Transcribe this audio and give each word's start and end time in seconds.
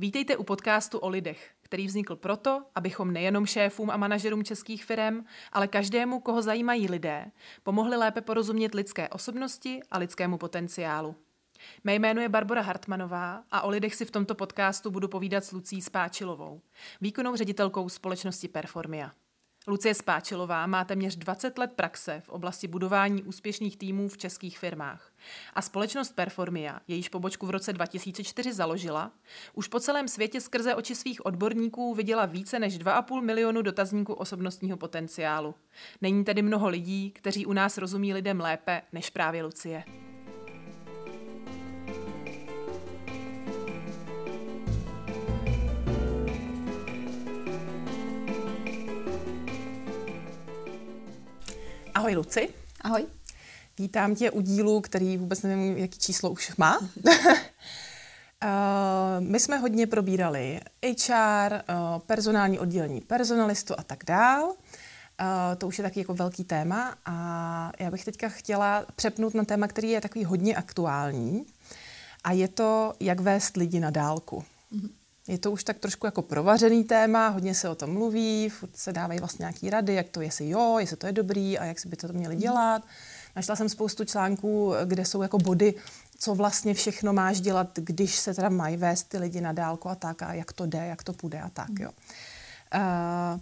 Vítejte 0.00 0.36
u 0.36 0.44
podcastu 0.44 0.98
o 0.98 1.08
lidech, 1.08 1.50
který 1.62 1.86
vznikl 1.86 2.16
proto, 2.16 2.62
abychom 2.74 3.12
nejenom 3.12 3.46
šéfům 3.46 3.90
a 3.90 3.96
manažerům 3.96 4.44
českých 4.44 4.84
firm, 4.84 5.24
ale 5.52 5.68
každému, 5.68 6.20
koho 6.20 6.42
zajímají 6.42 6.88
lidé, 6.88 7.30
pomohli 7.62 7.96
lépe 7.96 8.20
porozumět 8.20 8.74
lidské 8.74 9.08
osobnosti 9.08 9.80
a 9.90 9.98
lidskému 9.98 10.38
potenciálu. 10.38 11.16
Mé 11.84 11.94
jméno 11.94 12.20
je 12.20 12.28
Barbara 12.28 12.62
Hartmanová 12.62 13.44
a 13.50 13.60
o 13.60 13.70
lidech 13.70 13.94
si 13.94 14.04
v 14.04 14.10
tomto 14.10 14.34
podcastu 14.34 14.90
budu 14.90 15.08
povídat 15.08 15.44
s 15.44 15.52
Lucí 15.52 15.82
Spáčilovou, 15.82 16.60
výkonnou 17.00 17.36
ředitelkou 17.36 17.88
společnosti 17.88 18.48
Performia. 18.48 19.12
Lucie 19.66 19.94
Spáčilová 19.94 20.66
má 20.66 20.84
téměř 20.84 21.16
20 21.16 21.58
let 21.58 21.72
praxe 21.72 22.22
v 22.24 22.28
oblasti 22.28 22.68
budování 22.68 23.22
úspěšných 23.22 23.76
týmů 23.76 24.08
v 24.08 24.18
českých 24.18 24.58
firmách. 24.58 25.12
A 25.54 25.62
společnost 25.62 26.12
Performia, 26.12 26.80
jejíž 26.88 27.08
pobočku 27.08 27.46
v 27.46 27.50
roce 27.50 27.72
2004 27.72 28.52
založila, 28.52 29.12
už 29.54 29.68
po 29.68 29.80
celém 29.80 30.08
světě 30.08 30.40
skrze 30.40 30.74
oči 30.74 30.94
svých 30.94 31.26
odborníků 31.26 31.94
viděla 31.94 32.26
více 32.26 32.58
než 32.58 32.78
2,5 32.78 33.22
milionu 33.22 33.62
dotazníků 33.62 34.14
osobnostního 34.14 34.76
potenciálu. 34.76 35.54
Není 36.00 36.24
tedy 36.24 36.42
mnoho 36.42 36.68
lidí, 36.68 37.10
kteří 37.10 37.46
u 37.46 37.52
nás 37.52 37.78
rozumí 37.78 38.14
lidem 38.14 38.40
lépe 38.40 38.82
než 38.92 39.10
právě 39.10 39.42
Lucie. 39.42 39.84
Ahoj 52.10 52.16
Luci. 52.16 52.48
Ahoj. 52.80 53.06
Vítám 53.78 54.14
tě 54.14 54.30
u 54.30 54.40
dílu, 54.40 54.80
který 54.80 55.16
vůbec 55.16 55.42
nevím, 55.42 55.78
jaký 55.78 55.98
číslo 55.98 56.30
už 56.30 56.56
má. 56.56 56.78
Uh, 56.78 56.88
my 59.20 59.40
jsme 59.40 59.58
hodně 59.58 59.86
probírali 59.86 60.60
HR, 60.82 61.52
uh, 61.52 61.98
personální 62.06 62.58
oddělení 62.58 63.00
personalistu 63.00 63.74
a 63.78 63.82
tak 63.82 64.04
dál. 64.06 64.44
Uh, 64.44 64.54
to 65.58 65.66
už 65.66 65.78
je 65.78 65.84
taky 65.84 66.00
jako 66.00 66.14
velký 66.14 66.44
téma 66.44 66.94
a 67.06 67.72
já 67.78 67.90
bych 67.90 68.04
teďka 68.04 68.28
chtěla 68.28 68.86
přepnout 68.96 69.34
na 69.34 69.44
téma, 69.44 69.68
který 69.68 69.90
je 69.90 70.00
takový 70.00 70.24
hodně 70.24 70.56
aktuální 70.56 71.46
a 72.24 72.32
je 72.32 72.48
to, 72.48 72.94
jak 73.00 73.20
vést 73.20 73.56
lidi 73.56 73.80
na 73.80 73.90
dálku. 73.90 74.44
Mm-hmm. 74.72 74.99
Je 75.30 75.38
to 75.38 75.50
už 75.50 75.64
tak 75.64 75.78
trošku 75.78 76.06
jako 76.06 76.22
provařený 76.22 76.84
téma, 76.84 77.28
hodně 77.28 77.54
se 77.54 77.68
o 77.68 77.74
tom 77.74 77.92
mluví, 77.92 78.48
furt 78.48 78.76
se 78.76 78.92
dávají 78.92 79.20
vlastně 79.20 79.42
nějaký 79.42 79.70
rady, 79.70 79.94
jak 79.94 80.08
to, 80.08 80.20
jestli 80.20 80.48
jo, 80.48 80.76
jestli 80.78 80.96
to 80.96 81.06
je 81.06 81.12
dobrý 81.12 81.58
a 81.58 81.64
jak 81.64 81.78
si 81.78 81.88
by 81.88 81.96
to 81.96 82.08
měli 82.12 82.36
dělat. 82.36 82.82
Našla 83.36 83.56
jsem 83.56 83.68
spoustu 83.68 84.04
článků, 84.04 84.72
kde 84.84 85.04
jsou 85.04 85.22
jako 85.22 85.38
body, 85.38 85.74
co 86.18 86.34
vlastně 86.34 86.74
všechno 86.74 87.12
máš 87.12 87.40
dělat, 87.40 87.68
když 87.74 88.16
se 88.16 88.34
teda 88.34 88.48
mají 88.48 88.76
vést 88.76 89.04
ty 89.04 89.18
lidi 89.18 89.40
na 89.40 89.52
dálku 89.52 89.88
a 89.88 89.94
tak 89.94 90.22
a 90.22 90.34
jak 90.34 90.52
to 90.52 90.66
jde, 90.66 90.86
jak 90.86 91.02
to 91.02 91.12
půjde 91.12 91.40
a 91.40 91.50
tak, 91.50 91.70
jo. 91.80 91.90
Uh, 92.74 93.40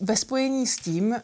ve 0.00 0.16
spojení 0.16 0.66
s 0.66 0.76
tím 0.76 1.10
uh, 1.10 1.16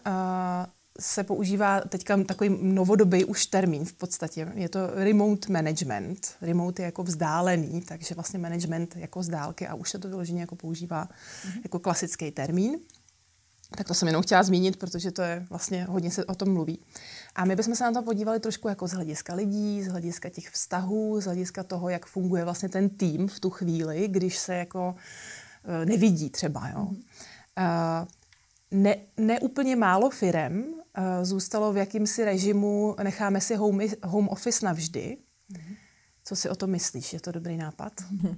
se 1.01 1.25
používá 1.25 1.81
teďka 1.81 2.25
takový 2.25 2.59
novodobý 2.63 3.25
už 3.25 3.47
termín 3.47 3.85
v 3.85 3.93
podstatě. 3.93 4.53
Je 4.55 4.69
to 4.69 4.81
remote 4.95 5.53
management. 5.53 6.35
Remote 6.43 6.83
je 6.83 6.85
jako 6.85 7.03
vzdálený, 7.03 7.81
takže 7.81 8.15
vlastně 8.15 8.39
management 8.39 8.97
jako 8.97 9.23
z 9.23 9.29
dálky 9.29 9.67
a 9.67 9.75
už 9.75 9.91
se 9.91 9.99
to 9.99 10.09
vyloženě 10.09 10.41
jako 10.41 10.57
používá 10.57 11.05
mm-hmm. 11.05 11.61
jako 11.65 11.79
klasický 11.79 12.31
termín. 12.31 12.79
Tak 13.77 13.89
to 13.89 13.95
jsem 13.95 14.09
jenom 14.09 14.23
chtěla 14.23 14.43
zmínit, 14.43 14.77
protože 14.77 15.11
to 15.11 15.23
je 15.23 15.47
vlastně 15.51 15.85
hodně 15.85 16.11
se 16.11 16.25
o 16.25 16.35
tom 16.35 16.53
mluví. 16.53 16.79
A 17.35 17.45
my 17.45 17.57
bychom 17.57 17.75
se 17.75 17.85
na 17.85 17.93
to 17.93 18.03
podívali 18.03 18.41
trošku 18.41 18.69
jako 18.69 18.89
z 18.89 18.93
hlediska 18.93 19.35
lidí, 19.35 19.83
z 19.83 19.89
hlediska 19.89 20.29
těch 20.29 20.51
vztahů, 20.51 21.21
z 21.21 21.25
hlediska 21.25 21.63
toho, 21.63 21.89
jak 21.89 22.07
funguje 22.07 22.45
vlastně 22.45 22.69
ten 22.69 22.89
tým 22.89 23.29
v 23.29 23.41
tu 23.41 23.51
chvíli, 23.51 24.09
když 24.09 24.39
se 24.39 24.55
jako 24.55 24.95
eh, 25.65 25.87
nevidí 25.87 26.31
třeba. 26.31 26.69
Jo. 26.69 26.89
Mm-hmm. 26.91 28.03
Uh, 28.03 28.09
ne, 28.71 28.97
ne 29.17 29.41
úplně 29.41 29.77
málo 29.77 30.11
firem 30.11 30.65
uh, 30.65 31.05
zůstalo 31.23 31.73
v 31.73 31.77
jakýmsi 31.77 32.25
režimu, 32.25 32.97
necháme 33.03 33.41
si 33.41 33.55
home, 33.55 33.87
home 34.05 34.29
office 34.29 34.67
navždy. 34.67 35.19
Mm-hmm. 35.53 35.77
Co 36.25 36.37
si 36.37 36.49
o 36.49 36.55
to 36.55 36.67
myslíš? 36.67 37.13
Je 37.13 37.21
to 37.21 37.33
dobrý 37.33 37.57
nápad? 37.57 37.93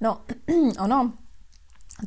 No, 0.00 0.24
ono, 0.78 1.12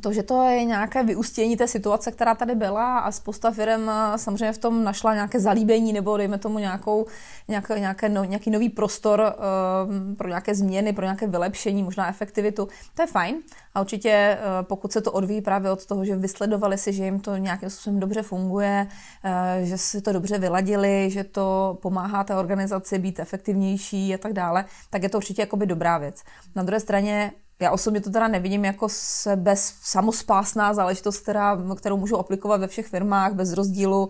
to, 0.00 0.12
že 0.12 0.22
to 0.22 0.42
je 0.42 0.64
nějaké 0.64 1.02
vyústění 1.02 1.56
té 1.56 1.66
situace, 1.66 2.12
která 2.12 2.34
tady 2.34 2.54
byla 2.54 2.98
a 2.98 3.12
spousta 3.12 3.50
firm 3.50 3.90
eh, 3.90 4.18
samozřejmě 4.18 4.52
v 4.52 4.58
tom 4.58 4.84
našla 4.84 5.14
nějaké 5.14 5.40
zalíbení 5.40 5.92
nebo 5.92 6.16
dejme 6.16 6.38
tomu 6.38 6.58
nějakou, 6.58 7.06
nějaké, 7.48 7.80
nějaké 7.80 8.08
no, 8.08 8.24
nějaký 8.24 8.50
nový 8.50 8.68
prostor 8.68 9.20
uh, 9.20 10.16
pro 10.16 10.28
nějaké 10.28 10.54
změny, 10.54 10.92
pro 10.92 11.04
nějaké 11.04 11.26
vylepšení, 11.26 11.82
možná 11.82 12.08
efektivitu. 12.08 12.68
To 12.94 13.02
je 13.02 13.06
fajn 13.06 13.36
a 13.74 13.80
určitě 13.80 14.38
uh, 14.40 14.66
pokud 14.66 14.92
se 14.92 15.00
to 15.00 15.12
odvíjí 15.12 15.40
právě 15.40 15.70
od 15.70 15.86
toho, 15.86 16.04
že 16.04 16.16
vysledovali 16.16 16.78
si, 16.78 16.92
že 16.92 17.04
jim 17.04 17.20
to 17.20 17.36
nějakým 17.36 17.70
způsobem 17.70 18.00
dobře 18.00 18.22
funguje, 18.22 18.86
uh, 19.24 19.66
že 19.66 19.78
si 19.78 20.02
to 20.02 20.12
dobře 20.12 20.38
vyladili, 20.38 21.10
že 21.10 21.24
to 21.24 21.78
pomáhá 21.82 22.24
té 22.24 22.36
organizaci 22.36 22.98
být 22.98 23.20
efektivnější 23.20 24.14
a 24.14 24.18
tak 24.18 24.32
dále, 24.32 24.64
tak 24.90 25.02
je 25.02 25.08
to 25.08 25.18
určitě 25.18 25.42
jakoby 25.42 25.66
dobrá 25.66 25.98
věc. 25.98 26.22
Na 26.56 26.62
druhé 26.62 26.80
straně 26.80 27.32
já 27.60 27.70
osobně 27.70 28.00
to 28.00 28.10
teda 28.10 28.28
nevidím 28.28 28.64
jako 28.64 28.88
bez 29.36 29.74
samospásná 29.82 30.74
záležitost, 30.74 31.18
která, 31.18 31.58
kterou 31.76 31.96
můžu 31.96 32.16
aplikovat 32.16 32.60
ve 32.60 32.66
všech 32.66 32.86
firmách 32.86 33.32
bez 33.32 33.52
rozdílu, 33.52 34.08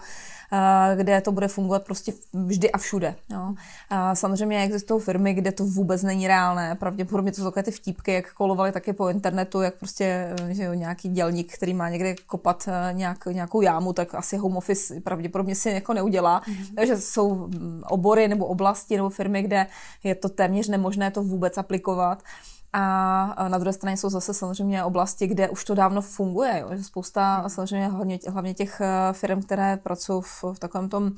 eh, 0.52 0.96
kde 0.96 1.20
to 1.20 1.32
bude 1.32 1.48
fungovat 1.48 1.84
prostě 1.84 2.12
vždy 2.32 2.72
a 2.72 2.78
všude. 2.78 3.14
Jo. 3.30 3.54
A 3.90 4.14
samozřejmě 4.14 4.62
existují 4.62 5.00
firmy, 5.00 5.34
kde 5.34 5.52
to 5.52 5.64
vůbec 5.64 6.02
není 6.02 6.28
reálné. 6.28 6.74
Pravděpodobně 6.74 7.32
to 7.32 7.36
jsou 7.36 7.44
takové 7.44 7.62
ty 7.62 7.70
vtípky, 7.70 8.12
jak 8.12 8.32
kolovaly 8.32 8.72
taky 8.72 8.92
po 8.92 9.08
internetu, 9.08 9.60
jak 9.60 9.74
prostě 9.74 10.34
že 10.48 10.64
jo, 10.64 10.74
nějaký 10.74 11.08
dělník, 11.08 11.54
který 11.54 11.74
má 11.74 11.88
někde 11.88 12.14
kopat 12.26 12.68
eh, 12.68 12.92
nějak, 12.92 13.26
nějakou 13.26 13.60
jámu, 13.60 13.92
tak 13.92 14.14
asi 14.14 14.36
home 14.36 14.56
office 14.56 15.00
pravděpodobně 15.00 15.54
si 15.54 15.70
jako 15.70 15.92
neudělá. 15.94 16.40
Mm-hmm. 16.40 16.74
Takže 16.76 16.96
jsou 16.96 17.34
mm, 17.34 17.82
obory 17.88 18.28
nebo 18.28 18.46
oblasti 18.46 18.96
nebo 18.96 19.10
firmy, 19.10 19.42
kde 19.42 19.66
je 20.04 20.14
to 20.14 20.28
téměř 20.28 20.68
nemožné 20.68 21.10
to 21.10 21.22
vůbec 21.22 21.58
aplikovat. 21.58 22.22
A 22.72 23.48
na 23.48 23.58
druhé 23.58 23.72
straně 23.72 23.96
jsou 23.96 24.10
zase 24.10 24.34
samozřejmě 24.34 24.84
oblasti, 24.84 25.26
kde 25.26 25.48
už 25.48 25.64
to 25.64 25.74
dávno 25.74 26.02
funguje. 26.02 26.58
Jo. 26.58 26.82
Spousta 26.82 27.48
samozřejmě 27.48 27.88
hlavně, 27.88 28.18
hlavně 28.28 28.54
těch 28.54 28.80
eh, 28.80 29.12
firm, 29.12 29.42
které 29.42 29.76
pracují 29.76 30.22
v, 30.22 30.44
v 30.52 30.58
takovém 30.58 30.88
tom 30.88 31.12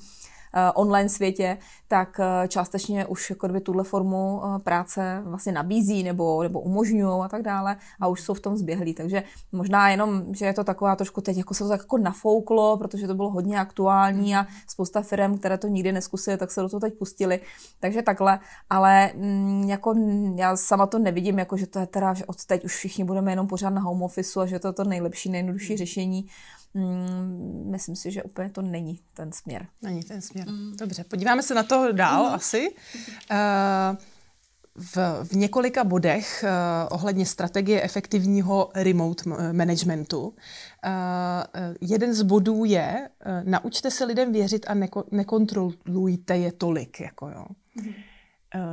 online 0.74 1.08
světě, 1.08 1.58
tak 1.88 2.20
eh, 2.20 2.48
částečně 2.48 3.06
už 3.06 3.30
jako 3.30 3.46
kdyby 3.46 3.60
tuhle 3.60 3.84
formu 3.84 4.42
eh, 4.44 4.58
práce 4.58 5.22
vlastně 5.24 5.52
nabízí 5.52 6.02
nebo, 6.02 6.42
nebo 6.42 6.60
umožňují 6.60 7.24
a 7.24 7.28
tak 7.28 7.42
dále 7.42 7.76
a 8.00 8.08
už 8.08 8.20
jsou 8.20 8.34
v 8.34 8.40
tom 8.40 8.56
zběhlí. 8.56 8.94
Takže 8.94 9.22
možná 9.52 9.90
jenom, 9.90 10.34
že 10.34 10.46
je 10.46 10.52
to 10.52 10.64
taková 10.64 10.96
trošku 10.96 11.20
teď, 11.20 11.36
jako 11.36 11.54
se 11.54 11.64
to 11.64 11.70
tak 11.70 11.80
jako 11.80 11.98
nafouklo, 11.98 12.76
protože 12.76 13.06
to 13.06 13.14
bylo 13.14 13.30
hodně 13.30 13.60
aktuální 13.60 14.36
a 14.36 14.46
spousta 14.66 15.02
firm, 15.02 15.38
které 15.38 15.58
to 15.58 15.66
nikdy 15.66 15.92
neskusily, 15.92 16.36
tak 16.36 16.50
se 16.50 16.60
do 16.60 16.68
toho 16.68 16.80
teď 16.80 16.94
pustili. 16.94 17.40
Takže 17.80 18.02
takhle, 18.02 18.38
ale 18.70 19.10
mm, 19.14 19.64
jako 19.68 19.94
já 20.36 20.56
sama 20.56 20.86
to 20.86 20.98
nevidím, 20.98 21.38
jako 21.38 21.56
že 21.56 21.66
to 21.66 21.78
je 21.78 21.86
teda, 21.86 22.14
že 22.14 22.26
od 22.26 22.44
teď 22.44 22.64
už 22.64 22.76
všichni 22.76 23.04
budeme 23.04 23.32
jenom 23.32 23.46
pořád 23.46 23.70
na 23.70 23.80
home 23.80 24.02
office 24.02 24.40
a 24.40 24.46
že 24.46 24.58
to 24.58 24.68
je 24.68 24.72
to 24.72 24.84
nejlepší, 24.84 25.30
nejjednodušší 25.30 25.76
řešení 25.76 26.28
mm, 26.75 27.70
myslím 27.70 27.97
si, 27.97 28.10
že 28.10 28.22
úplně 28.22 28.50
to 28.50 28.62
není 28.62 29.00
ten 29.14 29.32
směr. 29.32 29.66
Není 29.82 30.03
ten 30.03 30.20
směr. 30.20 30.48
Mm. 30.48 30.76
Dobře, 30.76 31.04
podíváme 31.04 31.42
se 31.42 31.54
na 31.54 31.62
to 31.62 31.92
dál 31.92 32.25
mm. 32.25 32.34
asi. 32.34 32.75
Uh, 33.31 33.97
v, 34.75 34.97
v 35.25 35.32
několika 35.32 35.84
bodech 35.84 36.44
uh, 36.44 36.48
ohledně 36.97 37.26
strategie 37.26 37.82
efektivního 37.82 38.70
remote 38.75 39.30
managementu. 39.53 40.28
Uh, 40.28 40.34
jeden 41.80 42.14
z 42.14 42.22
bodů 42.22 42.64
je, 42.64 43.09
uh, 43.26 43.50
naučte 43.50 43.91
se 43.91 44.04
lidem 44.04 44.32
věřit 44.32 44.66
a 44.69 44.75
neko, 44.75 45.04
nekontrolujte 45.10 46.36
je 46.36 46.53
tolik. 46.53 47.00
Jako 47.00 47.28
jo. 47.28 47.44
Mm. 47.75 47.92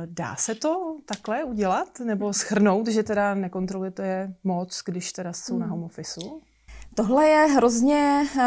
Dá 0.04 0.36
se 0.36 0.54
to 0.54 0.96
takhle 1.06 1.44
udělat? 1.44 2.00
Nebo 2.00 2.32
schrnout, 2.32 2.88
že 2.88 3.02
teda 3.02 3.34
nekontrolujete 3.34 4.06
je 4.06 4.34
moc, 4.44 4.82
když 4.84 5.12
teda 5.12 5.32
jsou 5.32 5.54
mm. 5.54 5.60
na 5.60 5.66
home 5.66 5.84
office? 5.84 6.20
Tohle 6.98 7.28
je 7.28 7.46
hrozně, 7.46 8.26
uh, 8.36 8.42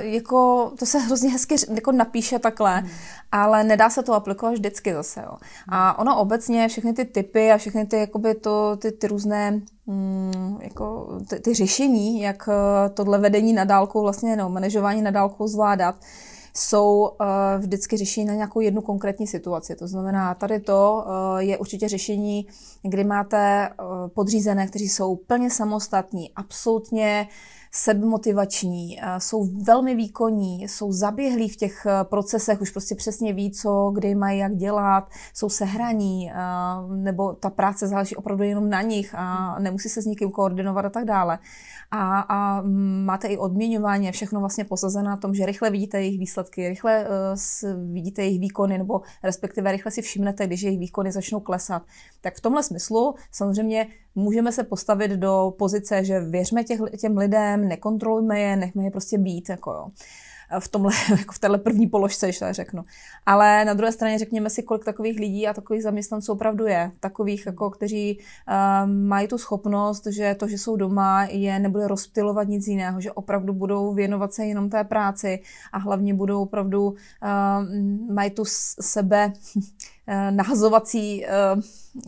jako, 0.00 0.72
to 0.78 0.86
se 0.86 0.98
hrozně 0.98 1.30
hezky 1.30 1.54
jako 1.74 1.92
napíše 1.92 2.38
takhle, 2.38 2.80
hmm. 2.80 2.90
ale 3.32 3.64
nedá 3.64 3.90
se 3.90 4.02
to 4.02 4.14
aplikovat 4.14 4.52
vždycky 4.52 4.94
zase. 4.94 5.20
Jo. 5.20 5.36
A 5.68 5.98
ono 5.98 6.20
obecně, 6.20 6.68
všechny 6.68 6.92
ty 6.92 7.04
typy 7.04 7.52
a 7.52 7.58
všechny 7.58 7.86
ty, 7.86 7.96
jakoby 7.96 8.34
to, 8.34 8.76
ty, 8.76 8.92
ty 8.92 9.06
různé 9.06 9.60
mm, 9.86 10.58
jako, 10.60 11.18
ty, 11.28 11.40
ty 11.40 11.54
řešení, 11.54 12.20
jak 12.20 12.48
uh, 12.48 12.94
tohle 12.94 13.18
vedení 13.18 13.52
na 13.52 13.64
dálku, 13.64 14.00
vlastně 14.02 14.36
no, 14.36 14.50
manažování 14.50 15.02
na 15.02 15.10
dálku 15.10 15.46
zvládat, 15.46 15.94
jsou 16.54 17.00
uh, 17.20 17.26
vždycky 17.58 17.96
řešení 17.96 18.26
na 18.26 18.34
nějakou 18.34 18.60
jednu 18.60 18.82
konkrétní 18.82 19.26
situaci. 19.26 19.76
To 19.76 19.88
znamená, 19.88 20.34
tady 20.34 20.60
to 20.60 21.04
uh, 21.06 21.38
je 21.38 21.58
určitě 21.58 21.88
řešení, 21.88 22.46
kdy 22.82 23.04
máte 23.04 23.68
uh, 23.68 24.08
podřízené, 24.08 24.66
kteří 24.66 24.88
jsou 24.88 25.16
plně 25.16 25.50
samostatní, 25.50 26.30
absolutně 26.36 27.28
sebmotivační, 27.76 29.00
jsou 29.18 29.48
velmi 29.64 29.94
výkonní, 29.94 30.62
jsou 30.62 30.92
zaběhlí 30.92 31.48
v 31.48 31.56
těch 31.56 31.86
procesech, 32.02 32.60
už 32.60 32.70
prostě 32.70 32.94
přesně 32.94 33.32
ví, 33.32 33.50
co, 33.50 33.90
kdy 33.94 34.14
mají 34.14 34.38
jak 34.38 34.56
dělat, 34.56 35.08
jsou 35.34 35.48
sehraní, 35.48 36.32
nebo 36.96 37.32
ta 37.32 37.50
práce 37.50 37.86
záleží 37.86 38.16
opravdu 38.16 38.44
jenom 38.44 38.70
na 38.70 38.82
nich 38.82 39.14
a 39.14 39.58
nemusí 39.58 39.88
se 39.88 40.02
s 40.02 40.06
nikým 40.06 40.30
koordinovat 40.30 40.84
a 40.84 40.90
tak 40.90 41.04
dále. 41.04 41.38
A, 41.90 42.20
a 42.20 42.62
máte 43.04 43.28
i 43.28 43.36
odměňování, 43.36 44.12
všechno 44.12 44.40
vlastně 44.40 44.64
posazené 44.64 45.08
na 45.08 45.16
tom, 45.16 45.34
že 45.34 45.46
rychle 45.46 45.70
vidíte 45.70 46.00
jejich 46.00 46.18
výsledky, 46.18 46.68
rychle 46.68 47.06
uh, 47.08 47.92
vidíte 47.92 48.22
jejich 48.22 48.40
výkony, 48.40 48.78
nebo 48.78 49.00
respektive 49.24 49.72
rychle 49.72 49.92
si 49.92 50.02
všimnete, 50.02 50.46
když 50.46 50.62
jejich 50.62 50.80
výkony 50.80 51.12
začnou 51.12 51.40
klesat. 51.40 51.82
Tak 52.20 52.34
v 52.36 52.40
tomhle 52.40 52.62
smyslu 52.62 53.14
samozřejmě 53.32 53.86
můžeme 54.14 54.52
se 54.52 54.64
postavit 54.64 55.10
do 55.10 55.54
pozice, 55.58 56.04
že 56.04 56.20
věřme 56.20 56.64
těch, 56.64 56.80
těm 57.00 57.16
lidem, 57.16 57.65
nekontrolujme 57.66 58.40
je, 58.40 58.56
nechme 58.56 58.84
je 58.84 58.90
prostě 58.90 59.18
být. 59.18 59.48
Jako 59.48 59.70
jo 59.70 59.88
v 60.58 60.68
tomhle, 60.68 60.92
jako 61.18 61.32
v 61.32 61.38
téhle 61.38 61.58
první 61.58 61.86
položce, 61.86 62.26
když 62.26 62.38
tak 62.38 62.54
řeknu. 62.54 62.84
Ale 63.26 63.64
na 63.64 63.74
druhé 63.74 63.92
straně 63.92 64.18
řekněme 64.18 64.50
si, 64.50 64.62
kolik 64.62 64.84
takových 64.84 65.18
lidí 65.18 65.48
a 65.48 65.54
takových 65.54 65.82
zaměstnanců 65.82 66.32
opravdu 66.32 66.66
je. 66.66 66.92
Takových, 67.00 67.46
jako, 67.46 67.70
kteří 67.70 68.18
uh, 68.18 68.90
mají 68.90 69.28
tu 69.28 69.38
schopnost, 69.38 70.06
že 70.06 70.34
to, 70.34 70.48
že 70.48 70.58
jsou 70.58 70.76
doma, 70.76 71.24
je 71.24 71.58
nebude 71.58 71.88
rozptilovat 71.88 72.48
nic 72.48 72.66
jiného, 72.66 73.00
že 73.00 73.12
opravdu 73.12 73.52
budou 73.52 73.94
věnovat 73.94 74.34
se 74.34 74.44
jenom 74.46 74.70
té 74.70 74.84
práci 74.84 75.42
a 75.72 75.78
hlavně 75.78 76.14
budou 76.14 76.42
opravdu, 76.42 76.86
uh, 76.86 76.96
mají 78.14 78.30
tu 78.30 78.44
sebe 78.80 79.16
Eh, 79.26 79.32
nahazovací 80.30 81.26
eh, 81.26 81.30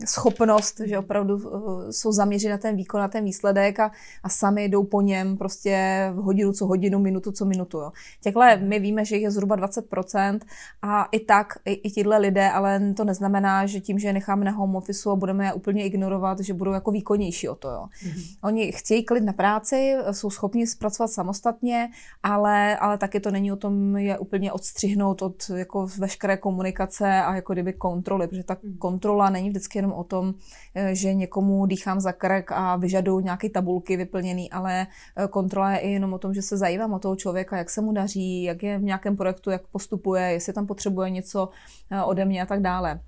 schopnost, 0.05 0.79
že 0.79 0.99
opravdu 0.99 1.37
eh, 1.37 1.93
jsou 1.93 2.11
zaměřeni 2.11 2.51
na 2.51 2.57
ten 2.57 2.75
výkon, 2.75 2.99
na 2.99 3.07
ten 3.07 3.23
výsledek 3.23 3.79
a, 3.79 3.91
a 4.23 4.29
sami 4.29 4.65
jdou 4.65 4.83
po 4.83 5.01
něm 5.01 5.37
prostě 5.37 6.05
hodinu 6.15 6.53
co 6.53 6.65
hodinu, 6.65 6.99
minutu 6.99 7.31
co 7.31 7.45
minutu. 7.45 7.77
Jo. 7.77 7.91
Těchhle 8.21 8.57
my 8.57 8.79
víme, 8.79 9.05
že 9.05 9.15
jich 9.15 9.23
je 9.23 9.31
zhruba 9.31 9.57
20% 9.57 10.39
a 10.81 11.07
i 11.11 11.19
tak, 11.19 11.53
i, 11.65 11.73
i 11.73 11.89
tihle 11.91 12.17
lidé, 12.17 12.51
ale 12.51 12.93
to 12.97 13.03
neznamená, 13.03 13.65
že 13.65 13.79
tím, 13.79 13.99
že 13.99 14.07
je 14.07 14.13
necháme 14.13 14.45
na 14.45 14.51
home 14.51 14.75
office 14.75 15.09
a 15.09 15.15
budeme 15.15 15.45
je 15.45 15.53
úplně 15.53 15.85
ignorovat, 15.85 16.39
že 16.39 16.53
budou 16.53 16.71
jako 16.71 16.91
výkonnější 16.91 17.49
o 17.49 17.55
to. 17.55 17.67
Jo. 17.69 17.85
Mm-hmm. 18.03 18.37
Oni 18.43 18.71
chtějí 18.71 19.03
klid 19.03 19.23
na 19.23 19.33
práci, 19.33 19.95
jsou 20.11 20.29
schopni 20.29 20.67
zpracovat 20.67 21.07
samostatně, 21.07 21.89
ale, 22.23 22.77
ale 22.77 22.97
taky 22.97 23.19
to 23.19 23.31
není 23.31 23.51
o 23.51 23.55
tom 23.55 23.97
je 23.97 24.17
úplně 24.17 24.51
odstřihnout 24.51 25.21
od 25.21 25.49
jako 25.55 25.87
veškeré 25.97 26.37
komunikace 26.37 27.21
a 27.21 27.35
jako 27.35 27.53
kdyby 27.53 27.73
kontroly, 27.89 28.27
protože 28.27 28.43
ta 28.43 28.57
hmm. 28.63 28.77
kontrola 28.77 29.29
není 29.29 29.49
vždycky 29.49 29.77
jenom 29.77 29.91
o 29.91 30.03
tom, 30.03 30.33
eh, 30.75 30.95
že 30.95 31.13
někomu 31.13 31.65
dýchám 31.65 31.99
za 31.99 32.11
krk 32.11 32.51
a 32.51 32.75
vyžaduju 32.75 33.19
nějaké 33.19 33.49
tabulky 33.49 33.97
vyplněné, 33.97 34.45
ale 34.51 34.87
eh, 35.17 35.27
kontrola 35.27 35.71
je 35.71 35.79
i 35.79 35.91
jenom 35.91 36.13
o 36.13 36.17
tom, 36.17 36.33
že 36.33 36.41
se 36.41 36.57
zajímám 36.57 36.93
o 36.93 36.99
toho 36.99 37.15
člověka, 37.15 37.57
jak 37.57 37.69
se 37.69 37.81
mu 37.81 37.91
daří, 37.91 38.43
jak 38.43 38.63
je 38.63 38.77
v 38.77 38.83
nějakém 38.83 39.17
projektu, 39.17 39.49
jak 39.49 39.67
postupuje, 39.67 40.21
jestli 40.21 40.53
tam 40.53 40.67
potřebuje 40.67 41.09
něco 41.09 41.49
eh, 41.91 42.03
ode 42.03 42.25
mě 42.25 42.41
a 42.41 42.45
tak 42.45 42.61
dále. 42.61 43.01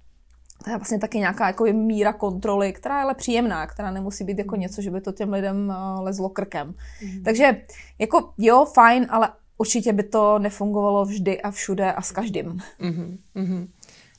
To 0.64 0.70
je 0.70 0.78
vlastně 0.78 1.00
taky 1.00 1.18
nějaká 1.18 1.48
jako 1.48 1.64
míra 1.64 2.14
kontroly, 2.14 2.74
která 2.74 2.98
je 2.98 3.04
ale 3.04 3.16
příjemná, 3.16 3.68
která 3.68 3.92
nemusí 3.92 4.24
být 4.24 4.38
jako 4.38 4.56
hmm. 4.56 4.62
něco, 4.62 4.82
že 4.82 4.92
by 4.92 5.02
to 5.02 5.12
těm 5.12 5.34
lidem 5.34 5.74
lezlo 6.00 6.30
krkem. 6.30 6.74
Mm. 7.02 7.24
Takže 7.24 7.66
jako 8.00 8.34
jo, 8.38 8.66
fajn, 8.66 9.08
ale 9.10 9.30
určitě 9.62 9.94
by 9.94 10.04
to 10.04 10.40
nefungovalo 10.40 11.06
vždy 11.06 11.42
a 11.42 11.52
všude 11.52 11.94
a 11.94 12.02
s 12.02 12.12
každým. 12.12 12.58
Mm-hmm. 12.82 13.18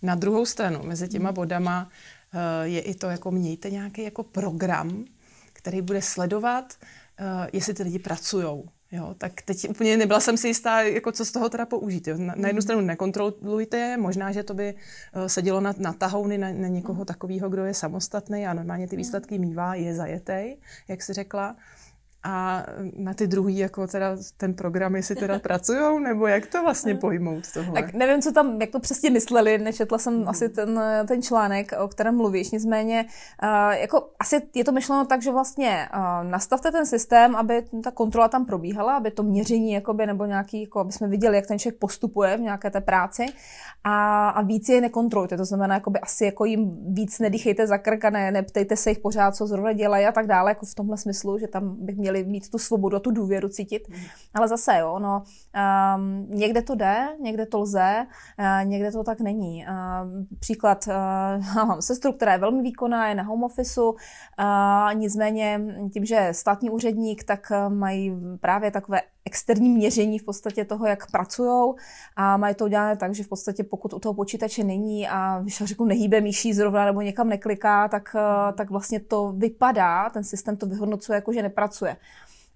Na 0.02 0.14
druhou 0.14 0.46
stranu, 0.46 0.81
mezi 0.82 1.08
těma 1.08 1.28
hmm. 1.28 1.34
bodama 1.34 1.88
eh, 2.34 2.69
je 2.69 2.81
i 2.81 2.94
to, 2.94 3.06
jako 3.06 3.31
mějte 3.31 3.70
nějaký 3.70 4.02
jako 4.02 4.22
program, 4.22 5.04
který 5.52 5.82
bude 5.82 6.02
sledovat, 6.02 6.75
eh, 7.19 7.49
jestli 7.52 7.75
ty 7.75 7.82
lidi 7.82 7.99
pracují. 7.99 8.62
Jo, 8.93 9.14
tak 9.19 9.43
teď 9.43 9.69
úplně 9.69 9.96
nebyla 9.96 10.20
jsem 10.20 10.37
si 10.37 10.49
jistá, 10.49 10.82
jako 10.82 11.12
co 11.12 11.25
z 11.25 11.32
toho 11.32 11.49
teda 11.49 11.66
použít. 11.66 12.08
Jo. 12.08 12.16
Na, 12.19 12.34
na 12.37 12.49
jednu 12.49 12.58
hmm. 12.58 12.62
stranu 12.62 12.81
nekontrolujte 12.81 13.78
je, 13.78 13.96
možná, 13.96 14.32
že 14.32 14.43
to 14.43 14.54
by 14.54 14.75
uh, 14.75 15.26
sedělo 15.26 15.60
na, 15.60 15.75
na 15.78 15.93
tahouny 15.93 16.38
na, 16.38 16.52
na 16.52 16.69
někoho 16.69 16.96
hmm. 16.96 17.05
takového, 17.05 17.48
kdo 17.48 17.64
je 17.64 17.75
samostatný 17.75 18.46
a 18.46 18.55
normálně 18.55 18.88
ty 18.88 18.96
výsledky 18.96 19.38
mývá, 19.38 19.75
je 19.75 19.94
zajetej, 19.94 20.56
jak 20.88 21.02
si 21.02 21.12
řekla 21.12 21.56
a 22.24 22.66
na 22.96 23.14
ty 23.14 23.26
druhý, 23.26 23.58
jako 23.58 23.86
teda 23.86 24.16
ten 24.36 24.54
program, 24.54 24.96
jestli 24.96 25.16
teda 25.16 25.38
pracujou, 25.42 25.98
nebo 25.98 26.26
jak 26.26 26.46
to 26.46 26.62
vlastně 26.62 26.94
pojmout 26.94 27.52
tohle? 27.54 27.82
Tak 27.82 27.94
nevím, 27.94 28.22
co 28.22 28.32
tam, 28.32 28.60
jak 28.60 28.70
to 28.70 28.80
přesně 28.80 29.10
mysleli, 29.10 29.58
nečetla 29.58 29.98
jsem 29.98 30.14
mm. 30.19 30.28
asi 30.28 30.48
ten, 30.48 30.80
ten 31.08 31.22
článek, 31.22 31.72
o 31.78 31.88
kterém 31.88 32.16
mluvíš, 32.16 32.50
nicméně 32.50 33.06
jako 33.72 34.08
asi 34.19 34.42
je 34.54 34.64
to 34.64 34.72
myšleno 34.72 35.04
tak, 35.04 35.22
že 35.22 35.30
vlastně 35.30 35.88
nastavte 36.22 36.72
ten 36.72 36.86
systém, 36.86 37.36
aby 37.36 37.64
ta 37.84 37.90
kontrola 37.90 38.28
tam 38.28 38.46
probíhala, 38.46 38.96
aby 38.96 39.10
to 39.10 39.22
měření, 39.22 39.72
jakoby, 39.72 40.06
nebo 40.06 40.24
nějaký, 40.24 40.62
jako, 40.62 40.80
aby 40.80 40.92
jsme 40.92 41.08
viděli, 41.08 41.36
jak 41.36 41.46
ten 41.46 41.58
člověk 41.58 41.78
postupuje 41.78 42.36
v 42.36 42.40
nějaké 42.40 42.70
té 42.70 42.80
práci 42.80 43.26
a, 43.84 44.28
a 44.28 44.42
víc 44.42 44.69
je 44.69 44.80
nekontrolujte, 44.80 45.36
to 45.36 45.44
znamená, 45.44 45.74
jakoby 45.74 46.00
asi 46.00 46.24
jako 46.24 46.44
jim 46.44 46.94
víc 46.94 47.19
nedýchejte 47.19 47.66
za 47.66 47.78
krk 47.78 48.04
a 48.04 48.10
ne, 48.10 48.30
neptejte 48.30 48.76
se 48.76 48.90
jich 48.90 48.98
pořád, 48.98 49.36
co 49.36 49.46
zrovna 49.46 49.72
dělají 49.72 50.06
a 50.06 50.12
tak 50.12 50.26
dále, 50.26 50.50
jako 50.50 50.66
v 50.66 50.74
tomhle 50.74 50.96
smyslu, 50.96 51.38
že 51.38 51.48
tam 51.48 51.76
bych 51.78 51.96
měl 51.96 52.12
měli 52.12 52.31
mít 52.31 52.50
tu 52.50 52.59
svobodu 52.59 52.97
a 52.97 53.00
tu 53.00 53.11
důvěru 53.11 53.49
cítit. 53.49 53.88
Mm. 53.88 53.97
Ale 54.35 54.49
zase, 54.49 54.79
jo, 54.79 54.99
no, 54.99 55.23
um, 55.97 56.26
někde 56.31 56.62
to 56.62 56.75
jde, 56.75 57.09
někde 57.20 57.47
to 57.47 57.59
lze, 57.59 58.06
uh, 58.38 58.69
někde 58.69 58.93
to 58.93 59.05
tak 59.05 59.20
není. 59.20 59.67
Uh, 59.69 60.25
příklad, 60.38 60.85
uh, 60.88 61.47
mám 61.56 61.82
sestru, 61.82 62.12
která 62.12 62.32
je 62.32 62.38
velmi 62.38 62.62
výkonná, 62.62 63.09
je 63.09 63.14
na 63.14 63.23
home 63.23 63.44
office, 63.44 63.81
uh, 63.81 63.94
nicméně 64.94 65.61
tím, 65.93 66.05
že 66.05 66.14
je 66.14 66.35
státní 66.35 66.70
úředník, 66.70 67.25
tak 67.25 67.53
mají 67.69 68.12
právě 68.41 68.70
takové 68.70 69.00
externí 69.24 69.69
měření 69.69 70.19
v 70.19 70.24
podstatě 70.24 70.64
toho, 70.64 70.86
jak 70.86 71.10
pracují 71.10 71.74
a 72.16 72.36
mají 72.36 72.54
to 72.54 72.64
udělané 72.64 72.96
tak, 72.96 73.14
že 73.14 73.24
v 73.24 73.28
podstatě 73.28 73.64
pokud 73.64 73.92
u 73.92 73.98
toho 73.98 74.14
počítače 74.14 74.64
není 74.64 75.08
a 75.08 75.40
když 75.42 75.62
řeknu 75.64 75.86
nehýbe 75.86 76.20
myší 76.20 76.52
zrovna 76.52 76.84
nebo 76.84 77.00
někam 77.00 77.28
nekliká, 77.28 77.88
tak, 77.88 78.16
tak 78.54 78.70
vlastně 78.70 79.00
to 79.00 79.32
vypadá, 79.36 80.10
ten 80.10 80.24
systém 80.24 80.56
to 80.56 80.66
vyhodnocuje 80.66 81.16
jako, 81.16 81.32
že 81.32 81.42
nepracuje. 81.42 81.96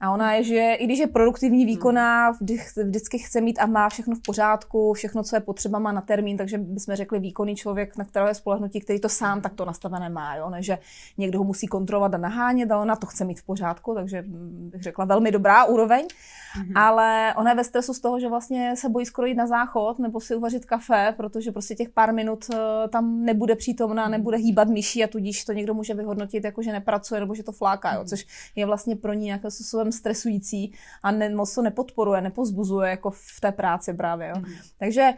A 0.00 0.10
ona 0.10 0.34
je, 0.34 0.44
že 0.44 0.75
i 0.75 0.84
když 0.84 0.98
je 0.98 1.06
produktivní, 1.06 1.58
hmm. 1.58 1.66
výkonná, 1.66 2.31
vždy, 2.31 2.58
vždycky 2.84 3.19
chce 3.19 3.40
mít 3.40 3.58
a 3.58 3.66
má 3.66 3.88
všechno 3.88 4.14
v 4.14 4.20
pořádku, 4.22 4.93
všechno, 4.93 5.22
co 5.22 5.37
je 5.37 5.40
potřeba, 5.40 5.78
má 5.78 5.93
na 5.93 6.00
termín, 6.00 6.37
takže 6.37 6.58
bychom 6.58 6.94
řekli 6.94 7.19
výkonný 7.19 7.56
člověk, 7.56 7.96
na 7.96 8.04
kterého 8.04 8.28
je 8.28 8.34
spolehnutí, 8.34 8.81
který 8.81 9.00
to 9.00 9.08
sám 9.08 9.40
takto 9.40 9.64
nastavené 9.64 10.08
má. 10.08 10.37
Jo? 10.37 10.50
Ne, 10.50 10.62
že 10.62 10.78
někdo 11.19 11.38
ho 11.38 11.44
musí 11.44 11.66
kontrolovat 11.66 12.14
a 12.14 12.19
nahánět 12.19 12.70
a 12.70 12.81
ona 12.81 12.96
to 12.96 13.06
chce 13.06 13.25
mít 13.25 13.40
v 13.40 13.46
pořádku, 13.46 13.94
takže 13.94 14.25
bych 14.26 14.82
řekla 14.82 15.04
velmi 15.04 15.31
dobrá 15.31 15.64
úroveň. 15.64 16.06
Mm-hmm. 16.06 16.72
Ale 16.75 17.34
ona 17.37 17.50
je 17.50 17.56
ve 17.56 17.64
stresu 17.64 17.94
z 17.94 18.00
toho, 18.00 18.20
že 18.20 18.28
vlastně 18.28 18.76
se 18.76 18.88
bojí 18.88 19.06
skoro 19.06 19.26
jít 19.26 19.34
na 19.34 19.46
záchod 19.46 19.99
nebo 19.99 20.20
si 20.20 20.34
uvařit 20.34 20.64
kafe, 20.64 21.14
protože 21.16 21.52
prostě 21.52 21.75
těch 21.75 21.88
pár 21.88 22.14
minut 22.14 22.44
eh, 22.54 22.88
tam 22.88 23.25
nebude 23.25 23.56
přítomná, 23.56 24.02
mhm. 24.02 24.12
nebude 24.12 24.37
hýbat 24.37 24.69
myší 24.69 25.04
a 25.04 25.06
tudíž 25.06 25.44
to 25.44 25.52
někdo 25.52 25.75
může 25.75 25.94
vyhodnotit 25.94 26.44
jako, 26.44 26.62
že 26.62 26.72
nepracuje 26.72 27.20
nebo 27.20 27.34
že 27.34 27.42
to 27.42 27.52
fláká, 27.52 27.92
jo? 27.94 28.00
Mhm. 28.00 28.08
což 28.08 28.26
je 28.56 28.66
vlastně 28.66 28.96
pro 28.96 29.12
ní 29.12 29.32
způsobem 29.49 29.86
stresující 29.93 30.75
a 31.02 31.11
ne, 31.11 31.28
moc 31.28 31.55
to 31.55 31.62
nepodporuje, 31.62 32.21
nepozbuzuje 32.21 32.90
jako 32.90 33.11
v 33.11 33.40
té 33.40 33.52
práci 33.52 33.95
právě. 33.95 34.28
Jo? 34.28 34.35
Mm-hmm. 34.35 34.73
Takže 34.78 35.14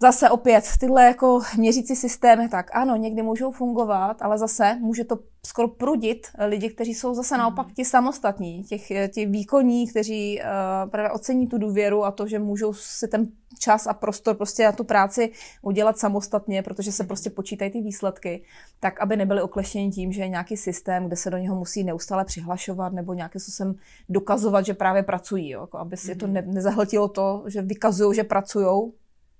Zase 0.00 0.30
opět 0.30 0.64
tyhle 0.80 1.04
jako 1.04 1.40
měřící 1.56 1.96
systémy, 1.96 2.48
tak 2.48 2.70
ano, 2.72 2.96
někdy 2.96 3.22
můžou 3.22 3.52
fungovat, 3.52 4.22
ale 4.22 4.38
zase 4.38 4.78
může 4.80 5.04
to 5.04 5.18
skoro 5.46 5.68
prudit 5.68 6.26
lidi, 6.46 6.70
kteří 6.70 6.94
jsou 6.94 7.14
zase 7.14 7.34
hmm. 7.34 7.40
naopak 7.40 7.66
ti 7.72 7.84
samostatní, 7.84 8.64
těch, 8.64 8.88
ti 9.14 9.26
výkonní, 9.26 9.88
kteří 9.90 10.40
uh, 10.40 10.90
právě 10.90 11.10
ocení 11.10 11.46
tu 11.46 11.58
důvěru 11.58 12.04
a 12.04 12.10
to, 12.10 12.26
že 12.26 12.38
můžou 12.38 12.72
si 12.72 13.08
ten 13.08 13.26
čas 13.58 13.86
a 13.86 13.94
prostor 13.94 14.36
prostě 14.36 14.64
na 14.64 14.72
tu 14.72 14.84
práci 14.84 15.32
udělat 15.62 15.98
samostatně, 15.98 16.62
protože 16.62 16.92
se 16.92 17.02
hmm. 17.02 17.08
prostě 17.08 17.30
počítají 17.30 17.70
ty 17.70 17.80
výsledky, 17.80 18.42
tak 18.80 19.00
aby 19.00 19.16
nebyli 19.16 19.42
okleštěni 19.42 19.90
tím, 19.90 20.12
že 20.12 20.22
je 20.22 20.28
nějaký 20.28 20.56
systém, 20.56 21.06
kde 21.06 21.16
se 21.16 21.30
do 21.30 21.36
něho 21.36 21.56
musí 21.56 21.84
neustále 21.84 22.24
přihlašovat 22.24 22.92
nebo 22.92 23.14
nějakým 23.14 23.40
způsobem 23.40 23.74
dokazovat, 24.08 24.66
že 24.66 24.74
právě 24.74 25.02
pracují, 25.02 25.50
jo? 25.50 25.60
Jako 25.60 25.78
aby 25.78 25.96
si 25.96 26.14
to 26.14 26.24
hmm. 26.24 26.34
ne, 26.34 26.42
nezahltilo 26.46 27.08
to, 27.08 27.44
že 27.46 27.62
vykazují, 27.62 28.16
že 28.16 28.24
pracují, 28.24 28.92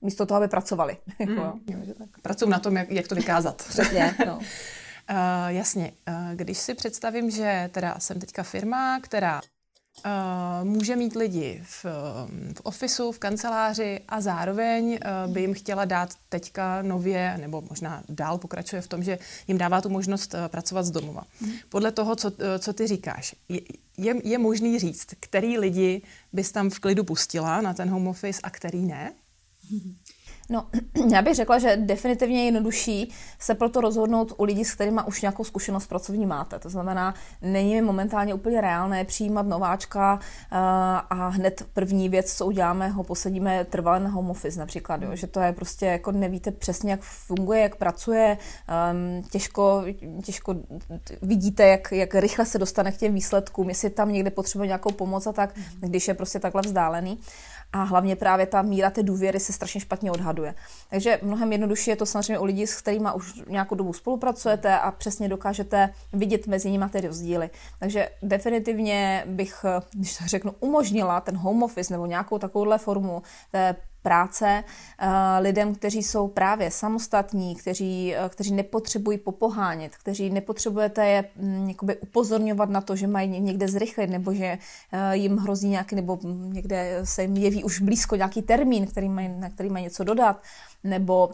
místo 0.03 0.27
toho, 0.27 0.39
aby 0.39 0.49
pracovali. 0.49 0.97
Mm. 1.27 1.61
Pracují 2.23 2.51
na 2.51 2.59
tom, 2.59 2.77
jak, 2.77 2.91
jak 2.91 3.09
to 3.09 3.15
vykázat. 3.15 3.57
Přesně, 3.69 4.15
no. 4.27 4.37
Uh, 4.37 4.45
jasně, 5.49 5.93
uh, 6.09 6.35
když 6.35 6.59
si 6.59 6.75
představím, 6.75 7.31
že 7.31 7.71
teda 7.73 7.95
jsem 7.99 8.21
teďka 8.21 8.43
firma, 8.43 9.01
která 9.01 9.41
Uh, 10.07 10.69
může 10.69 10.97
mít 10.97 11.17
lidi 11.17 11.63
v, 11.65 11.85
v 12.55 12.61
ofisu, 12.63 13.13
v 13.13 13.19
kanceláři 13.19 14.01
a 14.09 14.21
zároveň 14.21 14.99
uh, 15.27 15.33
by 15.33 15.41
jim 15.41 15.55
chtěla 15.55 15.85
dát 15.85 16.15
teďka 16.29 16.83
nově, 16.83 17.39
nebo 17.41 17.63
možná 17.71 18.03
dál 18.09 18.39
pokračuje 18.39 18.83
v 18.83 18.89
tom, 18.89 19.03
že 19.03 19.19
jim 19.49 19.59
dává 19.59 19.81
tu 19.81 19.89
možnost 19.89 20.35
uh, 20.35 20.49
pracovat 20.49 20.83
z 20.83 20.91
domova. 20.91 21.23
Mm. 21.41 21.53
Podle 21.69 21.93
toho, 21.93 22.17
co, 22.17 22.33
co 22.59 22.73
ty 22.73 22.87
říkáš, 22.87 23.35
je, 23.49 23.61
je, 23.97 24.29
je 24.29 24.39
možný 24.39 24.79
říct, 24.79 25.07
který 25.21 25.59
lidi 25.59 26.03
bys 26.33 26.53
tam 26.53 26.71
v 26.71 26.79
klidu 26.79 27.05
pustila 27.05 27.61
na 27.61 27.75
ten 27.75 27.91
home 27.91 28.09
office 28.09 28.41
a 28.43 28.51
který 28.51 28.87
ne? 28.87 29.13
No, 30.51 30.67
já 31.13 31.23
bych 31.23 31.35
řekla, 31.35 31.59
že 31.59 31.77
definitivně 31.77 32.39
je 32.39 32.45
jednodušší 32.45 33.13
se 33.39 33.55
proto 33.55 33.81
rozhodnout 33.81 34.33
u 34.37 34.45
lidí, 34.45 34.65
s 34.65 34.75
kterými 34.75 35.01
už 35.07 35.23
nějakou 35.23 35.45
zkušenost 35.45 35.87
pracovní 35.87 36.27
máte. 36.27 36.59
To 36.59 36.69
znamená, 36.69 37.15
není 37.43 37.75
mi 37.75 37.83
momentálně 37.83 38.35
úplně 38.35 38.61
reálné 38.61 39.05
přijímat 39.05 39.47
nováčka 39.47 40.19
eh, 40.23 40.57
a 41.11 41.29
hned 41.29 41.67
první 41.73 42.09
věc, 42.09 42.33
co 42.35 42.47
uděláme, 42.47 42.89
ho 42.89 43.05
posadíme 43.05 43.65
trvalé 43.65 44.01
na 44.01 44.11
home 44.11 44.31
office 44.31 44.59
například. 44.59 45.03
Jo? 45.03 45.17
Že 45.17 45.27
to 45.27 45.41
je 45.41 45.53
prostě, 45.53 45.87
jako 45.87 46.13
nevíte 46.13 46.51
přesně, 46.51 46.91
jak 46.91 47.01
funguje, 47.03 47.61
jak 47.61 47.77
pracuje, 47.77 48.39
um, 48.93 49.23
těžko, 49.23 49.85
těžko 50.25 50.57
vidíte, 51.23 51.67
jak, 51.67 51.93
jak 51.93 52.15
rychle 52.15 52.47
se 52.47 52.59
dostane 52.59 52.93
k 52.93 52.97
těm 52.97 53.15
výsledkům, 53.15 53.69
jestli 53.69 53.91
tam 53.91 54.13
někde 54.13 54.31
potřebuje 54.31 54.67
nějakou 54.67 54.93
pomoc 54.93 55.27
a 55.27 55.33
tak, 55.33 55.55
když 55.81 56.09
je 56.09 56.15
prostě 56.15 56.39
takhle 56.39 56.63
vzdálený 56.63 57.19
a 57.73 57.83
hlavně 57.83 58.17
právě 58.17 58.47
ta 58.47 58.63
míra 58.63 58.91
té 58.91 59.03
důvěry 59.03 59.41
se 59.41 59.53
strašně 59.53 59.81
špatně 59.81 60.11
odhaduje. 60.11 60.55
Takže 60.91 61.19
mnohem 61.23 61.53
jednodušší 61.53 61.91
je 61.91 61.97
to 61.97 62.07
samozřejmě 62.07 62.39
u 62.39 62.45
lidí, 62.45 62.67
s 62.67 62.77
kterými 62.77 63.09
už 63.15 63.43
nějakou 63.49 63.75
dobu 63.75 63.93
spolupracujete 63.93 64.79
a 64.79 64.91
přesně 64.91 65.29
dokážete 65.29 65.95
vidět 66.13 66.47
mezi 66.47 66.71
nimi 66.71 66.85
ty 66.93 67.01
rozdíly. 67.01 67.51
Takže 67.79 68.09
definitivně 68.23 69.25
bych, 69.27 69.65
když 69.93 70.17
to 70.17 70.25
řeknu, 70.27 70.55
umožnila 70.61 71.21
ten 71.21 71.37
home 71.37 71.63
office 71.63 71.93
nebo 71.93 72.07
nějakou 72.07 72.39
takovouhle 72.39 72.79
formu 72.79 73.23
té 73.53 73.77
práce 74.03 74.65
eh, 74.99 75.09
lidem, 75.41 75.75
kteří 75.75 76.03
jsou 76.03 76.29
právě 76.29 76.71
samostatní, 76.71 77.57
kteří, 77.57 78.15
eh, 78.15 78.29
kteří 78.29 78.53
nepotřebují 78.53 79.19
popohánět, 79.19 79.97
kteří 79.97 80.31
nepotřebujete 80.31 81.07
je 81.07 81.25
mm, 81.37 81.69
jakoby 81.69 81.97
upozorňovat 81.97 82.71
na 82.71 82.81
to, 82.81 82.97
že 82.97 83.07
mají 83.07 83.41
někde 83.41 83.69
zrychlit 83.69 84.11
nebo 84.11 84.35
že 84.35 84.59
eh, 84.93 85.17
jim 85.17 85.37
hrozí 85.37 85.69
nějaký, 85.69 85.95
nebo 85.97 86.19
někde 86.53 87.01
se 87.05 87.23
jim 87.23 87.37
jeví 87.37 87.65
už 87.65 87.81
blízko 87.81 88.17
nějaký 88.17 88.43
termín, 88.43 88.87
který 88.87 89.09
mají, 89.09 89.29
na 89.29 89.51
který 89.51 89.71
mají 89.71 89.85
něco 89.85 90.05
dodat, 90.05 90.43
nebo 90.85 91.31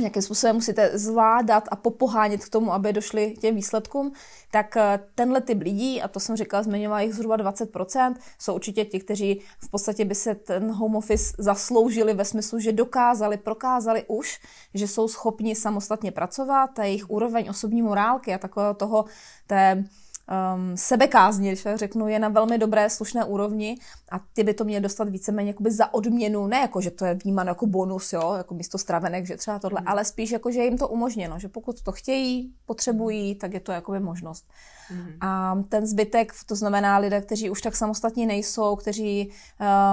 nějakým 0.00 0.22
způsobem 0.22 0.56
musíte 0.56 0.98
zvládat 0.98 1.64
a 1.70 1.76
popohánět 1.76 2.44
k 2.44 2.48
tomu, 2.48 2.72
aby 2.72 2.92
došli 2.92 3.34
těm 3.40 3.54
výsledkům, 3.54 4.12
tak 4.50 4.76
eh, 4.76 5.00
tenhle 5.14 5.40
typ 5.40 5.62
lidí, 5.62 6.02
a 6.02 6.08
to 6.08 6.20
jsem 6.20 6.36
říkala, 6.36 6.62
zmiňovala 6.62 7.00
jich 7.00 7.14
zhruba 7.14 7.36
20%, 7.36 8.14
jsou 8.38 8.54
určitě 8.54 8.84
ti, 8.84 9.00
kteří 9.00 9.40
v 9.58 9.70
podstatě 9.70 10.04
by 10.04 10.14
se 10.14 10.34
ten 10.34 10.72
home 10.72 10.96
office 10.96 11.34
zasloužili 11.38 12.14
ve 12.14 12.24
smyslu, 12.24 12.58
že 12.58 12.72
dokázali, 12.72 13.36
prokázali 13.36 14.04
už, 14.08 14.40
že 14.74 14.88
jsou 14.88 15.08
schopni 15.08 15.54
samostatně 15.54 16.12
pracovat 16.12 16.78
a 16.78 16.84
jejich 16.84 17.10
úroveň 17.10 17.50
osobní 17.50 17.82
morálky 17.82 18.34
a 18.34 18.38
takového 18.38 18.74
toho, 18.74 19.04
té 19.46 19.84
um, 20.28 20.76
sebekázně, 20.76 21.50
když 21.50 21.66
řeknu, 21.74 22.08
je 22.08 22.18
na 22.18 22.28
velmi 22.28 22.58
dobré, 22.58 22.90
slušné 22.90 23.24
úrovni 23.24 23.78
a 24.12 24.20
ty 24.32 24.44
by 24.44 24.54
to 24.54 24.64
měly 24.64 24.82
dostat 24.82 25.08
víceméně 25.08 25.50
jakoby 25.50 25.70
za 25.70 25.94
odměnu, 25.94 26.46
ne 26.46 26.58
jako, 26.58 26.80
že 26.80 26.90
to 26.90 27.04
je 27.04 27.14
vnímáno 27.14 27.50
jako 27.50 27.66
bonus, 27.66 28.12
jo, 28.12 28.34
jako 28.36 28.54
místo 28.54 28.78
stravenek, 28.78 29.26
že 29.26 29.36
třeba 29.36 29.58
tohle, 29.58 29.80
mm. 29.80 29.88
ale 29.88 30.04
spíš 30.04 30.30
jako, 30.30 30.50
že 30.50 30.64
jim 30.64 30.78
to 30.78 30.88
umožněno, 30.88 31.38
že 31.38 31.48
pokud 31.48 31.82
to 31.82 31.92
chtějí, 31.92 32.54
potřebují, 32.66 33.34
tak 33.34 33.54
je 33.54 33.60
to 33.60 33.72
jakoby 33.72 34.00
možnost. 34.00 34.44
Mm. 34.90 35.08
A 35.20 35.54
ten 35.68 35.86
zbytek, 35.86 36.32
to 36.46 36.54
znamená 36.54 36.98
lidé, 36.98 37.20
kteří 37.20 37.50
už 37.50 37.62
tak 37.62 37.76
samostatní 37.76 38.26
nejsou, 38.26 38.76
kteří, 38.76 39.30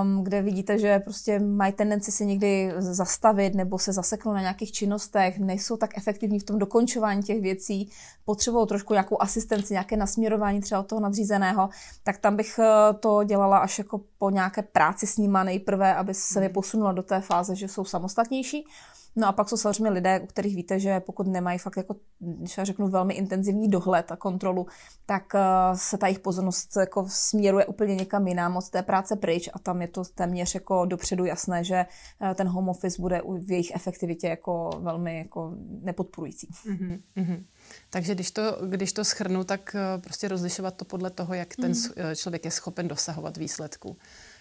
um, 0.02 0.24
kde 0.24 0.42
vidíte, 0.42 0.80
že 0.80 1.00
prostě 1.00 1.40
mají 1.40 1.74
tendenci 1.74 2.12
si 2.12 2.26
někdy 2.26 2.74
zastavit 2.78 3.56
nebo 3.56 3.80
se 3.80 3.94
zaseknout 3.94 4.36
na 4.36 4.42
nějakých 4.42 4.72
činnostech, 4.72 5.40
nejsou 5.40 5.78
tak 5.78 5.98
efektivní 5.98 6.40
v 6.40 6.44
tom 6.44 6.60
dokončování 6.60 7.24
těch 7.24 7.42
věcí, 7.42 7.90
potřebují 8.26 8.68
trošku 8.68 8.94
nějakou 8.94 9.22
asistenci, 9.22 9.74
nějaké 9.74 9.98
nasměrování 9.98 10.62
třeba 10.62 10.82
od 10.82 10.88
toho 10.88 11.02
nadřízeného, 11.02 11.70
tak 12.04 12.18
tam 12.18 12.36
bych 12.36 12.60
eh, 12.60 12.94
to 12.94 13.24
dělala 13.24 13.58
až 13.58 13.78
jako 13.78 14.02
po 14.18 14.30
nějaké 14.30 14.62
práci 14.62 15.08
s 15.08 15.18
nima 15.18 15.44
nejprve, 15.44 15.96
aby 15.96 16.14
se 16.14 16.44
je 16.44 16.50
posunula 16.50 16.92
do 16.92 17.04
té 17.04 17.22
fáze, 17.22 17.56
že 17.56 17.68
jsou 17.68 17.86
samostatnější. 17.86 18.68
No 19.16 19.28
a 19.28 19.32
pak 19.32 19.50
jsou 19.50 19.58
samozřejmě 19.58 19.90
lidé, 19.90 20.20
u 20.20 20.26
kterých 20.26 20.56
víte, 20.56 20.80
že 20.80 21.00
pokud 21.00 21.28
nemají 21.28 21.60
fakt 21.60 21.78
jako, 21.78 21.96
když 22.20 22.58
já 22.58 22.64
řeknu, 22.64 22.88
velmi 22.88 23.14
intenzivní 23.14 23.70
dohled 23.70 24.12
a 24.12 24.16
kontrolu, 24.16 24.68
tak 25.06 25.34
uh, 25.34 25.78
se 25.78 25.98
ta 25.98 26.08
jejich 26.08 26.20
pozornost 26.20 26.78
jako 26.78 27.06
směruje 27.10 27.66
úplně 27.66 27.96
někam 27.96 28.28
jinam 28.28 28.58
od 28.58 28.70
té 28.70 28.84
práce 28.84 29.16
pryč 29.16 29.50
a 29.54 29.60
tam 29.60 29.82
je 29.82 29.88
to 29.88 30.04
téměř 30.04 30.56
jako 30.56 30.86
dopředu 30.86 31.26
jasné, 31.26 31.64
že 31.64 31.86
uh, 32.22 32.34
ten 32.34 32.48
home 32.48 32.70
office 32.70 33.02
bude 33.02 33.22
v 33.40 33.52
jejich 33.52 33.76
efektivitě 33.76 34.28
jako 34.28 34.70
velmi 34.80 35.18
jako 35.18 35.54
nepodporující. 35.82 36.48
Mm-hmm. 36.66 37.44
Takže 37.90 38.16
když 38.16 38.32
to, 38.32 38.42
když 38.68 38.94
to 38.94 39.06
schrnu, 39.06 39.44
tak 39.44 39.76
uh, 39.76 40.02
prostě 40.02 40.28
rozlišovat 40.28 40.76
to 40.76 40.86
podle 40.86 41.10
toho, 41.10 41.34
jak 41.34 41.56
ten 41.56 41.72
mm-hmm. 41.72 42.16
člověk 42.16 42.46
je 42.46 42.52
schopen 42.52 42.88
dosahovat 42.88 43.38
výsledků. 43.38 43.98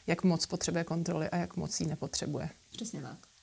Jak 0.07 0.25
moc 0.25 0.47
potřebuje 0.47 0.85
kontroly 0.85 1.31
a 1.31 1.37
jak 1.37 1.57
moc 1.57 1.81
ji 1.81 1.87
nepotřebuje. 1.87 2.51
Přesně 2.71 3.03
tak. 3.03 3.34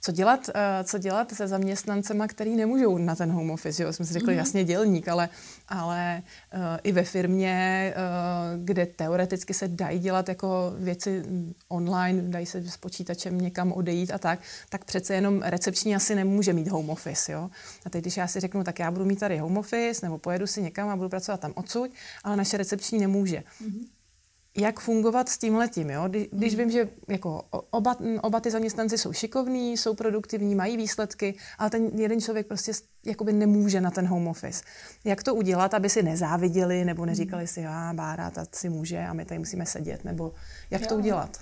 Co 0.00 0.12
dělat, 0.12 0.48
uh, 0.48 0.54
co 0.84 0.98
dělat 0.98 1.34
se 1.34 1.48
zaměstnancema, 1.48 2.26
který 2.26 2.56
nemůžou 2.56 2.98
na 2.98 3.16
ten 3.16 3.32
home 3.32 3.50
office? 3.50 3.82
Jo? 3.82 3.92
Jsme 3.92 4.04
si 4.04 4.12
řekli, 4.12 4.34
mm-hmm. 4.34 4.38
jasně 4.38 4.64
dělník, 4.64 5.08
ale, 5.08 5.28
ale 5.68 6.22
uh, 6.54 6.60
i 6.82 6.92
ve 6.92 7.02
firmě, 7.04 7.94
uh, 7.96 8.64
kde 8.64 8.86
teoreticky 8.86 9.54
se 9.54 9.68
dají 9.68 9.98
dělat 9.98 10.28
jako 10.28 10.72
věci 10.78 11.22
online, 11.68 12.22
dají 12.22 12.46
se 12.46 12.62
s 12.62 12.76
počítačem 12.76 13.40
někam 13.40 13.72
odejít 13.72 14.12
a 14.12 14.18
tak, 14.18 14.40
tak 14.68 14.84
přece 14.84 15.14
jenom 15.14 15.42
recepční 15.42 15.96
asi 15.96 16.14
nemůže 16.14 16.52
mít 16.52 16.68
home 16.68 16.90
office. 16.90 17.32
Jo? 17.32 17.50
A 17.86 17.90
teď, 17.90 18.02
když 18.02 18.16
já 18.16 18.26
si 18.26 18.40
řeknu, 18.40 18.64
tak 18.64 18.78
já 18.78 18.90
budu 18.90 19.04
mít 19.04 19.20
tady 19.20 19.38
home 19.38 19.58
office, 19.58 20.06
nebo 20.06 20.18
pojedu 20.18 20.46
si 20.46 20.62
někam 20.62 20.88
a 20.88 20.96
budu 20.96 21.08
pracovat 21.08 21.40
tam 21.40 21.52
odsud, 21.54 21.90
ale 22.24 22.36
naše 22.36 22.56
recepční 22.56 22.98
nemůže. 22.98 23.42
Mm-hmm 23.62 23.99
jak 24.60 24.80
fungovat 24.80 25.28
s 25.28 25.38
tím 25.38 25.56
letím. 25.56 25.90
Jo? 25.90 26.04
Kdy, 26.08 26.28
když 26.32 26.54
vím, 26.54 26.70
že 26.70 26.88
jako 27.08 27.42
oba, 27.70 27.96
oba 28.22 28.40
ty 28.40 28.50
zaměstnanci 28.50 28.98
jsou 28.98 29.12
šikovní, 29.12 29.76
jsou 29.76 29.94
produktivní, 29.94 30.54
mají 30.54 30.76
výsledky, 30.76 31.34
ale 31.58 31.70
ten 31.70 31.86
jeden 31.86 32.20
člověk 32.20 32.46
prostě 32.46 32.72
jakoby 33.06 33.32
nemůže 33.32 33.80
na 33.80 33.90
ten 33.90 34.06
home 34.06 34.28
office. 34.28 34.62
Jak 35.04 35.22
to 35.22 35.34
udělat, 35.34 35.74
aby 35.74 35.88
si 35.88 36.02
nezáviděli 36.02 36.84
nebo 36.84 37.06
neříkali 37.06 37.46
si, 37.46 37.66
a 37.66 37.92
Bára, 37.94 38.30
ta 38.30 38.44
si 38.52 38.68
může 38.68 38.98
a 38.98 39.12
my 39.12 39.24
tady 39.24 39.38
musíme 39.38 39.66
sedět, 39.66 40.04
nebo 40.04 40.34
jak 40.70 40.82
jo. 40.82 40.88
to 40.88 40.96
udělat? 40.96 41.38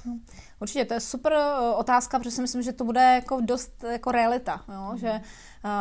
Určitě, 0.61 0.85
to 0.85 0.95
je 0.95 1.01
super 1.01 1.33
eh, 1.33 1.75
otázka, 1.75 2.19
protože 2.19 2.31
si 2.31 2.43
myslím, 2.43 2.63
že 2.63 2.73
to 2.73 2.85
bude 2.85 3.01
jako 3.01 3.41
dost 3.41 3.85
jako 3.91 4.11
realita, 4.11 4.65
jo? 4.69 4.89
Mm. 4.93 4.99
že 4.99 5.21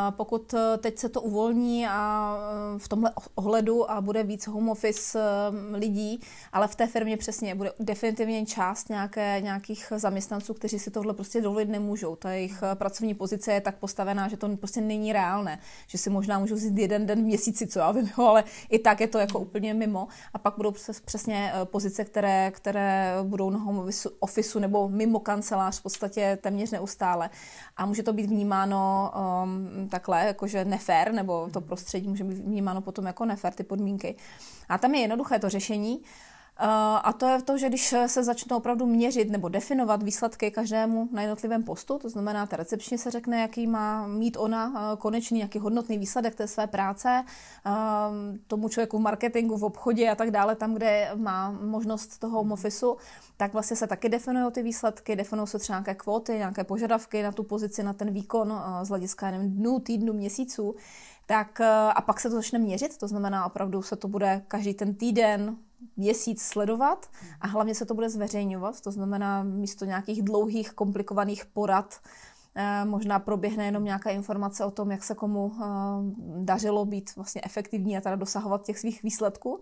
pokud 0.09 0.53
eh, 0.53 0.77
teď 0.77 0.97
se 0.97 1.09
to 1.09 1.21
uvolní 1.21 1.87
a 1.87 2.35
eh, 2.75 2.79
v 2.79 2.87
tomhle 2.87 3.11
ohledu 3.35 3.91
a 3.91 4.01
bude 4.01 4.23
víc 4.23 4.47
home 4.47 4.69
office 4.69 5.19
eh, 5.19 5.77
lidí, 5.77 6.19
ale 6.53 6.67
v 6.67 6.75
té 6.75 6.87
firmě 6.87 7.17
přesně 7.17 7.55
bude 7.55 7.71
definitivně 7.79 8.45
část 8.45 8.89
nějaké, 8.89 9.41
nějakých 9.41 9.93
zaměstnanců, 9.95 10.53
kteří 10.53 10.79
si 10.79 10.91
tohle 10.91 11.13
prostě 11.13 11.41
dovolit 11.41 11.69
nemůžou. 11.69 12.15
Ta 12.15 12.31
jejich 12.31 12.63
pracovní 12.73 13.13
pozice 13.13 13.53
je 13.53 13.61
tak 13.61 13.77
postavená, 13.77 14.27
že 14.27 14.37
to 14.37 14.57
prostě 14.57 14.81
není 14.81 15.13
reálné. 15.13 15.59
Že 15.87 15.97
si 15.97 16.09
možná 16.09 16.39
můžou 16.39 16.55
vzít 16.55 16.77
jeden 16.77 17.05
den 17.05 17.19
v 17.19 17.25
měsíci, 17.25 17.67
co 17.67 17.79
já 17.79 17.91
vím, 17.91 18.09
ale 18.17 18.43
i 18.69 18.79
tak 18.79 19.01
je 19.01 19.07
to 19.07 19.17
jako 19.17 19.39
úplně 19.39 19.73
mimo. 19.73 20.07
A 20.33 20.37
pak 20.37 20.53
budou 20.57 20.73
přesně 21.05 21.53
pozice, 21.63 22.05
které, 22.05 22.51
které 22.51 23.13
budou 23.23 23.49
na 23.49 23.59
home 23.59 23.89
office 24.19 24.59
nebo 24.59 24.89
mimo 24.89 25.19
kancelář 25.19 25.79
v 25.79 25.83
podstatě 25.83 26.37
téměř 26.41 26.71
neustále. 26.71 27.29
A 27.77 27.85
může 27.85 28.03
to 28.03 28.13
být 28.13 28.25
vnímáno 28.25 29.11
um, 29.43 29.67
takhle, 29.89 30.25
jakože 30.25 30.65
nefér, 30.65 31.13
nebo 31.13 31.49
to 31.53 31.61
prostředí 31.61 32.07
může 32.07 32.23
být 32.23 32.37
vnímáno 32.37 32.81
potom 32.81 33.05
jako 33.05 33.25
nefér, 33.25 33.53
ty 33.53 33.63
podmínky. 33.63 34.15
A 34.69 34.77
tam 34.77 34.95
je 34.95 35.01
jednoduché 35.01 35.39
to 35.39 35.49
řešení. 35.49 36.01
Eh, 36.59 36.65
a 37.03 37.13
to 37.13 37.27
je 37.27 37.41
to, 37.41 37.57
že 37.57 37.69
když 37.69 37.95
se 38.07 38.23
začnou 38.23 38.57
opravdu 38.57 38.85
měřit 38.85 39.29
nebo 39.29 39.49
definovat 39.49 40.03
výsledky 40.03 40.51
každému 40.51 41.09
na 41.11 41.21
jednotlivém 41.21 41.63
postu, 41.63 41.99
to 41.99 42.09
znamená, 42.09 42.45
ta 42.45 42.55
recepčně 42.55 42.97
se 42.97 43.11
řekne, 43.11 43.41
jaký 43.41 43.67
má 43.67 44.07
mít 44.07 44.37
ona 44.37 44.73
eh, 44.75 44.97
konečný, 44.97 45.39
jaký 45.39 45.59
hodnotný 45.59 45.97
výsledek 45.97 46.35
té 46.35 46.47
své 46.47 46.67
práce, 46.67 47.23
eh, 47.65 47.71
tomu 48.47 48.69
člověku 48.69 48.97
v 48.97 49.01
marketingu, 49.01 49.57
v 49.57 49.63
obchodě 49.63 50.09
a 50.09 50.15
tak 50.15 50.31
dále, 50.31 50.55
tam, 50.55 50.73
kde 50.73 51.11
má 51.15 51.51
možnost 51.51 52.17
toho 52.17 52.37
home 52.37 52.51
officeu, 52.51 52.97
tak 53.37 53.53
vlastně 53.53 53.75
se 53.77 53.87
taky 53.87 54.09
definují 54.09 54.51
ty 54.51 54.63
výsledky, 54.63 55.15
definují 55.15 55.47
se 55.47 55.59
třeba 55.59 55.77
nějaké 55.77 55.95
kvóty, 55.95 56.31
nějaké 56.31 56.63
požadavky 56.63 57.23
na 57.23 57.31
tu 57.31 57.43
pozici, 57.43 57.83
na 57.83 57.93
ten 57.93 58.11
výkon 58.11 58.61
z 58.83 58.89
hlediska 58.89 59.31
nevím, 59.31 59.51
dnů, 59.51 59.79
týdnů, 59.79 60.13
měsíců. 60.13 60.75
Tak 61.25 61.61
a 61.95 62.01
pak 62.05 62.19
se 62.19 62.29
to 62.29 62.35
začne 62.35 62.59
měřit, 62.59 62.97
to 62.97 63.07
znamená 63.07 63.45
opravdu 63.45 63.81
se 63.81 63.95
to 63.95 64.07
bude 64.07 64.41
každý 64.47 64.73
ten 64.73 64.95
týden, 64.95 65.57
měsíc 65.97 66.41
sledovat 66.41 67.09
a 67.41 67.47
hlavně 67.47 67.75
se 67.75 67.85
to 67.85 67.93
bude 67.93 68.09
zveřejňovat, 68.09 68.81
to 68.81 68.91
znamená 68.91 69.43
místo 69.43 69.85
nějakých 69.85 70.23
dlouhých, 70.23 70.73
komplikovaných 70.73 71.45
porad, 71.45 72.01
eh, 72.55 72.85
možná 72.85 73.19
proběhne 73.19 73.65
jenom 73.65 73.83
nějaká 73.83 74.09
informace 74.09 74.65
o 74.65 74.71
tom, 74.71 74.91
jak 74.91 75.03
se 75.03 75.15
komu 75.15 75.51
eh, 75.55 75.63
dařilo 76.43 76.85
být 76.85 77.15
vlastně 77.15 77.41
efektivní 77.43 77.97
a 77.97 78.01
teda 78.01 78.15
dosahovat 78.15 78.65
těch 78.65 78.79
svých 78.79 79.03
výsledků, 79.03 79.59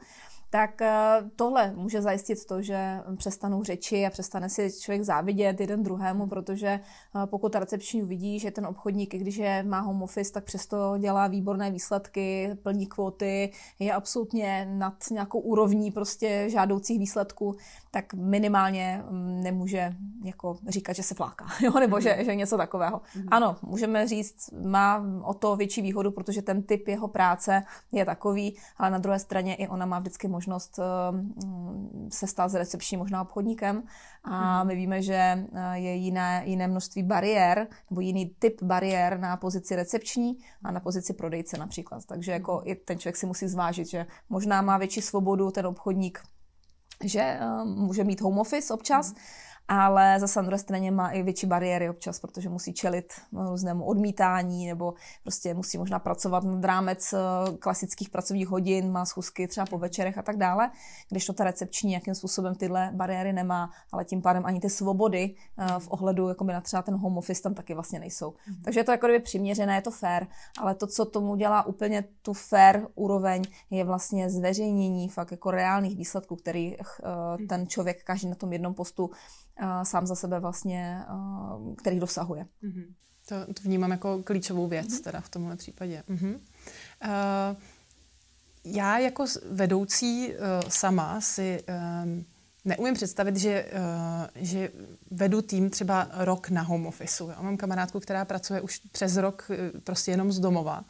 tak 0.49 0.81
eh, 0.81 1.21
tohle 1.35 1.73
může 1.75 2.01
zajistit 2.01 2.45
to, 2.45 2.61
že 2.61 2.99
přestanou 3.17 3.63
řeči 3.63 4.05
a 4.05 4.09
přestane 4.09 4.49
si 4.49 4.71
člověk 4.81 5.03
závidět 5.03 5.59
jeden 5.59 5.83
druhému, 5.83 6.27
protože 6.27 6.67
eh, 6.67 6.79
pokud 7.25 7.55
recepční 7.55 8.03
uvidí, 8.03 8.39
že 8.39 8.51
ten 8.51 8.65
obchodník, 8.65 9.13
i 9.13 9.17
když 9.17 9.35
je, 9.35 9.63
má 9.63 9.79
home 9.79 10.03
office, 10.03 10.33
tak 10.33 10.43
přesto 10.43 10.97
dělá 10.97 11.27
výborné 11.27 11.71
výsledky, 11.71 12.57
plní 12.63 12.87
kvóty, 12.87 13.51
je 13.79 13.93
absolutně 13.93 14.67
nad 14.71 14.93
nějakou 15.11 15.39
úrovní 15.39 15.91
prostě 15.91 16.45
žádoucích 16.49 16.99
výsledků, 16.99 17.55
tak 17.95 18.13
minimálně 18.13 19.03
mm, 19.09 19.43
nemůže 19.43 19.95
jako 20.23 20.57
říkat, 20.67 20.93
že 20.93 21.03
se 21.03 21.15
fláká, 21.15 21.45
jo? 21.61 21.79
nebo 21.79 21.99
že, 21.99 22.17
že 22.25 22.35
něco 22.35 22.57
takového. 22.57 22.97
Mm-hmm. 22.97 23.27
Ano, 23.31 23.55
můžeme 23.61 24.07
říct, 24.07 24.49
má 24.65 25.05
o 25.23 25.33
to 25.33 25.55
větší 25.55 25.81
výhodu, 25.81 26.11
protože 26.11 26.41
ten 26.41 26.63
typ 26.63 26.87
jeho 26.87 27.07
práce 27.07 27.63
je 27.91 28.05
takový, 28.05 28.57
ale 28.77 28.91
na 28.91 28.97
druhé 28.97 29.19
straně 29.19 29.55
i 29.55 29.67
ona 29.67 29.85
má 29.85 29.99
vždycky 29.99 30.27
možnost 30.27 30.79
eh, 30.79 31.11
mm, 31.11 32.09
se 32.11 32.27
stát 32.27 32.47
z 32.47 32.55
recepční 32.55 32.97
možná 32.97 33.21
obchodníkem 33.21 33.83
a 34.23 34.59
mhm. 34.59 34.67
my 34.67 34.75
víme, 34.75 35.01
že 35.01 35.47
eh, 35.53 35.77
je 35.77 35.93
jiné, 35.93 36.43
jiné 36.45 36.67
množství 36.67 37.03
bariér 37.03 37.67
nebo 37.89 38.01
jiný 38.01 38.35
typ 38.39 38.63
bariér 38.63 39.19
na 39.19 39.37
pozici 39.37 39.75
recepční 39.75 40.37
a 40.63 40.71
na 40.71 40.79
pozici 40.79 41.13
prodejce 41.13 41.57
například. 41.57 42.05
Takže 42.05 42.31
jako 42.31 42.53
mhm. 42.53 42.63
i 42.65 42.75
ten 42.75 42.99
člověk 42.99 43.17
si 43.17 43.25
musí 43.25 43.47
zvážit, 43.47 43.87
že 43.87 44.05
možná 44.29 44.61
má 44.61 44.77
větší 44.77 45.01
svobodu 45.01 45.51
ten 45.51 45.67
obchodník 45.67 46.21
že 47.03 47.39
uh, 47.41 47.65
může 47.65 48.03
mít 48.03 48.21
home 48.21 48.39
office 48.39 48.73
občas, 48.73 49.11
mm 49.11 49.19
ale 49.67 50.19
zase 50.19 50.39
na 50.39 50.45
druhé 50.45 50.59
straně 50.59 50.91
má 50.91 51.09
i 51.09 51.23
větší 51.23 51.47
bariéry 51.47 51.89
občas, 51.89 52.19
protože 52.19 52.49
musí 52.49 52.73
čelit 52.73 53.13
různému 53.33 53.85
odmítání 53.85 54.67
nebo 54.67 54.93
prostě 55.23 55.53
musí 55.53 55.77
možná 55.77 55.99
pracovat 55.99 56.43
nad 56.43 56.65
rámec 56.65 57.13
eh, 57.13 57.57
klasických 57.57 58.09
pracovních 58.09 58.47
hodin, 58.47 58.91
má 58.91 59.05
schůzky 59.05 59.47
třeba 59.47 59.65
po 59.65 59.77
večerech 59.77 60.17
a 60.17 60.21
tak 60.21 60.37
dále, 60.37 60.71
když 61.09 61.25
to 61.25 61.33
ta 61.33 61.43
recepční 61.43 61.89
nějakým 61.89 62.15
způsobem 62.15 62.55
tyhle 62.55 62.91
bariéry 62.93 63.33
nemá, 63.33 63.69
ale 63.91 64.05
tím 64.05 64.21
pádem 64.21 64.45
ani 64.45 64.59
ty 64.59 64.69
svobody 64.69 65.35
eh, 65.57 65.65
v 65.79 65.87
ohledu 65.91 66.29
jakoby 66.29 66.53
na 66.53 66.61
třeba 66.61 66.81
ten 66.81 66.95
home 66.95 67.17
office 67.17 67.41
tam 67.41 67.53
taky 67.53 67.73
vlastně 67.73 67.99
nejsou. 67.99 68.33
Mm. 68.47 68.61
Takže 68.63 68.79
je 68.79 68.83
to 68.83 68.91
jako 68.91 69.07
přiměřené, 69.23 69.75
je 69.75 69.81
to 69.81 69.91
fair, 69.91 70.27
ale 70.61 70.75
to, 70.75 70.87
co 70.87 71.05
tomu 71.05 71.35
dělá 71.35 71.65
úplně 71.65 72.03
tu 72.21 72.33
fair 72.33 72.87
úroveň, 72.95 73.41
je 73.69 73.83
vlastně 73.83 74.29
zveřejnění 74.29 75.09
fakt 75.09 75.31
jako 75.31 75.51
reálných 75.51 75.97
výsledků, 75.97 76.35
který 76.35 76.77
uh, 76.77 76.85
ten 77.47 77.67
člověk 77.67 78.03
každý 78.03 78.27
na 78.27 78.35
tom 78.35 78.53
jednom 78.53 78.73
postu 78.73 79.09
sám 79.83 80.07
za 80.07 80.15
sebe 80.15 80.39
vlastně, 80.39 81.01
který 81.77 81.99
dosahuje. 81.99 82.45
Mm-hmm. 82.63 82.85
To, 83.29 83.53
to 83.53 83.61
vnímám 83.63 83.91
jako 83.91 84.23
klíčovou 84.23 84.67
věc 84.67 84.87
mm-hmm. 84.87 85.03
teda 85.03 85.21
v 85.21 85.29
tomhle 85.29 85.55
případě. 85.55 86.03
Mm-hmm. 86.09 86.33
Uh, 86.33 87.57
já 88.63 88.97
jako 88.97 89.25
vedoucí 89.51 90.29
uh, 90.29 90.69
sama 90.69 91.21
si 91.21 91.63
um, 92.03 92.25
neumím 92.65 92.93
představit, 92.93 93.37
že, 93.37 93.65
uh, 93.65 94.27
že 94.35 94.71
vedu 95.11 95.41
tým 95.41 95.69
třeba 95.69 96.07
rok 96.13 96.49
na 96.49 96.61
home 96.61 96.85
office. 96.85 97.23
Já 97.29 97.41
mám 97.41 97.57
kamarádku, 97.57 97.99
která 97.99 98.25
pracuje 98.25 98.61
už 98.61 98.81
přes 98.91 99.17
rok 99.17 99.45
uh, 99.49 99.79
prostě 99.81 100.11
jenom 100.11 100.31
z 100.31 100.39
domova. 100.39 100.85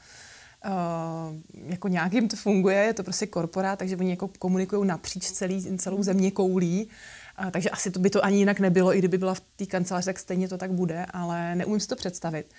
Uh, 0.65 1.35
jako 1.53 1.87
nějakým 1.87 2.27
to 2.27 2.35
funguje, 2.35 2.77
je 2.77 2.93
to 2.93 3.03
prostě 3.03 3.27
korporát, 3.27 3.79
takže 3.79 3.97
oni 3.97 4.09
jako 4.09 4.29
komunikují 4.39 4.87
napříč 4.87 5.31
celý, 5.31 5.77
celou 5.77 6.03
země 6.03 6.31
koulí. 6.31 6.89
A, 7.37 7.51
takže 7.51 7.69
asi 7.69 7.91
to 7.91 7.99
by 7.99 8.09
to 8.09 8.25
ani 8.25 8.37
jinak 8.37 8.59
nebylo, 8.59 8.95
i 8.95 8.99
kdyby 8.99 9.17
byla 9.17 9.33
v 9.33 9.41
té 9.55 9.65
kanceláři, 9.65 10.05
tak 10.05 10.19
stejně 10.19 10.47
to 10.47 10.57
tak 10.57 10.71
bude, 10.71 11.05
ale 11.13 11.55
neumím 11.55 11.79
si 11.79 11.87
to 11.87 11.95
představit. 11.95 12.51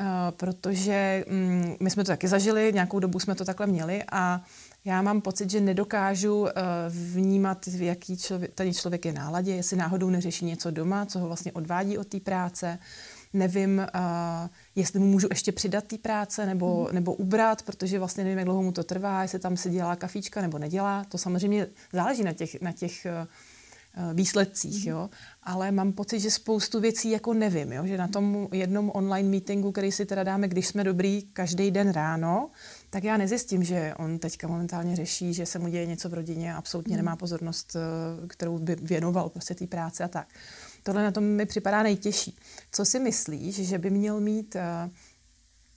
Uh, 0.00 0.06
protože 0.30 1.24
um, 1.30 1.76
my 1.80 1.90
jsme 1.90 2.04
to 2.04 2.12
taky 2.12 2.28
zažili, 2.28 2.72
nějakou 2.74 2.98
dobu 2.98 3.20
jsme 3.20 3.34
to 3.34 3.44
takhle 3.44 3.66
měli 3.66 4.02
a 4.12 4.42
já 4.84 5.02
mám 5.02 5.20
pocit, 5.20 5.50
že 5.50 5.60
nedokážu 5.60 6.40
uh, 6.40 6.48
vnímat, 6.88 7.66
v 7.66 7.82
jaký 7.82 8.16
člověk, 8.16 8.54
ten 8.54 8.74
člověk 8.74 9.04
je 9.04 9.12
náladě, 9.12 9.54
jestli 9.54 9.76
náhodou 9.76 10.10
neřeší 10.10 10.44
něco 10.44 10.70
doma, 10.70 11.06
co 11.06 11.18
ho 11.18 11.26
vlastně 11.26 11.52
odvádí 11.52 11.98
od 11.98 12.06
té 12.06 12.20
práce. 12.20 12.78
Nevím, 13.32 13.78
uh, 13.94 14.48
jestli 14.76 15.00
mu 15.00 15.06
můžu 15.06 15.26
ještě 15.30 15.52
přidat 15.52 15.84
té 15.84 15.98
práce 15.98 16.46
nebo, 16.46 16.86
mm. 16.88 16.94
nebo 16.94 17.14
ubrat, 17.14 17.62
protože 17.62 17.98
vlastně 17.98 18.24
nevím, 18.24 18.38
jak 18.38 18.44
dlouho 18.44 18.62
mu 18.62 18.72
to 18.72 18.84
trvá, 18.84 19.22
jestli 19.22 19.38
tam 19.38 19.56
se 19.56 19.70
dělá 19.70 19.96
kafíčka 19.96 20.40
nebo 20.42 20.58
nedělá. 20.58 21.04
To 21.08 21.18
samozřejmě 21.18 21.66
záleží 21.92 22.22
na 22.22 22.32
těch, 22.32 22.60
na 22.60 22.72
těch 22.72 23.06
Eh, 23.06 23.26
výsledcích, 24.14 24.86
jo. 24.86 25.10
Ale 25.42 25.72
mám 25.72 25.92
pocit, 25.92 26.20
že 26.20 26.30
spoustu 26.30 26.80
věcí 26.80 27.10
jako 27.10 27.34
nevím, 27.34 27.72
jo. 27.72 27.86
Že 27.86 27.98
na 27.98 28.08
tom 28.08 28.48
jednom 28.52 28.90
online 28.94 29.28
meetingu, 29.28 29.72
který 29.72 29.92
si 29.92 30.06
teda 30.06 30.22
dáme, 30.22 30.48
když 30.48 30.66
jsme 30.66 30.84
dobrý, 30.84 31.22
každý 31.22 31.70
den 31.70 31.92
ráno, 31.92 32.50
tak 32.90 33.04
já 33.04 33.16
nezjistím, 33.16 33.64
že 33.64 33.94
on 33.98 34.18
teďka 34.18 34.48
momentálně 34.48 34.96
řeší, 34.96 35.34
že 35.34 35.46
se 35.46 35.58
mu 35.58 35.68
děje 35.68 35.86
něco 35.86 36.08
v 36.08 36.14
rodině 36.14 36.54
a 36.54 36.56
absolutně 36.56 36.96
nemá 36.96 37.16
pozornost, 37.16 37.76
eh, 37.76 38.26
kterou 38.26 38.58
by 38.58 38.76
věnoval 38.76 39.28
prostě 39.28 39.54
té 39.54 39.66
práce 39.66 40.04
a 40.04 40.08
tak. 40.08 40.28
Tohle 40.82 41.02
na 41.02 41.10
tom 41.10 41.24
mi 41.24 41.46
připadá 41.46 41.82
nejtěžší. 41.82 42.36
Co 42.72 42.84
si 42.84 43.00
myslíš, 43.00 43.68
že 43.68 43.78
by 43.78 43.90
měl 43.90 44.20
mít 44.20 44.56
eh, 44.56 44.90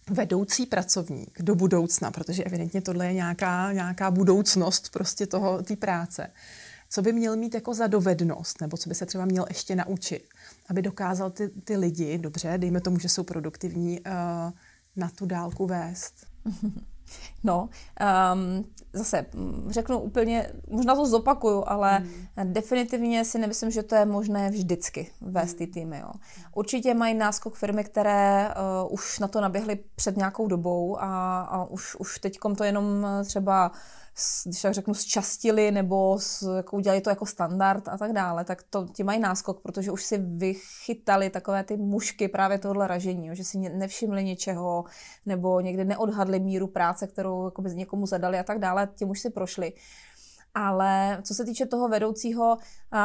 vedoucí 0.09 0.65
pracovník 0.65 1.41
do 1.41 1.55
budoucna, 1.55 2.11
protože 2.11 2.43
evidentně 2.43 2.81
tohle 2.81 3.05
je 3.05 3.13
nějaká, 3.13 3.71
nějaká 3.73 4.11
budoucnost 4.11 4.89
prostě 4.89 5.27
toho, 5.27 5.63
té 5.63 5.75
práce 5.75 6.31
co 6.89 7.01
by 7.01 7.13
měl 7.13 7.35
mít 7.35 7.53
jako 7.53 7.73
za 7.73 7.87
dovednost, 7.87 8.61
nebo 8.61 8.77
co 8.77 8.89
by 8.89 8.95
se 8.95 9.05
třeba 9.05 9.25
měl 9.25 9.45
ještě 9.49 9.75
naučit, 9.75 10.23
aby 10.69 10.81
dokázal 10.81 11.29
ty, 11.29 11.49
ty 11.49 11.77
lidi, 11.77 12.17
dobře, 12.17 12.53
dejme 12.57 12.81
tomu, 12.81 12.99
že 12.99 13.09
jsou 13.09 13.23
produktivní, 13.23 13.99
uh, 13.99 14.51
na 14.95 15.09
tu 15.09 15.25
dálku 15.25 15.67
vést? 15.67 16.13
No, 17.43 17.69
um, 18.33 18.65
zase 18.93 19.25
mm, 19.33 19.67
řeknu 19.69 19.99
úplně, 19.99 20.51
možná 20.69 20.95
to 20.95 21.05
zopakuju, 21.05 21.63
ale 21.67 21.97
hmm. 21.97 22.53
definitivně 22.53 23.25
si 23.25 23.39
nemyslím, 23.39 23.71
že 23.71 23.83
to 23.83 23.95
je 23.95 24.05
možné 24.05 24.49
vždycky 24.49 25.11
vést 25.21 25.53
ty 25.53 25.67
týmy. 25.67 25.99
Jo. 25.99 26.11
Určitě 26.55 26.93
mají 26.93 27.13
náskok 27.13 27.55
firmy, 27.55 27.83
které 27.83 28.49
uh, 28.49 28.93
už 28.93 29.19
na 29.19 29.27
to 29.27 29.41
naběhly 29.41 29.79
před 29.95 30.17
nějakou 30.17 30.47
dobou 30.47 31.01
a, 31.01 31.41
a 31.41 31.63
už, 31.63 31.95
už 31.95 32.19
teď 32.19 32.37
to 32.57 32.63
jenom 32.63 33.07
třeba 33.25 33.71
když 34.45 34.61
tak 34.61 34.73
řeknu, 34.73 34.93
zčastili 34.93 35.71
nebo 35.71 36.19
s, 36.19 36.55
jako 36.57 36.75
udělali 36.75 37.01
to 37.01 37.09
jako 37.09 37.25
standard 37.25 37.87
a 37.87 37.97
tak 37.97 38.13
dále, 38.13 38.45
tak 38.45 38.63
to 38.63 38.87
ti 38.93 39.03
mají 39.03 39.19
náskok, 39.19 39.61
protože 39.61 39.91
už 39.91 40.03
si 40.03 40.17
vychytali 40.17 41.29
takové 41.29 41.63
ty 41.63 41.77
mušky 41.77 42.27
právě 42.27 42.59
tohle 42.59 42.87
ražení, 42.87 43.29
že 43.33 43.43
si 43.43 43.57
nevšimli 43.57 44.23
něčeho 44.23 44.85
nebo 45.25 45.61
někde 45.61 45.85
neodhadli 45.85 46.39
míru 46.39 46.67
práce, 46.67 47.07
kterou 47.07 47.45
jako 47.45 47.61
někomu 47.61 48.05
zadali 48.05 48.39
a 48.39 48.43
tak 48.43 48.59
dále, 48.59 48.89
tím 48.95 49.09
už 49.09 49.19
si 49.19 49.29
prošli. 49.29 49.73
Ale 50.53 51.21
co 51.23 51.33
se 51.33 51.45
týče 51.45 51.65
toho 51.65 51.87
vedoucího, 51.87 52.57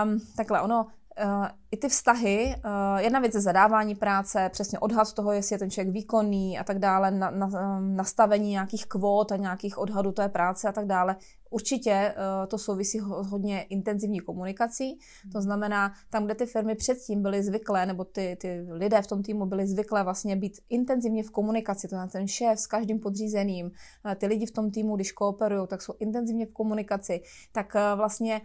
um, 0.04 0.20
takhle 0.36 0.62
ono, 0.62 0.86
Uh, 1.24 1.46
i 1.72 1.76
ty 1.76 1.88
vztahy, 1.88 2.54
uh, 2.64 3.00
jedna 3.00 3.20
věc 3.20 3.34
je 3.34 3.40
zadávání 3.40 3.94
práce, 3.94 4.48
přesně 4.52 4.78
odhad 4.78 5.12
toho, 5.12 5.32
jestli 5.32 5.54
je 5.54 5.58
ten 5.58 5.70
člověk 5.70 5.94
výkonný 5.94 6.58
a 6.58 6.64
tak 6.64 6.78
dále, 6.78 7.10
na, 7.10 7.30
na, 7.30 7.80
nastavení 7.80 8.50
nějakých 8.50 8.86
kvót 8.86 9.32
a 9.32 9.36
nějakých 9.36 9.78
odhadů 9.78 10.12
té 10.12 10.28
práce 10.28 10.68
a 10.68 10.72
tak 10.72 10.86
dále. 10.86 11.16
Určitě 11.50 12.14
uh, 12.16 12.46
to 12.46 12.58
souvisí 12.58 12.98
hodně 13.00 13.62
intenzivní 13.62 14.20
komunikací, 14.20 14.98
to 15.32 15.42
znamená, 15.42 15.92
tam, 16.10 16.24
kde 16.24 16.34
ty 16.34 16.46
firmy 16.46 16.74
předtím 16.74 17.22
byly 17.22 17.42
zvyklé, 17.42 17.86
nebo 17.86 18.04
ty, 18.04 18.36
ty 18.40 18.66
lidé 18.70 19.02
v 19.02 19.06
tom 19.06 19.22
týmu 19.22 19.46
byli 19.46 19.66
zvyklé 19.66 20.04
vlastně 20.04 20.36
být 20.36 20.52
intenzivně 20.68 21.22
v 21.22 21.30
komunikaci, 21.30 21.88
to 21.88 21.88
znamená 21.88 22.10
ten 22.10 22.28
šéf 22.28 22.58
s 22.58 22.66
každým 22.66 23.00
podřízeným, 23.00 23.70
ty 24.16 24.26
lidi 24.26 24.46
v 24.46 24.50
tom 24.50 24.70
týmu, 24.70 24.96
když 24.96 25.12
kooperují, 25.12 25.66
tak 25.68 25.82
jsou 25.82 25.94
intenzivně 25.98 26.46
v 26.46 26.52
komunikaci, 26.52 27.20
tak 27.52 27.76
vlastně 27.96 28.40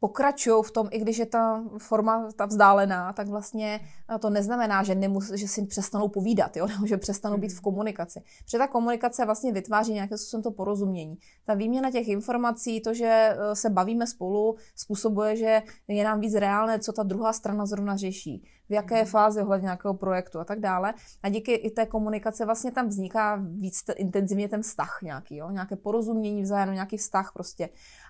pokračují 0.00 0.62
v 0.64 0.70
tom, 0.70 0.88
i 0.90 0.98
když 0.98 1.18
je 1.18 1.26
ta 1.26 1.64
forma 1.78 2.28
ta 2.36 2.45
vzdálená, 2.46 3.12
tak 3.12 3.28
vlastně 3.28 3.80
to 4.20 4.30
neznamená, 4.30 4.82
že, 4.82 4.94
nemus, 4.94 5.30
že 5.30 5.48
si 5.48 5.66
přestanou 5.66 6.08
povídat, 6.08 6.56
jo? 6.56 6.66
nebo 6.74 6.86
že 6.86 6.96
přestanou 6.96 7.38
být 7.38 7.52
v 7.52 7.60
komunikaci. 7.60 8.22
Protože 8.44 8.58
ta 8.58 8.68
komunikace 8.68 9.24
vlastně 9.24 9.52
vytváří 9.52 9.92
nějaké 9.92 10.18
způsobem 10.18 10.42
to 10.42 10.50
porozumění. 10.50 11.18
Ta 11.44 11.54
výměna 11.54 11.90
těch 11.90 12.08
informací, 12.08 12.80
to, 12.80 12.94
že 12.94 13.06
e, 13.06 13.56
se 13.56 13.70
bavíme 13.70 14.06
spolu, 14.06 14.56
způsobuje, 14.76 15.36
že 15.36 15.62
je 15.88 16.04
nám 16.04 16.20
víc 16.20 16.34
reálné, 16.34 16.78
co 16.78 16.92
ta 16.92 17.02
druhá 17.02 17.32
strana 17.32 17.66
zrovna 17.66 17.96
řeší, 17.96 18.44
v 18.68 18.72
jaké 18.72 18.96
mhm. 18.96 19.06
fázi 19.06 19.42
ohledně 19.42 19.64
nějakého 19.64 19.94
projektu 19.94 20.40
a 20.40 20.44
tak 20.44 20.60
dále. 20.60 20.94
A 21.22 21.28
díky 21.28 21.52
i 21.52 21.70
té 21.70 21.86
komunikace 21.86 22.44
vlastně 22.44 22.70
tam 22.70 22.88
vzniká 22.88 23.42
víc 23.42 23.84
intenzivně 23.96 24.48
ten 24.48 24.62
vztah 24.62 24.98
nějaký, 25.02 25.36
jo? 25.36 25.50
nějaké 25.50 25.76
porozumění 25.76 26.42
vzájemně, 26.42 26.74
nějaký 26.74 26.96
vztah 26.96 27.32
prostě. 27.32 27.68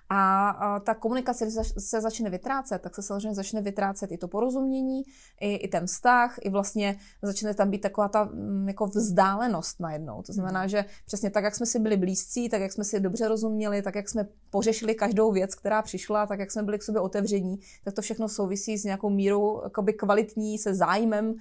A, 0.09 0.79
ta 0.79 0.93
komunikace 0.93 1.51
se 1.79 2.01
začne 2.01 2.29
vytrácet, 2.29 2.81
tak 2.81 2.95
se 2.95 3.01
samozřejmě 3.01 3.35
začne 3.35 3.61
vytrácet 3.61 4.11
i 4.11 4.17
to 4.17 4.27
porozumění, 4.27 5.03
i, 5.39 5.55
i 5.55 5.67
ten 5.67 5.85
vztah, 5.85 6.35
i 6.41 6.49
vlastně 6.49 6.99
začne 7.21 7.53
tam 7.53 7.69
být 7.69 7.81
taková 7.81 8.07
ta 8.07 8.23
mm, 8.23 8.67
jako 8.67 8.85
vzdálenost 8.85 9.79
najednou. 9.79 10.21
To 10.21 10.33
znamená, 10.33 10.59
hmm. 10.59 10.69
že 10.69 10.85
přesně 11.05 11.29
tak, 11.29 11.43
jak 11.43 11.55
jsme 11.55 11.65
si 11.65 11.79
byli 11.79 11.97
blízcí, 11.97 12.49
tak 12.49 12.61
jak 12.61 12.71
jsme 12.71 12.83
si 12.83 12.99
dobře 12.99 13.27
rozuměli, 13.27 13.81
tak 13.81 13.95
jak 13.95 14.09
jsme 14.09 14.27
pořešili 14.49 14.95
každou 14.95 15.31
věc, 15.31 15.55
která 15.55 15.81
přišla, 15.81 16.27
tak 16.27 16.39
jak 16.39 16.51
jsme 16.51 16.63
byli 16.63 16.79
k 16.79 16.83
sobě 16.83 17.01
otevření, 17.01 17.59
tak 17.83 17.93
to 17.93 18.01
všechno 18.01 18.29
souvisí 18.29 18.77
s 18.77 18.83
nějakou 18.83 19.09
mírou 19.09 19.61
kvalitní, 19.97 20.57
se 20.57 20.73
zájmem 20.75 21.29
uh, 21.29 21.35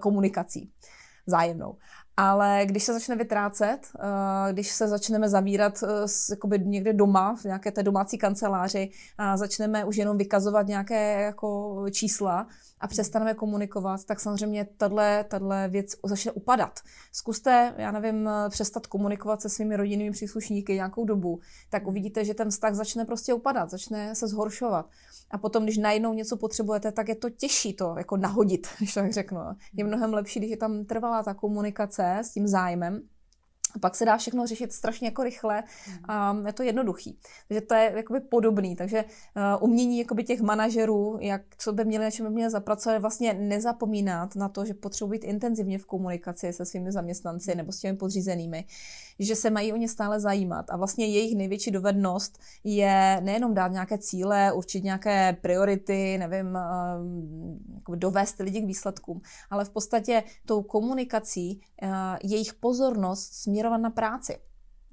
komunikací 0.00 0.70
zájemnou. 1.26 1.76
Ale 2.16 2.62
když 2.64 2.84
se 2.84 2.92
začne 2.92 3.16
vytrácet, 3.16 3.78
eh, 3.98 4.52
když 4.52 4.70
se 4.70 4.88
začneme 4.88 5.28
zavírat 5.28 5.84
jakoby 6.30 6.58
někde 6.58 6.92
doma, 6.92 7.36
v 7.36 7.44
nějaké 7.44 7.72
té 7.72 7.82
domácí 7.82 8.18
kanceláři 8.18 8.90
a 9.18 9.36
začneme 9.36 9.84
už 9.84 9.96
jenom 9.96 10.18
vykazovat 10.18 10.66
nějaké 10.66 11.22
jako 11.22 11.84
čísla 11.90 12.46
a 12.80 12.88
přestaneme 12.88 13.34
komunikovat, 13.34 14.04
tak 14.04 14.20
samozřejmě 14.20 14.68
tahle 14.78 15.24
věc 15.68 15.96
začne 16.04 16.32
upadat. 16.32 16.80
Zkuste, 17.12 17.74
já 17.76 17.90
nevím, 17.90 18.30
přestat 18.48 18.86
komunikovat 18.86 19.42
se 19.42 19.48
svými 19.48 19.76
rodinnými 19.76 20.10
příslušníky 20.10 20.74
nějakou 20.74 21.04
dobu, 21.04 21.40
tak 21.70 21.86
uvidíte, 21.86 22.24
že 22.24 22.34
ten 22.34 22.50
vztah 22.50 22.74
začne 22.74 23.04
prostě 23.04 23.34
upadat, 23.34 23.70
začne 23.70 24.14
se 24.14 24.28
zhoršovat. 24.28 24.86
A 25.30 25.38
potom, 25.38 25.64
když 25.64 25.78
najednou 25.78 26.12
něco 26.12 26.36
potřebujete, 26.36 26.92
tak 26.92 27.08
je 27.08 27.14
to 27.14 27.30
těžší 27.30 27.74
to 27.74 27.94
jako 27.98 28.16
nahodit, 28.16 28.66
když 28.78 28.94
tak 28.94 29.12
řeknu. 29.12 29.40
Je 29.74 29.84
mnohem 29.84 30.14
lepší, 30.14 30.40
když 30.40 30.50
je 30.50 30.56
tam 30.56 30.84
trvalá 30.84 31.22
ta 31.22 31.34
komunikace 31.34 32.18
s 32.22 32.30
tím 32.30 32.48
zájmem, 32.48 33.02
a 33.76 33.78
pak 33.78 33.94
se 33.94 34.04
dá 34.04 34.16
všechno 34.16 34.46
řešit 34.46 34.72
strašně 34.72 35.08
jako 35.08 35.22
rychle 35.22 35.62
a 36.08 36.36
je 36.46 36.52
to 36.52 36.62
jednoduchý. 36.62 37.18
Takže 37.48 37.60
to 37.60 37.74
je 37.74 37.92
jakoby 37.96 38.20
podobný. 38.20 38.76
Takže 38.76 39.04
uh, 39.04 39.64
umění 39.64 39.98
jakoby 39.98 40.24
těch 40.24 40.40
manažerů, 40.40 41.18
jak 41.20 41.42
co 41.58 41.72
by 41.72 41.84
měli, 41.84 42.04
na 42.04 42.10
čem 42.10 42.26
by 42.26 42.32
měli 42.32 42.50
zapracovat, 42.50 42.98
vlastně 42.98 43.34
nezapomínat 43.34 44.36
na 44.36 44.48
to, 44.48 44.64
že 44.64 44.74
potřebují 44.74 45.18
být 45.18 45.26
intenzivně 45.26 45.78
v 45.78 45.86
komunikaci 45.86 46.52
se 46.52 46.64
svými 46.64 46.92
zaměstnanci 46.92 47.54
nebo 47.54 47.72
s 47.72 47.80
těmi 47.80 47.98
podřízenými 47.98 48.64
že 49.18 49.36
se 49.36 49.50
mají 49.50 49.72
o 49.72 49.76
ně 49.76 49.88
stále 49.88 50.20
zajímat. 50.20 50.70
A 50.70 50.76
vlastně 50.76 51.06
jejich 51.06 51.36
největší 51.36 51.70
dovednost 51.70 52.38
je 52.64 53.20
nejenom 53.20 53.54
dát 53.54 53.68
nějaké 53.68 53.98
cíle, 53.98 54.52
určit 54.52 54.84
nějaké 54.84 55.36
priority, 55.40 56.18
nevím, 56.18 56.56
eh, 56.56 57.96
dovést 57.96 58.38
lidi 58.38 58.60
k 58.60 58.66
výsledkům, 58.66 59.20
ale 59.50 59.64
v 59.64 59.70
podstatě 59.70 60.22
tou 60.46 60.62
komunikací 60.62 61.60
eh, 61.82 61.88
jejich 62.22 62.54
pozornost 62.54 63.34
směrovat 63.34 63.78
na 63.78 63.90
práci. 63.90 64.38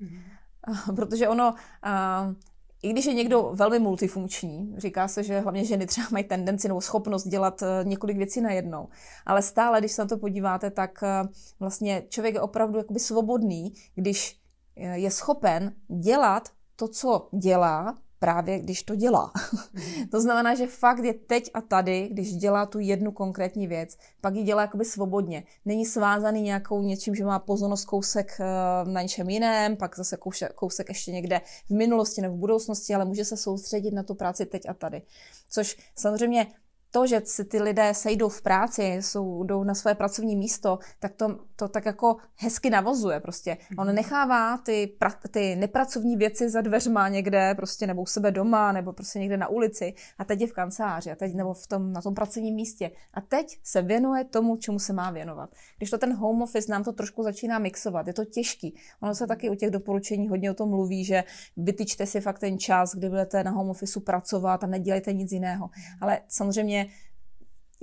Mm-hmm. 0.01 0.95
Protože 0.95 1.27
ono, 1.27 1.53
eh, 1.85 2.52
i 2.83 2.89
když 2.89 3.05
je 3.05 3.13
někdo 3.13 3.51
velmi 3.53 3.79
multifunkční, 3.79 4.75
říká 4.77 5.07
se, 5.07 5.23
že 5.23 5.39
hlavně 5.39 5.65
ženy 5.65 5.85
třeba 5.85 6.07
mají 6.11 6.23
tendenci 6.23 6.67
nebo 6.67 6.81
schopnost 6.81 7.27
dělat 7.27 7.61
eh, 7.61 7.83
několik 7.83 8.17
věcí 8.17 8.41
najednou, 8.41 8.87
ale 9.25 9.41
stále, 9.41 9.79
když 9.79 9.91
se 9.91 10.01
na 10.01 10.07
to 10.07 10.17
podíváte, 10.17 10.71
tak 10.71 11.03
eh, 11.03 11.27
vlastně 11.59 12.03
člověk 12.09 12.33
je 12.35 12.41
opravdu 12.41 12.77
jakoby 12.77 12.99
svobodný, 12.99 13.73
když 13.95 14.39
eh, 14.77 14.97
je 14.97 15.11
schopen 15.11 15.73
dělat 15.87 16.49
to, 16.75 16.87
co 16.87 17.29
dělá, 17.31 17.95
právě 18.23 18.59
když 18.59 18.83
to 18.83 18.95
dělá. 18.95 19.31
Mm. 19.53 20.07
to 20.11 20.21
znamená, 20.21 20.55
že 20.55 20.67
fakt 20.67 21.03
je 21.03 21.13
teď 21.13 21.51
a 21.53 21.61
tady, 21.61 22.09
když 22.11 22.35
dělá 22.35 22.65
tu 22.65 22.79
jednu 22.79 23.11
konkrétní 23.11 23.67
věc, 23.67 23.97
pak 24.21 24.35
ji 24.35 24.43
dělá 24.43 24.61
jakoby 24.61 24.85
svobodně. 24.85 25.43
Není 25.65 25.85
svázaný 25.85 26.41
nějakou 26.41 26.81
něčím, 26.81 27.15
že 27.15 27.25
má 27.25 27.39
pozornost 27.39 27.85
kousek 27.85 28.37
eh, 28.39 28.45
na 28.89 29.01
něčem 29.01 29.29
jiném, 29.29 29.75
pak 29.75 29.97
zase 29.97 30.17
kousek, 30.17 30.53
kousek 30.53 30.89
ještě 30.89 31.11
někde 31.11 31.41
v 31.67 31.69
minulosti 31.69 32.21
nebo 32.21 32.35
v 32.35 32.39
budoucnosti, 32.39 32.95
ale 32.95 33.05
může 33.05 33.25
se 33.25 33.37
soustředit 33.37 33.91
na 33.91 34.03
tu 34.03 34.13
práci 34.13 34.45
teď 34.45 34.69
a 34.69 34.73
tady. 34.73 35.01
Což 35.49 35.77
samozřejmě 35.95 36.47
to, 36.93 37.07
že 37.07 37.21
si 37.25 37.45
ty 37.45 37.61
lidé 37.61 37.93
sejdou 37.93 38.29
v 38.29 38.41
práci, 38.41 38.83
jsou, 38.83 39.43
jdou 39.43 39.63
na 39.63 39.73
své 39.73 39.95
pracovní 39.95 40.35
místo, 40.35 40.79
tak 40.99 41.13
to, 41.13 41.39
to 41.55 41.67
tak 41.67 41.85
jako 41.85 42.15
hezky 42.35 42.69
navozuje 42.69 43.19
prostě. 43.19 43.57
On 43.77 43.87
mhm. 43.87 43.95
nechává 43.95 44.57
ty, 44.57 44.87
pra, 44.99 45.09
ty 45.31 45.55
nepracovní 45.55 46.17
věci 46.17 46.49
za 46.49 46.61
dveřma 46.61 47.09
někde, 47.09 47.55
prostě 47.55 47.87
nebo 47.87 48.01
u 48.01 48.05
sebe 48.05 48.31
doma, 48.31 48.71
nebo 48.71 48.93
prostě 48.93 49.19
někde 49.19 49.37
na 49.37 49.47
ulici 49.47 49.93
a 50.17 50.25
teď 50.25 50.41
je 50.41 50.47
v 50.47 50.53
kanceláři 50.53 51.11
a 51.11 51.15
teď 51.15 51.33
nebo 51.33 51.53
v 51.53 51.67
tom, 51.67 51.93
na 51.93 52.01
tom 52.01 52.13
pracovním 52.13 52.55
místě. 52.55 52.91
A 53.13 53.21
teď 53.21 53.59
se 53.63 53.81
věnuje 53.81 54.23
tomu, 54.23 54.57
čemu 54.57 54.79
se 54.79 54.93
má 54.93 55.11
věnovat. 55.11 55.49
Když 55.77 55.89
to 55.89 55.97
ten 55.97 56.13
home 56.13 56.41
office 56.41 56.71
nám 56.71 56.83
to 56.83 56.91
trošku 56.91 57.23
začíná 57.23 57.59
mixovat, 57.59 58.07
je 58.07 58.13
to 58.13 58.25
těžký. 58.25 58.75
Ono 59.01 59.15
se 59.15 59.27
taky 59.27 59.49
u 59.49 59.55
těch 59.55 59.71
doporučení 59.71 60.29
hodně 60.29 60.51
o 60.51 60.53
tom 60.53 60.69
mluví, 60.69 61.05
že 61.05 61.23
vytyčte 61.57 62.05
si 62.05 62.21
fakt 62.21 62.39
ten 62.39 62.59
čas, 62.59 62.95
kdy 62.95 63.09
budete 63.09 63.43
na 63.43 63.51
home 63.51 63.69
office 63.69 63.99
pracovat 63.99 64.63
a 64.63 64.67
nedělejte 64.67 65.13
nic 65.13 65.31
jiného. 65.31 65.69
Ale 66.01 66.19
samozřejmě 66.27 66.82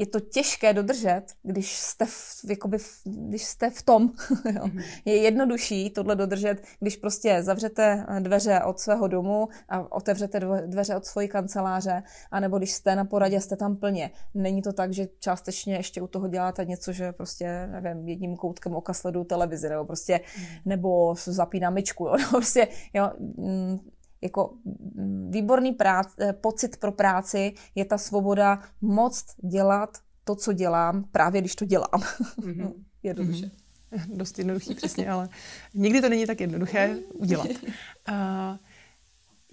je 0.01 0.07
to 0.07 0.21
těžké 0.21 0.73
dodržet, 0.73 1.23
když 1.43 1.79
jste 1.79 2.07
v, 2.07 2.45
jakoby 2.49 2.79
když 3.05 3.45
jste 3.45 3.71
v 3.71 3.83
tom. 3.83 4.11
jo. 4.55 4.67
Mhm. 4.67 4.83
Je 5.05 5.17
jednodušší 5.17 5.91
tohle 5.91 6.17
dodržet, 6.17 6.63
když 6.81 6.97
prostě 6.97 7.43
zavřete 7.43 8.07
dveře 8.21 8.61
od 8.65 8.81
svého 8.81 9.09
domu 9.09 9.49
a 9.69 9.93
otevřete 9.93 10.41
dveře 10.67 10.97
od 10.97 11.07
své 11.07 11.29
kanceláře, 11.29 12.03
anebo 12.31 12.59
když 12.59 12.73
jste 12.73 12.97
na 12.97 13.05
poradě, 13.05 13.41
jste 13.41 13.57
tam 13.57 13.77
plně. 13.77 14.11
Není 14.35 14.63
to 14.63 14.73
tak, 14.73 14.93
že 14.93 15.09
částečně 15.19 15.77
ještě 15.77 16.03
u 16.03 16.07
toho 16.07 16.29
děláte 16.29 16.65
něco, 16.65 16.93
že 16.93 17.13
prostě, 17.13 17.67
nevím, 17.67 18.09
jedním 18.09 18.37
koutkem 18.37 18.75
oka 18.75 18.93
sleduju 18.93 19.25
televizi, 19.25 19.69
nebo 19.69 19.85
prostě, 19.85 20.21
mhm. 20.39 20.47
nebo 20.65 21.15
zapínám 21.25 21.75
myčku, 21.75 22.07
jo, 22.07 22.17
prostě, 22.31 22.69
jo, 22.95 23.11
mm, 23.19 23.79
jako 24.23 24.55
mm, 24.65 25.31
výborný 25.31 25.73
prác, 25.73 26.15
eh, 26.21 26.33
pocit 26.33 26.77
pro 26.77 26.93
práci 26.93 27.55
je 27.75 27.85
ta 27.85 27.99
svoboda 27.99 28.63
moc 28.81 29.25
dělat 29.51 29.99
to, 30.25 30.35
co 30.35 30.53
dělám, 30.53 31.05
právě 31.13 31.41
když 31.41 31.55
to 31.55 31.65
dělám. 31.65 32.01
Mm-hmm. 32.41 32.73
Jednoduše. 33.03 33.47
Mm-hmm. 33.47 33.61
Dost 34.17 34.39
jednoduchý, 34.39 34.75
přesně, 34.75 35.11
ale 35.11 35.29
nikdy 35.75 36.01
to 36.01 36.09
není 36.09 36.27
tak 36.27 36.41
jednoduché 36.41 36.97
udělat. 37.15 37.47
Uh, 37.47 38.57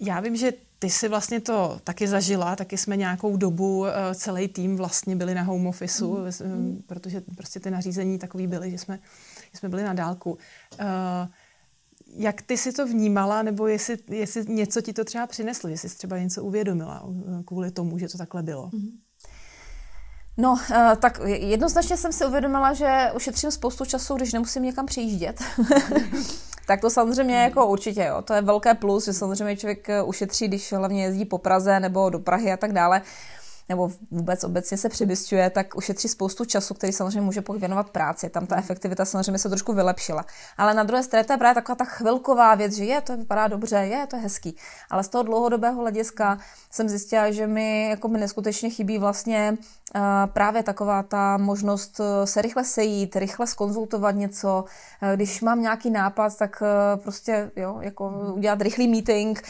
já 0.00 0.20
vím, 0.20 0.36
že 0.36 0.52
ty 0.78 0.90
si 0.90 1.08
vlastně 1.08 1.40
to 1.40 1.80
taky 1.84 2.08
zažila, 2.08 2.56
taky 2.56 2.76
jsme 2.76 2.96
nějakou 2.96 3.36
dobu, 3.36 3.78
uh, 3.78 3.88
celý 4.14 4.48
tým 4.48 4.76
vlastně 4.76 5.16
byli 5.16 5.34
na 5.34 5.42
home 5.42 5.66
officeu, 5.66 6.16
mm-hmm. 6.16 6.82
protože 6.86 7.20
prostě 7.36 7.60
ty 7.60 7.70
nařízení 7.70 8.18
takový 8.18 8.46
byly, 8.46 8.70
že 8.70 8.78
jsme, 8.78 8.98
že 9.52 9.58
jsme 9.58 9.68
byli 9.68 9.82
na 9.82 9.92
dálku. 9.92 10.30
Uh, 10.30 10.86
jak 12.16 12.42
ty 12.42 12.56
si 12.56 12.72
to 12.72 12.86
vnímala, 12.86 13.42
nebo 13.42 13.66
jestli, 13.66 13.96
jestli 14.08 14.44
něco 14.48 14.80
ti 14.80 14.92
to 14.92 15.04
třeba 15.04 15.26
přineslo, 15.26 15.68
jestli 15.68 15.88
jsi 15.88 15.96
třeba 15.96 16.18
něco 16.18 16.44
uvědomila 16.44 17.02
eh, 17.06 17.42
kvůli 17.44 17.70
tomu, 17.70 17.98
že 17.98 18.08
to 18.08 18.18
takhle 18.18 18.42
bylo? 18.42 18.70
Mhm. 18.72 18.88
No, 20.40 20.60
eh, 20.70 20.96
tak 21.00 21.20
jednoznačně 21.24 21.96
jsem 21.96 22.12
si 22.12 22.26
uvědomila, 22.26 22.72
že 22.72 23.10
ušetřím 23.16 23.50
spoustu 23.50 23.84
času, 23.84 24.14
když 24.14 24.32
nemusím 24.32 24.62
někam 24.62 24.86
přijíždět. 24.86 25.42
tak 26.66 26.80
to 26.80 26.90
samozřejmě 26.90 27.36
jako 27.36 27.66
určitě, 27.66 28.04
jo. 28.04 28.22
To 28.22 28.34
je 28.34 28.42
velké 28.42 28.74
plus, 28.74 29.04
že 29.04 29.12
samozřejmě 29.12 29.56
člověk 29.56 29.88
eh, 29.88 30.02
ušetří, 30.02 30.48
když 30.48 30.72
hlavně 30.72 31.04
jezdí 31.04 31.24
po 31.24 31.38
Praze 31.38 31.80
nebo 31.80 32.10
do 32.10 32.18
Prahy 32.18 32.52
a 32.52 32.56
tak 32.56 32.72
dále 32.72 33.02
nebo 33.68 33.90
vůbec 34.10 34.44
obecně 34.44 34.76
se 34.76 34.88
přemysťuje, 34.88 35.50
tak 35.50 35.76
ušetří 35.76 36.08
spoustu 36.08 36.44
času, 36.44 36.74
který 36.74 36.92
samozřejmě 36.92 37.20
může 37.20 37.42
věnovat 37.58 37.90
práci. 37.90 38.28
Tam 38.28 38.46
ta 38.46 38.56
efektivita 38.56 39.04
samozřejmě 39.04 39.38
se 39.38 39.48
trošku 39.48 39.72
vylepšila. 39.72 40.24
Ale 40.56 40.74
na 40.74 40.82
druhé 40.82 41.02
straně 41.02 41.24
to 41.24 41.32
je 41.32 41.36
právě 41.36 41.54
taková 41.54 41.76
ta 41.76 41.84
chvilková 41.84 42.54
věc, 42.54 42.72
že 42.72 42.84
je, 42.84 43.00
to 43.00 43.16
vypadá 43.16 43.48
dobře, 43.48 43.76
je, 43.76 44.06
to 44.06 44.16
je 44.16 44.22
hezký. 44.22 44.56
Ale 44.90 45.04
z 45.04 45.08
toho 45.08 45.22
dlouhodobého 45.22 45.80
hlediska 45.80 46.38
jsem 46.70 46.88
zjistila, 46.88 47.30
že 47.30 47.46
mi 47.46 47.88
jako 47.88 48.08
mi 48.08 48.18
neskutečně 48.18 48.70
chybí 48.70 48.98
vlastně 48.98 49.56
uh, 49.94 50.00
právě 50.32 50.62
taková 50.62 51.02
ta 51.02 51.36
možnost 51.36 52.00
eh, 52.00 52.26
se 52.26 52.42
rychle 52.42 52.64
sejít, 52.64 53.16
rychle 53.16 53.46
skonzultovat 53.46 54.14
něco. 54.14 54.64
Uh, 55.02 55.08
když 55.14 55.40
mám 55.40 55.62
nějaký 55.62 55.90
nápad, 55.90 56.36
tak 56.36 56.62
uh, 56.62 57.02
prostě 57.02 57.50
jo, 57.56 57.78
jako 57.80 58.12
udělat 58.34 58.62
rychlý 58.62 58.88
meeting 58.88 59.42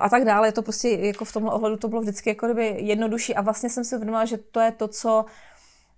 a 0.00 0.08
tak 0.08 0.24
dále. 0.24 0.48
Je 0.48 0.52
to 0.52 0.62
prostě 0.62 0.88
jako 0.88 1.24
v 1.24 1.32
tomhle 1.32 1.52
ohledu 1.52 1.76
to 1.76 1.88
bylo 1.88 2.00
vždycky 2.00 2.30
jako 2.30 2.46
kdyby 2.46 2.76
jednodušší 2.78 3.34
a 3.40 3.42
vlastně 3.42 3.70
jsem 3.70 3.84
si 3.84 3.96
uvědomila, 3.96 4.24
že 4.24 4.38
to 4.38 4.60
je 4.60 4.72
to, 4.72 4.88
co 4.88 5.24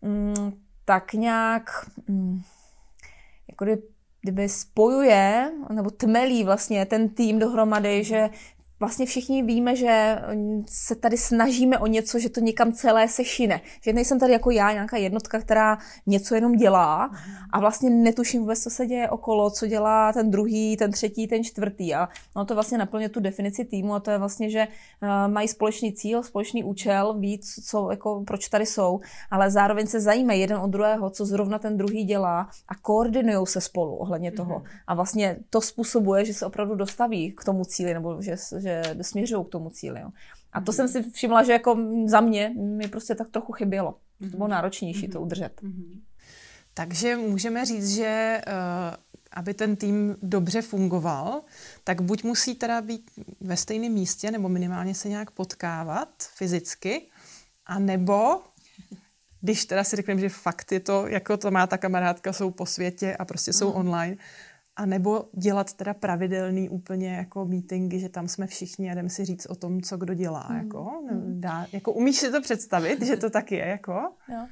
mm, 0.02 0.52
tak 0.84 1.12
nějak 1.12 1.90
mm, 2.08 2.40
jako 3.48 3.64
kdyby 4.22 4.48
spojuje 4.48 5.52
nebo 5.70 5.90
tmelí 5.90 6.44
vlastně 6.44 6.86
ten 6.86 7.08
tým 7.08 7.38
dohromady, 7.38 8.04
že 8.04 8.30
vlastně 8.82 9.06
všichni 9.06 9.42
víme, 9.42 9.76
že 9.76 10.18
se 10.68 10.94
tady 10.94 11.16
snažíme 11.16 11.78
o 11.78 11.86
něco, 11.86 12.18
že 12.18 12.28
to 12.28 12.40
někam 12.40 12.72
celé 12.72 13.08
se 13.08 13.24
šine. 13.24 13.60
Že 13.84 13.92
nejsem 13.92 14.18
tady 14.18 14.32
jako 14.32 14.50
já, 14.50 14.72
nějaká 14.72 14.96
jednotka, 14.96 15.38
která 15.38 15.78
něco 16.06 16.34
jenom 16.34 16.52
dělá 16.56 17.10
a 17.52 17.60
vlastně 17.60 17.90
netuším 17.90 18.40
vůbec, 18.40 18.62
co 18.62 18.70
se 18.70 18.86
děje 18.86 19.10
okolo, 19.10 19.50
co 19.50 19.66
dělá 19.66 20.12
ten 20.12 20.30
druhý, 20.30 20.76
ten 20.76 20.92
třetí, 20.92 21.28
ten 21.28 21.44
čtvrtý. 21.44 21.94
A 21.94 22.08
no 22.36 22.44
to 22.44 22.54
vlastně 22.54 22.78
naplňuje 22.78 23.08
tu 23.08 23.20
definici 23.20 23.64
týmu 23.64 23.94
a 23.94 24.00
to 24.00 24.10
je 24.10 24.18
vlastně, 24.18 24.50
že 24.50 24.66
uh, 24.66 25.32
mají 25.32 25.48
společný 25.48 25.92
cíl, 25.92 26.22
společný 26.22 26.64
účel, 26.64 27.14
víc, 27.18 27.64
co, 27.66 27.90
jako, 27.90 28.24
proč 28.26 28.48
tady 28.48 28.66
jsou, 28.66 29.00
ale 29.30 29.50
zároveň 29.50 29.86
se 29.86 30.00
zajímají 30.00 30.40
jeden 30.40 30.58
od 30.58 30.70
druhého, 30.70 31.10
co 31.10 31.26
zrovna 31.26 31.58
ten 31.58 31.76
druhý 31.76 32.04
dělá 32.04 32.50
a 32.68 32.74
koordinují 32.74 33.46
se 33.46 33.60
spolu 33.60 33.96
ohledně 33.96 34.32
toho. 34.32 34.58
Mm-hmm. 34.58 34.82
A 34.86 34.94
vlastně 34.94 35.36
to 35.50 35.60
způsobuje, 35.60 36.24
že 36.24 36.34
se 36.34 36.46
opravdu 36.46 36.74
dostaví 36.74 37.32
k 37.32 37.44
tomu 37.44 37.64
cíli, 37.64 37.94
nebo 37.94 38.22
že, 38.22 38.36
že 38.58 38.71
že 38.96 39.04
směřují 39.04 39.44
k 39.44 39.48
tomu 39.48 39.70
cíli. 39.70 40.00
Jo. 40.00 40.10
A 40.52 40.60
to 40.60 40.72
jsem 40.72 40.88
si 40.88 41.02
všimla, 41.10 41.42
že 41.42 41.52
jako 41.52 41.78
za 42.06 42.20
mě 42.20 42.52
mi 42.56 42.88
prostě 42.88 43.14
tak 43.14 43.28
trochu 43.28 43.52
chybělo. 43.52 43.94
To 44.18 44.26
bylo 44.26 44.44
mhm. 44.44 44.50
náročnější 44.50 45.08
to 45.08 45.18
mhm. 45.18 45.26
udržet. 45.26 45.62
Mhm. 45.62 46.00
Takže 46.74 47.16
můžeme 47.16 47.64
říct, 47.66 47.94
že 47.94 48.40
uh, 48.46 48.96
aby 49.32 49.54
ten 49.54 49.76
tým 49.76 50.16
dobře 50.22 50.62
fungoval, 50.62 51.42
tak 51.84 52.00
buď 52.00 52.24
musí 52.24 52.54
teda 52.54 52.80
být 52.80 53.10
ve 53.40 53.56
stejném 53.56 53.92
místě, 53.92 54.30
nebo 54.30 54.48
minimálně 54.48 54.94
se 54.94 55.08
nějak 55.08 55.30
potkávat 55.30 56.08
fyzicky, 56.18 57.06
a 57.66 57.78
nebo 57.78 58.40
když 59.40 59.64
teda 59.64 59.84
si 59.84 59.96
řekneme, 59.96 60.20
že 60.20 60.28
fakt 60.28 60.72
je 60.72 60.80
to, 60.80 61.06
jako 61.06 61.36
to 61.36 61.50
má 61.50 61.66
ta 61.66 61.78
kamarádka, 61.78 62.32
jsou 62.32 62.50
po 62.50 62.66
světě 62.66 63.16
a 63.16 63.24
prostě 63.24 63.52
jsou 63.52 63.68
mm. 63.70 63.76
online, 63.76 64.16
a 64.76 64.86
nebo 64.86 65.24
dělat 65.32 65.72
teda 65.72 65.94
pravidelný 65.94 66.68
úplně 66.68 67.14
jako 67.14 67.44
meetingy, 67.44 67.98
že 67.98 68.08
tam 68.08 68.28
jsme 68.28 68.46
všichni 68.46 68.90
a 68.90 68.94
jdeme 68.94 69.08
si 69.08 69.24
říct 69.24 69.46
o 69.46 69.54
tom, 69.54 69.80
co 69.80 69.96
kdo 69.96 70.14
dělá. 70.14 70.46
Mm. 70.50 70.56
Jako, 70.56 71.02
dá, 71.26 71.66
jako 71.72 71.92
umíš 71.92 72.16
si 72.16 72.30
to 72.30 72.40
představit, 72.40 73.02
že 73.02 73.16
to 73.16 73.30
tak 73.30 73.52
je? 73.52 73.66
Jako? 73.66 73.92
Jo. 74.28 74.46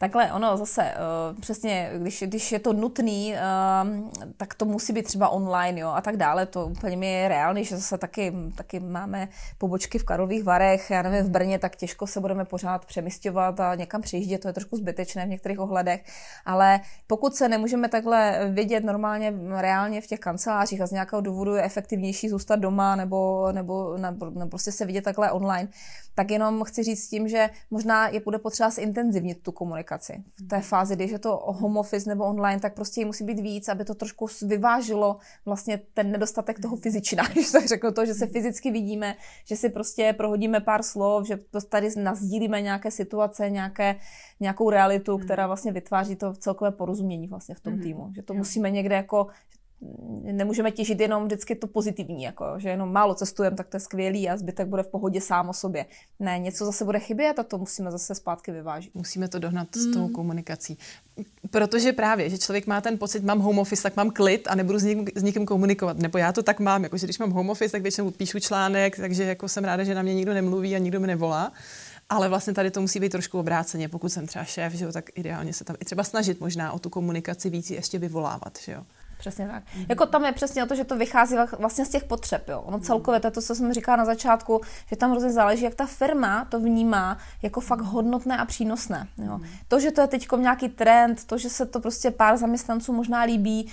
Takhle 0.00 0.32
ono 0.32 0.56
zase, 0.56 0.82
uh, 0.82 1.40
přesně, 1.40 1.90
když, 1.98 2.22
když 2.26 2.52
je 2.52 2.58
to 2.58 2.72
nutný, 2.72 3.34
uh, 3.34 4.10
tak 4.36 4.54
to 4.54 4.64
musí 4.64 4.92
být 4.92 5.02
třeba 5.02 5.28
online 5.28 5.80
jo, 5.80 5.88
a 5.88 6.00
tak 6.00 6.16
dále. 6.16 6.46
To 6.46 6.66
úplně 6.66 6.96
mi 6.96 7.12
je 7.12 7.28
reálný, 7.28 7.64
že 7.64 7.76
zase 7.76 7.98
taky, 7.98 8.32
taky 8.54 8.80
máme 8.80 9.28
pobočky 9.58 9.98
v 9.98 10.04
Karlových 10.04 10.44
Varech, 10.44 10.90
já 10.90 11.02
nevím, 11.02 11.24
v 11.24 11.30
Brně, 11.30 11.58
tak 11.58 11.76
těžko 11.76 12.06
se 12.06 12.20
budeme 12.20 12.44
pořád 12.44 12.84
přemysťovat 12.84 13.60
a 13.60 13.74
někam 13.74 14.02
přijíždět, 14.02 14.40
to 14.40 14.48
je 14.48 14.52
trošku 14.52 14.76
zbytečné 14.76 15.26
v 15.26 15.28
některých 15.28 15.60
ohledech. 15.60 16.04
Ale 16.46 16.80
pokud 17.06 17.34
se 17.34 17.48
nemůžeme 17.48 17.88
takhle 17.88 18.50
vidět 18.50 18.84
normálně, 18.84 19.34
reálně 19.56 20.00
v 20.00 20.06
těch 20.06 20.20
kancelářích 20.20 20.80
a 20.80 20.86
z 20.86 20.90
nějakého 20.90 21.20
důvodu 21.20 21.54
je 21.54 21.62
efektivnější 21.62 22.28
zůstat 22.28 22.56
doma 22.56 22.96
nebo, 22.96 23.52
nebo, 23.52 23.96
nebo, 23.96 24.30
nebo 24.30 24.50
prostě 24.50 24.72
se 24.72 24.86
vidět 24.86 25.04
takhle 25.04 25.30
online, 25.30 25.68
tak 26.14 26.30
jenom 26.30 26.64
chci 26.64 26.82
říct 26.82 27.08
tím, 27.08 27.28
že 27.28 27.50
možná 27.70 28.08
je 28.08 28.20
bude 28.20 28.38
potřeba 28.38 28.70
zintenzivnit 28.70 29.42
tu 29.42 29.52
komunikaci. 29.52 30.24
V 30.44 30.48
té 30.48 30.60
fázi, 30.60 30.96
když 30.96 31.10
je 31.10 31.18
to 31.18 31.36
home 31.44 31.76
office 31.76 32.08
nebo 32.08 32.24
online, 32.24 32.60
tak 32.60 32.74
prostě 32.74 33.04
musí 33.04 33.24
být 33.24 33.40
víc, 33.40 33.68
aby 33.68 33.84
to 33.84 33.94
trošku 33.94 34.26
vyvážilo 34.42 35.16
vlastně 35.44 35.80
ten 35.94 36.12
nedostatek 36.12 36.60
toho 36.60 36.76
fyzična, 36.76 37.24
když 37.32 37.50
tak 37.50 37.66
řeknu 37.66 37.92
to, 37.92 38.06
že 38.06 38.14
se 38.14 38.26
fyzicky 38.26 38.70
vidíme, 38.70 39.16
že 39.44 39.56
si 39.56 39.68
prostě 39.68 40.14
prohodíme 40.16 40.60
pár 40.60 40.82
slov, 40.82 41.26
že 41.26 41.38
tady 41.68 41.88
nazdílíme 41.96 42.60
nějaké 42.62 42.90
situace, 42.90 43.50
nějaké, 43.50 43.96
nějakou 44.40 44.70
realitu, 44.70 45.18
která 45.18 45.46
vlastně 45.46 45.72
vytváří 45.72 46.16
to 46.16 46.32
celkové 46.32 46.70
porozumění 46.70 47.28
vlastně 47.28 47.54
v 47.54 47.60
tom 47.60 47.80
týmu. 47.80 48.12
Že 48.14 48.22
to 48.22 48.34
musíme 48.34 48.70
někde 48.70 48.94
jako, 48.94 49.26
nemůžeme 50.22 50.70
těžit 50.70 51.00
jenom 51.00 51.24
vždycky 51.24 51.54
to 51.54 51.66
pozitivní, 51.66 52.22
jako, 52.22 52.44
že 52.56 52.68
jenom 52.68 52.92
málo 52.92 53.14
cestujeme, 53.14 53.56
tak 53.56 53.68
to 53.68 53.76
je 53.76 53.80
skvělý 53.80 54.28
a 54.28 54.36
zbytek 54.36 54.68
bude 54.68 54.82
v 54.82 54.88
pohodě 54.88 55.20
sám 55.20 55.48
o 55.48 55.52
sobě. 55.52 55.86
Ne, 56.18 56.38
něco 56.38 56.64
zase 56.64 56.84
bude 56.84 56.98
chybět 56.98 57.38
a 57.38 57.42
to 57.42 57.58
musíme 57.58 57.90
zase 57.90 58.14
zpátky 58.14 58.52
vyvážit. 58.52 58.94
Musíme 58.94 59.28
to 59.28 59.38
dohnat 59.38 59.68
mm. 59.76 59.82
s 59.82 59.94
tou 59.94 60.08
komunikací. 60.08 60.78
Protože 61.50 61.92
právě, 61.92 62.30
že 62.30 62.38
člověk 62.38 62.66
má 62.66 62.80
ten 62.80 62.98
pocit, 62.98 63.24
mám 63.24 63.38
home 63.38 63.58
office, 63.58 63.82
tak 63.82 63.96
mám 63.96 64.10
klid 64.10 64.48
a 64.48 64.54
nebudu 64.54 64.78
s, 64.78 64.84
ním, 64.84 65.06
s 65.14 65.22
nikým 65.22 65.46
komunikovat. 65.46 65.98
Nebo 65.98 66.18
já 66.18 66.32
to 66.32 66.42
tak 66.42 66.60
mám, 66.60 66.82
jako, 66.82 66.96
že 66.96 67.06
když 67.06 67.18
mám 67.18 67.30
home 67.30 67.50
office, 67.50 67.72
tak 67.72 67.82
většinou 67.82 68.10
píšu 68.10 68.40
článek, 68.40 68.96
takže 68.96 69.24
jako 69.24 69.48
jsem 69.48 69.64
ráda, 69.64 69.84
že 69.84 69.94
na 69.94 70.02
mě 70.02 70.14
nikdo 70.14 70.34
nemluví 70.34 70.74
a 70.74 70.78
nikdo 70.78 71.00
mi 71.00 71.06
nevolá. 71.06 71.52
Ale 72.08 72.28
vlastně 72.28 72.52
tady 72.52 72.70
to 72.70 72.80
musí 72.80 73.00
být 73.00 73.12
trošku 73.12 73.38
obráceně. 73.38 73.88
Pokud 73.88 74.08
jsem 74.08 74.26
třeba 74.26 74.44
šéf, 74.44 74.72
že 74.72 74.84
jo, 74.84 74.92
tak 74.92 75.10
ideálně 75.14 75.52
se 75.52 75.64
tam 75.64 75.76
i 75.80 75.84
třeba 75.84 76.04
snažit 76.04 76.40
možná 76.40 76.72
o 76.72 76.78
tu 76.78 76.90
komunikaci 76.90 77.50
víc 77.50 77.70
ještě 77.70 77.98
vyvolávat. 77.98 78.58
Že 78.64 78.72
jo. 78.72 78.82
Přesně 79.20 79.48
tak. 79.48 79.62
Mm-hmm. 79.62 79.86
Jako 79.88 80.06
tam 80.06 80.24
je 80.24 80.32
přesně 80.32 80.64
o 80.64 80.66
to, 80.66 80.74
že 80.74 80.84
to 80.84 80.96
vychází 80.96 81.36
vlastně 81.58 81.84
z 81.84 81.88
těch 81.88 82.04
potřeb. 82.04 82.48
Jo. 82.48 82.60
Ono 82.60 82.78
celkově, 82.78 83.20
to 83.20 83.26
je 83.26 83.30
to, 83.30 83.42
co 83.42 83.54
jsem 83.54 83.72
říkala 83.72 83.96
na 83.96 84.04
začátku, 84.04 84.60
že 84.86 84.96
tam 84.96 85.10
hrozně 85.10 85.32
záleží, 85.32 85.64
jak 85.64 85.74
ta 85.74 85.86
firma 85.86 86.44
to 86.44 86.60
vnímá 86.60 87.18
jako 87.42 87.60
fakt 87.60 87.80
hodnotné 87.80 88.38
a 88.38 88.44
přínosné. 88.44 89.08
Jo. 89.18 89.38
Mm-hmm. 89.38 89.48
To, 89.68 89.80
že 89.80 89.90
to 89.90 90.00
je 90.00 90.06
teď 90.06 90.28
nějaký 90.36 90.68
trend, 90.68 91.24
to, 91.24 91.38
že 91.38 91.50
se 91.50 91.66
to 91.66 91.80
prostě 91.80 92.10
pár 92.10 92.36
zaměstnanců 92.36 92.92
možná 92.92 93.22
líbí, 93.22 93.72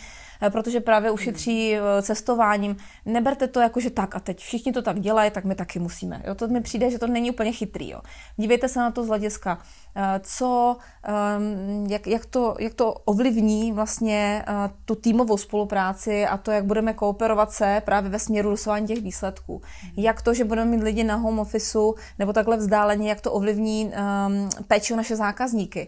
protože 0.49 0.79
právě 0.79 1.11
ušetří 1.11 1.75
eh, 1.75 2.01
cestováním. 2.01 2.77
Neberte 3.05 3.47
to 3.47 3.59
jako, 3.59 3.79
že 3.79 3.89
tak 3.89 4.15
a 4.15 4.19
teď 4.19 4.39
všichni 4.39 4.71
to 4.71 4.81
tak 4.81 4.99
dělají, 4.99 5.31
tak 5.31 5.45
my 5.45 5.55
taky 5.55 5.79
musíme. 5.79 6.23
Jo? 6.27 6.35
To 6.35 6.47
mi 6.47 6.61
přijde, 6.61 6.91
že 6.91 6.99
to 6.99 7.07
není 7.07 7.31
úplně 7.31 7.51
chytrý. 7.51 7.89
Jo? 7.89 8.01
Dívejte 8.37 8.69
se 8.69 8.79
na 8.79 8.91
to 8.91 9.03
z 9.03 9.07
hlediska, 9.07 9.57
eh, 9.95 10.19
co, 10.23 10.77
ehm, 11.03 11.85
jak, 11.89 12.07
jak, 12.07 12.25
to, 12.25 12.55
jak 12.59 12.73
to 12.73 12.93
ovlivní 12.93 13.71
vlastně 13.71 14.45
tu 14.85 14.95
týmovou 14.95 15.37
spolupráci 15.37 16.25
a 16.25 16.37
to, 16.37 16.51
jak 16.51 16.65
budeme 16.65 16.93
kooperovat 16.93 17.51
se 17.51 17.81
právě 17.85 18.09
ve 18.09 18.19
směru 18.19 18.49
dosování 18.49 18.87
těch 18.87 19.01
výsledků. 19.01 19.61
Jak 19.97 20.21
to, 20.21 20.33
že 20.33 20.43
budeme 20.43 20.71
mít 20.71 20.83
lidi 20.83 21.03
na 21.03 21.15
home 21.15 21.39
officeu 21.39 21.95
nebo 22.19 22.33
takhle 22.33 22.57
vzdáleně, 22.57 23.09
jak 23.09 23.21
to 23.21 23.31
ovlivní 23.31 23.85
um, 23.85 24.49
péči 24.67 24.93
o 24.93 24.97
naše 24.97 25.15
zákazníky, 25.15 25.87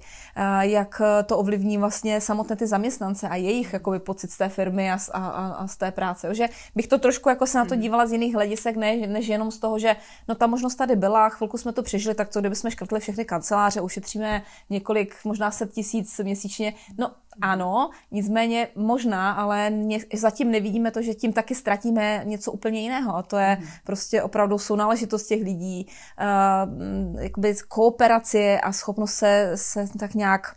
jak 0.62 1.02
to 1.26 1.38
ovlivní 1.38 1.78
vlastně 1.78 2.22
samotné 2.22 2.56
ty 2.56 2.68
zaměstnance 2.68 3.30
a 3.30 3.36
jejich 3.36 3.74
jakoby, 3.74 4.00
pocit 4.00 4.32
té 4.40 4.50
firmy 4.50 4.92
a, 4.92 4.98
a, 5.14 5.20
a 5.48 5.68
z 5.68 5.78
té 5.78 5.92
práce. 5.92 6.28
Jo? 6.28 6.34
Že 6.34 6.50
bych 6.76 6.88
to 6.88 6.98
trošku 6.98 7.30
jako 7.30 7.46
se 7.46 7.58
na 7.58 7.66
to 7.66 7.74
hmm. 7.74 7.82
dívala 7.82 8.06
z 8.06 8.12
jiných 8.12 8.36
hledisek, 8.36 8.76
ne, 8.76 9.08
než 9.08 9.28
jenom 9.28 9.52
z 9.52 9.60
toho, 9.60 9.80
že 9.80 9.96
no 10.28 10.36
ta 10.36 10.48
možnost 10.48 10.76
tady 10.76 10.96
byla, 10.96 11.30
chvilku 11.30 11.58
jsme 11.58 11.74
to 11.74 11.84
přežili, 11.84 12.16
tak 12.16 12.30
co 12.30 12.40
kdybychom 12.40 12.72
škrtli 12.72 13.00
všechny 13.00 13.26
kanceláře, 13.26 13.82
ušetříme 13.82 14.42
několik, 14.70 15.16
možná 15.24 15.52
set 15.52 15.72
tisíc 15.72 16.20
měsíčně. 16.24 16.74
No 16.98 17.12
ano, 17.42 17.90
nicméně 18.12 18.68
možná, 18.76 19.32
ale 19.32 19.70
mě, 19.70 20.00
zatím 20.14 20.52
nevidíme 20.52 20.92
to, 20.92 21.02
že 21.02 21.14
tím 21.14 21.34
taky 21.34 21.56
ztratíme 21.56 22.22
něco 22.24 22.52
úplně 22.52 22.82
jiného. 22.82 23.16
A 23.16 23.24
to 23.24 23.38
je 23.38 23.58
hmm. 23.60 23.68
prostě 23.84 24.24
opravdu 24.24 24.58
sounáležitost 24.58 25.28
těch 25.28 25.44
lidí, 25.44 25.88
uh, 25.88 27.22
jakoby 27.22 27.56
kooperace 27.68 28.60
a 28.60 28.72
schopnost 28.72 29.14
se, 29.14 29.52
se 29.56 29.88
tak 30.00 30.14
nějak 30.14 30.56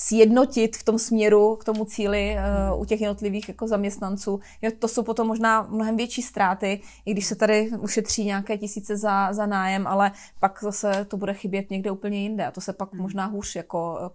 sjednotit 0.00 0.76
v 0.76 0.84
tom 0.84 0.98
směru 0.98 1.56
k 1.56 1.64
tomu 1.64 1.84
cíli 1.84 2.36
uh, 2.72 2.80
u 2.80 2.84
těch 2.84 3.00
jednotlivých 3.00 3.48
jako 3.48 3.68
zaměstnanců. 3.68 4.40
Jo, 4.62 4.70
to 4.78 4.88
jsou 4.88 5.02
potom 5.02 5.26
možná 5.26 5.62
mnohem 5.62 5.96
větší 5.96 6.22
ztráty, 6.22 6.80
i 7.06 7.12
když 7.12 7.26
se 7.26 7.34
tady 7.34 7.70
ušetří 7.80 8.24
nějaké 8.24 8.58
tisíce 8.58 8.96
za, 8.96 9.32
za 9.32 9.46
nájem, 9.46 9.86
ale 9.86 10.12
pak 10.40 10.58
zase 10.62 11.04
to 11.04 11.16
bude 11.16 11.34
chybět 11.34 11.70
někde 11.70 11.90
úplně 11.90 12.22
jinde 12.22 12.46
a 12.46 12.50
to 12.50 12.60
se 12.60 12.72
pak 12.72 12.92
hmm. 12.92 13.02
možná 13.02 13.26
hůř 13.26 13.56
jako 13.56 14.10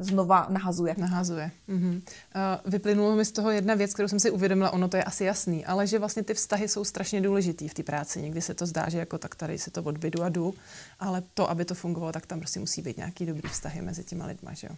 znova 0.00 0.46
nahazuje. 0.48 0.94
Nahazuje. 0.98 1.50
Mhm. 1.68 1.94
Uh, 1.94 2.72
vyplynulo 2.72 3.16
mi 3.16 3.24
z 3.24 3.32
toho 3.32 3.50
jedna 3.50 3.74
věc, 3.74 3.94
kterou 3.94 4.08
jsem 4.08 4.20
si 4.20 4.30
uvědomila, 4.30 4.70
ono 4.70 4.88
to 4.88 4.96
je 4.96 5.04
asi 5.04 5.24
jasný, 5.24 5.66
ale 5.66 5.86
že 5.86 5.98
vlastně 5.98 6.22
ty 6.22 6.34
vztahy 6.34 6.68
jsou 6.68 6.84
strašně 6.84 7.20
důležitý 7.20 7.68
v 7.68 7.74
té 7.74 7.82
práci. 7.82 8.22
Někdy 8.22 8.40
se 8.40 8.54
to 8.54 8.66
zdá, 8.66 8.88
že 8.88 8.98
jako 8.98 9.18
tak 9.18 9.34
tady 9.34 9.58
se 9.58 9.70
to 9.70 9.82
odbydu 9.82 10.22
a 10.22 10.28
jdu, 10.28 10.54
ale 11.00 11.22
to, 11.34 11.50
aby 11.50 11.64
to 11.64 11.74
fungovalo, 11.74 12.12
tak 12.12 12.26
tam 12.26 12.38
prostě 12.38 12.60
musí 12.60 12.82
být 12.82 12.96
nějaký 12.96 13.26
dobrý 13.26 13.48
vztahy 13.48 13.82
mezi 13.82 14.04
těma 14.04 14.26
lidma, 14.26 14.52
že 14.54 14.66
jo? 14.70 14.76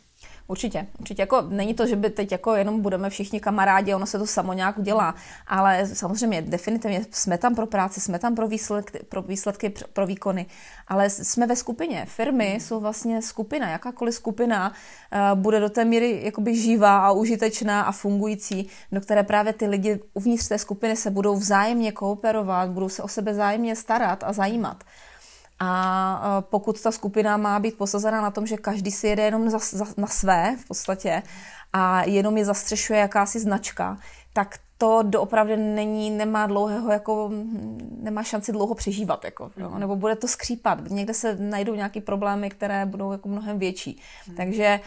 Určitě, 0.49 0.87
určitě. 1.01 1.23
Jako, 1.23 1.43
není 1.43 1.75
to, 1.75 1.87
že 1.87 1.97
by 1.97 2.11
teď 2.11 2.33
jako 2.33 2.55
jenom 2.55 2.81
budeme 2.81 3.11
všichni 3.11 3.41
kamarádi, 3.41 3.95
ono 3.95 4.07
se 4.07 4.19
to 4.19 4.27
samo 4.27 4.53
nějak 4.53 4.79
udělá, 4.79 5.15
ale 5.47 5.87
samozřejmě 5.87 6.43
definitivně 6.43 7.07
jsme 7.11 7.39
tam 7.39 7.55
pro 7.55 7.67
práci, 7.67 8.01
jsme 8.01 8.19
tam 8.19 8.35
pro 8.35 8.49
výsledky, 8.49 8.99
pro, 8.99 9.23
výsledky, 9.23 9.73
pro 9.93 10.07
výkony, 10.07 10.47
ale 10.89 11.11
jsme 11.11 11.47
ve 11.47 11.57
skupině. 11.57 12.07
Firmy 12.09 12.51
hmm. 12.51 12.61
jsou 12.61 12.81
vlastně 12.81 13.23
skupina, 13.23 13.71
jakákoliv 13.71 14.15
skupina 14.15 14.73
uh, 14.73 15.39
bude 15.39 15.61
do 15.61 15.69
té 15.69 15.85
míry 15.85 16.21
jakoby 16.25 16.57
živá 16.57 17.07
a 17.07 17.13
užitečná 17.13 17.83
a 17.83 17.93
fungující, 17.93 18.69
do 18.93 19.01
které 19.01 19.23
právě 19.23 19.53
ty 19.53 19.67
lidi 19.67 20.01
uvnitř 20.15 20.49
té 20.49 20.59
skupiny 20.59 20.97
se 20.97 21.11
budou 21.11 21.37
vzájemně 21.37 21.93
kooperovat, 21.93 22.71
budou 22.71 22.89
se 22.89 23.03
o 23.03 23.09
sebe 23.09 23.33
vzájemně 23.33 23.77
starat 23.77 24.25
a 24.25 24.33
zajímat. 24.33 24.85
A 25.59 26.43
pokud 26.51 26.81
ta 26.81 26.93
skupina 26.93 27.37
má 27.37 27.59
být 27.59 27.79
posazena 27.79 28.21
na 28.21 28.31
tom, 28.31 28.47
že 28.47 28.57
každý 28.57 28.91
si 28.91 29.07
jede 29.07 29.23
jenom 29.23 29.51
za, 29.51 29.59
za, 29.59 29.87
na 29.97 30.07
své 30.07 30.57
v 30.61 30.69
podstatě 30.69 31.23
a 31.73 32.05
jenom 32.05 32.37
je 32.37 32.45
zastřešuje 32.45 32.99
jakási 32.99 33.41
značka, 33.41 33.99
tak 34.33 34.59
to 34.79 35.03
doopravdy 35.03 35.57
není, 35.57 36.11
nemá 36.11 36.47
dlouhého, 36.47 36.93
jako, 36.93 37.31
nemá 38.01 38.23
šanci 38.23 38.53
dlouho 38.53 38.75
přežívat, 38.75 39.25
jako, 39.25 39.51
jo? 39.57 39.71
Mhm. 39.71 39.81
nebo 39.81 39.97
bude 39.97 40.17
to 40.17 40.29
skřípat. 40.29 40.91
Někde 40.91 41.15
se 41.15 41.37
najdou 41.41 41.75
nějaké 41.75 42.01
problémy, 42.01 42.51
které 42.51 42.87
budou 42.87 43.13
jako 43.13 43.29
mnohem 43.29 43.59
větší. 43.59 44.01
Mm. 44.29 44.35
Takže, 44.35 44.81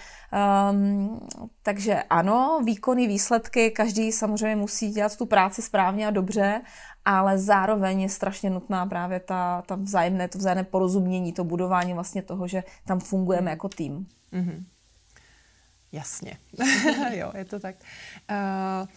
um, 0.72 1.28
takže 1.64 2.04
ano, 2.10 2.62
výkony, 2.66 3.08
výsledky, 3.08 3.72
každý 3.72 4.12
samozřejmě 4.12 4.56
musí 4.56 4.90
dělat 4.90 5.18
tu 5.18 5.26
práci 5.26 5.62
správně 5.62 6.08
a 6.08 6.12
dobře, 6.12 6.62
ale 7.10 7.38
zároveň 7.38 8.02
je 8.02 8.10
strašně 8.10 8.50
nutná 8.50 8.86
právě 8.86 9.19
ta, 9.19 9.63
ta 9.65 9.76
vzájemné, 9.76 10.28
to 10.28 10.38
vzájemné 10.38 10.63
porozumění, 10.63 11.34
to 11.34 11.43
budování 11.43 11.93
vlastně 11.93 12.22
toho, 12.22 12.48
že 12.48 12.63
tam 12.86 13.00
fungujeme 13.00 13.41
mm. 13.41 13.48
jako 13.48 13.69
tým. 13.69 14.08
Mm-hmm. 14.34 14.63
Jasně. 15.91 16.38
jo, 17.13 17.32
je 17.38 17.45
to 17.45 17.60
tak. 17.60 17.76
Uh, 18.30 18.88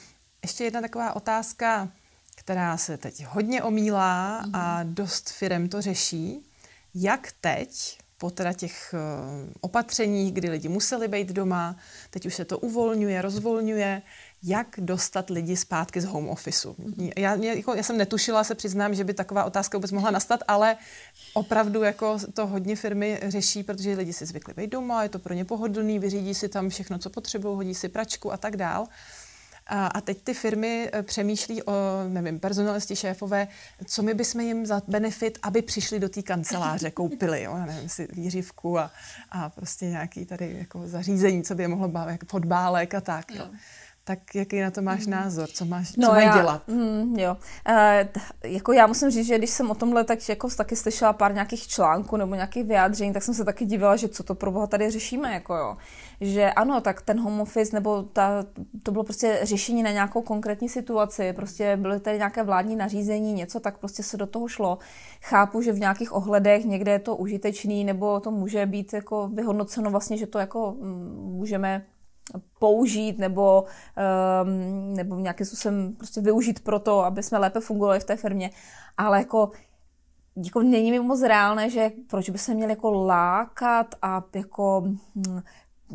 ještě 0.42 0.64
jedna 0.64 0.80
taková 0.80 1.16
otázka, 1.16 1.88
která 2.36 2.76
se 2.76 2.96
teď 2.96 3.24
hodně 3.24 3.62
omílá 3.62 4.42
mm-hmm. 4.42 4.50
a 4.54 4.82
dost 4.82 5.30
firem 5.30 5.68
to 5.68 5.80
řeší. 5.82 6.46
Jak 6.94 7.32
teď, 7.40 7.98
po 8.18 8.30
teda 8.30 8.52
těch 8.52 8.94
uh, 8.94 9.52
opatřeních, 9.60 10.32
kdy 10.32 10.50
lidi 10.50 10.68
museli 10.68 11.08
být 11.08 11.28
doma, 11.28 11.76
teď 12.10 12.26
už 12.26 12.34
se 12.34 12.44
to 12.44 12.58
uvolňuje, 12.58 13.22
rozvolňuje, 13.22 14.02
jak 14.42 14.66
dostat 14.78 15.30
lidi 15.30 15.56
zpátky 15.56 16.00
z 16.00 16.04
home 16.04 16.28
officeu. 16.28 16.76
Já, 17.16 17.34
jako, 17.34 17.74
já 17.74 17.82
jsem 17.82 17.98
netušila, 17.98 18.44
se 18.44 18.54
přiznám, 18.54 18.94
že 18.94 19.04
by 19.04 19.14
taková 19.14 19.44
otázka 19.44 19.78
vůbec 19.78 19.92
mohla 19.92 20.10
nastat, 20.10 20.40
ale 20.48 20.76
opravdu 21.34 21.82
jako 21.82 22.18
to 22.34 22.46
hodně 22.46 22.76
firmy 22.76 23.20
řeší, 23.26 23.62
protože 23.62 23.94
lidi 23.94 24.12
si 24.12 24.26
zvykli 24.26 24.54
být 24.54 24.70
doma, 24.70 25.02
je 25.02 25.08
to 25.08 25.18
pro 25.18 25.34
ně 25.34 25.44
pohodlný, 25.44 25.98
vyřídí 25.98 26.34
si 26.34 26.48
tam 26.48 26.68
všechno, 26.68 26.98
co 26.98 27.10
potřebují, 27.10 27.56
hodí 27.56 27.74
si 27.74 27.88
pračku 27.88 28.32
a 28.32 28.36
tak 28.36 28.56
dál. 28.56 28.86
A, 29.66 29.86
a 29.86 30.00
teď 30.00 30.22
ty 30.22 30.34
firmy 30.34 30.90
eh, 30.92 31.02
přemýšlí 31.02 31.62
o, 31.62 31.72
nevím, 32.08 32.40
personalisti, 32.40 32.96
šéfové, 32.96 33.48
co 33.86 34.02
my 34.02 34.14
bychom 34.14 34.40
jim 34.40 34.66
za 34.66 34.82
benefit, 34.88 35.38
aby 35.42 35.62
přišli 35.62 35.98
do 36.00 36.08
té 36.08 36.22
kanceláře, 36.22 36.90
koupili, 36.90 37.42
jo, 37.42 37.56
nevím, 37.66 37.88
si 37.88 38.08
výřivku 38.12 38.78
a, 38.78 38.90
a 39.30 39.50
prostě 39.50 39.86
nějaký 39.86 40.24
tady 40.24 40.56
jako 40.58 40.88
zařízení, 40.88 41.42
co 41.42 41.54
by 41.54 41.62
je 41.62 41.68
mohlo 41.68 41.88
bavit, 41.88 42.12
jako 42.12 42.26
fotbálek 42.26 42.94
a 42.94 43.00
tak. 43.00 43.30
Jo. 43.30 43.44
No 43.52 43.58
tak 44.04 44.34
jaký 44.34 44.60
na 44.60 44.70
to 44.70 44.82
máš 44.82 45.06
mm. 45.06 45.12
názor? 45.12 45.48
Co, 45.48 45.64
máš, 45.64 45.96
no, 45.96 46.08
co 46.08 46.12
mají 46.12 46.26
já, 46.26 46.36
dělat? 46.36 46.68
Mm, 46.68 47.18
jo. 47.18 47.36
E, 47.68 48.08
jako 48.44 48.72
já 48.72 48.86
musím 48.86 49.10
říct, 49.10 49.26
že 49.26 49.38
když 49.38 49.50
jsem 49.50 49.70
o 49.70 49.74
tomhle 49.74 50.04
tak 50.04 50.28
jako 50.28 50.48
taky 50.50 50.76
slyšela 50.76 51.12
pár 51.12 51.34
nějakých 51.34 51.68
článků 51.68 52.16
nebo 52.16 52.34
nějakých 52.34 52.64
vyjádření, 52.64 53.12
tak 53.12 53.22
jsem 53.22 53.34
se 53.34 53.44
taky 53.44 53.64
divila, 53.64 53.96
že 53.96 54.08
co 54.08 54.22
to 54.22 54.34
pro 54.34 54.50
boha 54.50 54.66
tady 54.66 54.90
řešíme. 54.90 55.34
Jako 55.34 55.54
jo. 55.54 55.76
Že 56.20 56.52
ano, 56.52 56.80
tak 56.80 57.02
ten 57.02 57.20
home 57.20 57.40
office 57.40 57.76
nebo 57.76 58.02
ta, 58.02 58.44
to 58.82 58.92
bylo 58.92 59.04
prostě 59.04 59.40
řešení 59.42 59.82
na 59.82 59.90
nějakou 59.90 60.22
konkrétní 60.22 60.68
situaci. 60.68 61.32
Prostě 61.32 61.76
byly 61.76 62.00
tady 62.00 62.16
nějaké 62.16 62.42
vládní 62.42 62.76
nařízení, 62.76 63.32
něco, 63.32 63.60
tak 63.60 63.78
prostě 63.78 64.02
se 64.02 64.16
do 64.16 64.26
toho 64.26 64.48
šlo. 64.48 64.78
Chápu, 65.22 65.62
že 65.62 65.72
v 65.72 65.80
nějakých 65.80 66.12
ohledech 66.12 66.64
někde 66.64 66.92
je 66.92 66.98
to 66.98 67.16
užitečný 67.16 67.84
nebo 67.84 68.20
to 68.20 68.30
může 68.30 68.66
být 68.66 68.92
jako 68.92 69.28
vyhodnoceno 69.28 69.90
vlastně, 69.90 70.16
že 70.16 70.26
to 70.26 70.38
jako 70.38 70.76
mm, 70.80 71.32
můžeme 71.36 71.84
použít 72.58 73.18
nebo, 73.18 73.64
um, 74.44 74.94
nebo 74.94 75.16
nějakým 75.16 75.46
způsobem 75.46 75.94
prostě 75.96 76.20
využít 76.20 76.64
pro 76.64 76.78
to, 76.78 77.04
aby 77.04 77.22
jsme 77.22 77.38
lépe 77.38 77.60
fungovali 77.60 78.00
v 78.00 78.04
té 78.04 78.16
firmě. 78.16 78.50
Ale 78.96 79.18
jako, 79.18 79.50
jako 80.36 80.62
není 80.62 80.90
mi 80.90 81.00
moc 81.00 81.22
reálné, 81.22 81.70
že 81.70 81.90
proč 82.06 82.30
by 82.30 82.38
se 82.38 82.54
měli 82.54 82.72
jako 82.72 82.92
lákat 82.92 83.94
a 84.02 84.24
jako 84.34 84.84
hm, 85.14 85.40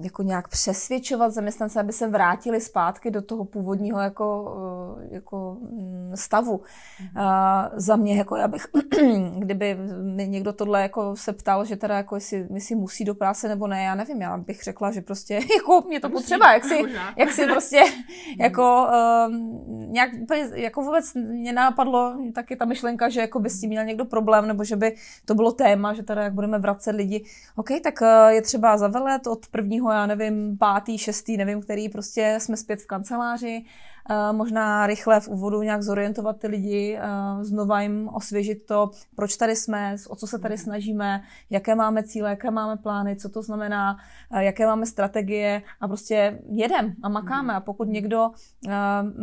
jako 0.01 0.23
nějak 0.23 0.47
přesvědčovat 0.47 1.33
zaměstnance, 1.33 1.79
aby 1.79 1.93
se 1.93 2.07
vrátili 2.07 2.62
zpátky 2.62 3.12
do 3.12 3.21
toho 3.21 3.45
původního 3.45 3.99
jako, 3.99 4.57
eh, 5.01 5.15
jako 5.15 5.57
mm, 5.62 6.12
stavu. 6.15 6.57
Mm-hmm. 6.57 7.21
A 7.21 7.69
za 7.75 7.95
mě, 7.95 8.17
jako 8.17 8.36
já 8.36 8.47
bych, 8.47 8.67
kdyby 9.38 9.77
mi 10.01 10.27
někdo 10.27 10.53
tohle 10.53 10.81
jako 10.81 11.15
se 11.15 11.33
ptal, 11.33 11.65
že 11.65 11.75
teda 11.75 11.97
jako 11.97 12.15
jestli, 12.15 12.47
jestli 12.53 12.75
musí 12.75 13.05
do 13.05 13.15
práce 13.15 13.47
nebo 13.47 13.67
ne, 13.67 13.83
já 13.83 13.95
nevím, 13.95 14.21
já 14.21 14.38
bych 14.38 14.63
řekla, 14.63 14.91
že 14.91 15.01
prostě 15.01 15.33
jako 15.57 15.83
mě 15.88 15.99
to 15.99 16.10
potřeba, 16.10 16.53
jak 16.53 16.65
si, 16.65 16.83
jak 17.17 17.31
si 17.31 17.45
prostě 17.45 17.83
jako 18.39 18.88
um, 19.27 19.91
nějak 19.91 20.10
jako 20.53 20.81
vůbec 20.81 21.13
mě 21.13 21.53
napadlo 21.53 22.17
taky 22.33 22.55
ta 22.55 22.65
myšlenka, 22.65 23.10
že 23.10 23.21
jako 23.21 23.39
by 23.39 23.49
s 23.49 23.60
tím 23.60 23.69
měl 23.69 23.86
někdo 23.86 24.05
problém, 24.05 24.47
nebo 24.47 24.63
že 24.63 24.75
by 24.75 24.95
to 25.25 25.36
bylo 25.36 25.51
téma, 25.51 25.93
že 25.93 26.03
teda 26.03 26.23
jak 26.23 26.33
budeme 26.33 26.60
vracet 26.60 26.91
lidi, 26.91 27.25
OK, 27.55 27.69
tak 27.83 28.01
eh, 28.01 28.33
je 28.33 28.41
třeba 28.41 28.77
zavelet 28.77 29.27
od 29.27 29.47
prvního 29.47 29.87
já 29.91 30.06
nevím, 30.06 30.58
pátý, 30.58 30.97
šestý, 30.97 31.38
nevím, 31.38 31.62
který 31.62 31.89
prostě 31.89 32.36
jsme 32.41 32.58
zpět 32.58 32.82
v 32.82 32.88
kanceláři 32.88 33.65
možná 34.32 34.88
rychle 34.88 35.20
v 35.20 35.28
úvodu 35.28 35.62
nějak 35.62 35.82
zorientovat 35.84 36.39
ty 36.39 36.48
lidi, 36.48 37.00
znova 37.41 37.82
jim 37.82 38.10
osvěžit 38.13 38.65
to, 38.65 38.91
proč 39.15 39.38
tady 39.38 39.56
jsme, 39.56 39.96
o 40.10 40.15
co 40.15 40.28
se 40.28 40.39
tady 40.39 40.56
mhm. 40.56 40.63
snažíme, 40.63 41.22
jaké 41.50 41.76
máme 41.76 42.04
cíle, 42.04 42.30
jaké 42.30 42.52
máme 42.52 42.78
plány, 42.78 43.15
co 43.15 43.30
to 43.30 43.41
znamená, 43.41 43.98
jaké 44.39 44.65
máme 44.65 44.86
strategie 44.86 45.62
a 45.82 45.88
prostě 45.88 46.39
jedem 46.50 46.93
a 47.04 47.10
makáme. 47.10 47.54
A 47.54 47.60
pokud 47.60 47.88
někdo 47.88 48.30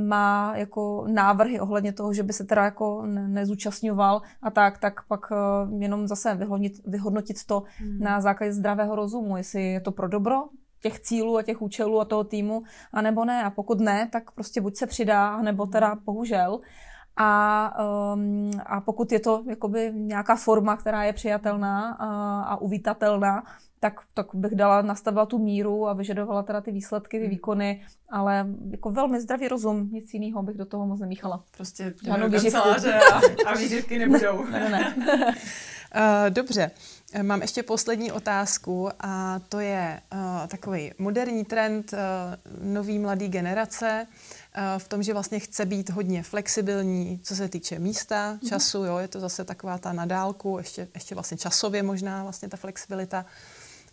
má 0.07 0.53
jako 0.57 1.07
návrhy 1.09 1.61
ohledně 1.61 1.92
toho, 1.92 2.14
že 2.14 2.23
by 2.23 2.33
se 2.33 2.44
teda 2.44 2.64
jako 2.64 3.07
nezúčastňoval 3.07 4.23
a 4.42 4.51
tak, 4.51 4.79
tak 4.79 5.07
pak 5.09 5.20
jenom 5.79 6.07
zase 6.07 6.35
vyhodnotit, 6.35 6.87
vyhodnotit 6.87 7.44
to 7.47 7.62
hmm. 7.79 7.99
na 8.01 8.20
základě 8.20 8.53
zdravého 8.53 8.97
rozumu, 8.97 9.37
jestli 9.37 9.62
je 9.62 9.81
to 9.81 9.92
pro 9.92 10.09
dobro 10.09 10.44
těch 10.85 11.01
cílů 11.01 11.37
a 11.37 11.42
těch 11.42 11.62
účelů 11.62 12.01
a 12.01 12.05
toho 12.05 12.25
týmu, 12.25 12.62
anebo 12.92 13.25
ne. 13.25 13.44
A 13.44 13.51
pokud 13.51 13.81
ne, 13.81 14.09
tak 14.12 14.31
prostě 14.31 14.61
buď 14.61 14.77
se 14.77 14.87
přidá, 14.87 15.42
nebo 15.42 15.66
teda 15.66 15.94
bohužel. 16.05 16.61
A, 17.16 17.72
um, 18.14 18.50
a 18.66 18.81
pokud 18.81 19.12
je 19.12 19.20
to 19.20 19.42
jakoby 19.48 19.92
nějaká 19.94 20.37
forma, 20.37 20.77
která 20.77 21.05
je 21.05 21.12
přijatelná 21.12 21.92
a, 21.92 22.40
a 22.42 22.57
uvítatelná, 22.57 23.44
tak, 23.81 24.00
tak 24.14 24.27
bych 24.35 24.55
dala, 24.55 24.83
nastavila 24.83 25.27
tu 25.27 25.38
míru 25.38 25.88
a 25.88 25.92
vyžadovala 25.92 26.42
teda 26.42 26.61
ty 26.61 26.72
výsledky, 26.72 27.18
ty 27.18 27.24
hmm. 27.24 27.31
výkony, 27.31 27.83
ale 28.11 28.46
jako 28.70 28.90
velmi 28.90 29.20
zdravý 29.20 29.48
rozum, 29.48 29.88
nic 29.92 30.14
jiného 30.14 30.42
bych 30.42 30.57
do 30.57 30.66
toho 30.66 30.87
moc 30.87 31.00
nemíchala. 31.00 31.44
Prostě 31.57 31.94
žádnou 32.05 32.29
a, 33.12 33.20
a 33.46 33.55
výživky 33.55 33.98
nebudou. 33.98 34.44
ne, 34.44 34.70
ne. 34.70 34.94
uh, 35.27 35.35
dobře. 36.29 36.70
Eh, 37.12 37.22
mám 37.22 37.42
ještě 37.42 37.62
poslední 37.62 38.12
otázku 38.12 38.88
a 39.00 39.40
to 39.48 39.61
je 39.61 40.00
uh, 40.12 40.46
takový 40.46 40.92
moderní 40.98 41.44
trend 41.44 41.92
uh, 41.92 41.98
nový 42.72 42.98
mladý 42.98 43.29
generace 43.29 44.07
v 44.79 44.88
tom, 44.88 45.03
že 45.03 45.12
vlastně 45.12 45.38
chce 45.38 45.67
být 45.67 45.90
hodně 45.90 46.23
flexibilní, 46.23 47.21
co 47.23 47.37
se 47.37 47.49
týče 47.49 47.79
místa, 47.79 48.31
mhm. 48.31 48.49
času, 48.49 48.85
jo, 48.85 48.99
je 48.99 49.09
to 49.09 49.21
zase 49.21 49.45
taková 49.45 49.79
ta 49.79 49.93
nadálku, 49.93 50.59
ještě, 50.59 50.88
ještě 50.95 51.14
vlastně 51.14 51.37
časově 51.37 51.83
možná 51.83 52.23
vlastně 52.23 52.49
ta 52.49 52.57
flexibilita. 52.57 53.27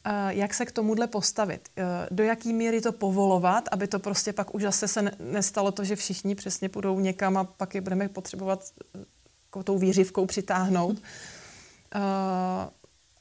Uh, 0.05 0.29
jak 0.29 0.53
se 0.53 0.65
k 0.65 0.71
tomuhle 0.71 1.07
postavit? 1.07 1.69
Uh, 1.77 1.85
do 2.11 2.23
jaký 2.23 2.53
míry 2.53 2.81
to 2.81 2.91
povolovat, 2.91 3.69
aby 3.71 3.87
to 3.87 3.99
prostě 3.99 4.33
pak 4.33 4.55
už 4.55 4.63
zase 4.63 4.87
se 4.87 5.11
nestalo 5.19 5.71
to, 5.71 5.83
že 5.83 5.95
všichni 5.95 6.35
přesně 6.35 6.69
půjdou 6.69 6.99
někam 6.99 7.37
a 7.37 7.43
pak 7.43 7.75
je 7.75 7.81
budeme 7.81 8.09
potřebovat 8.09 8.63
uh, 9.55 9.63
tou 9.63 9.77
výřivkou 9.77 10.25
přitáhnout. 10.25 10.97
Uh, 10.97 12.01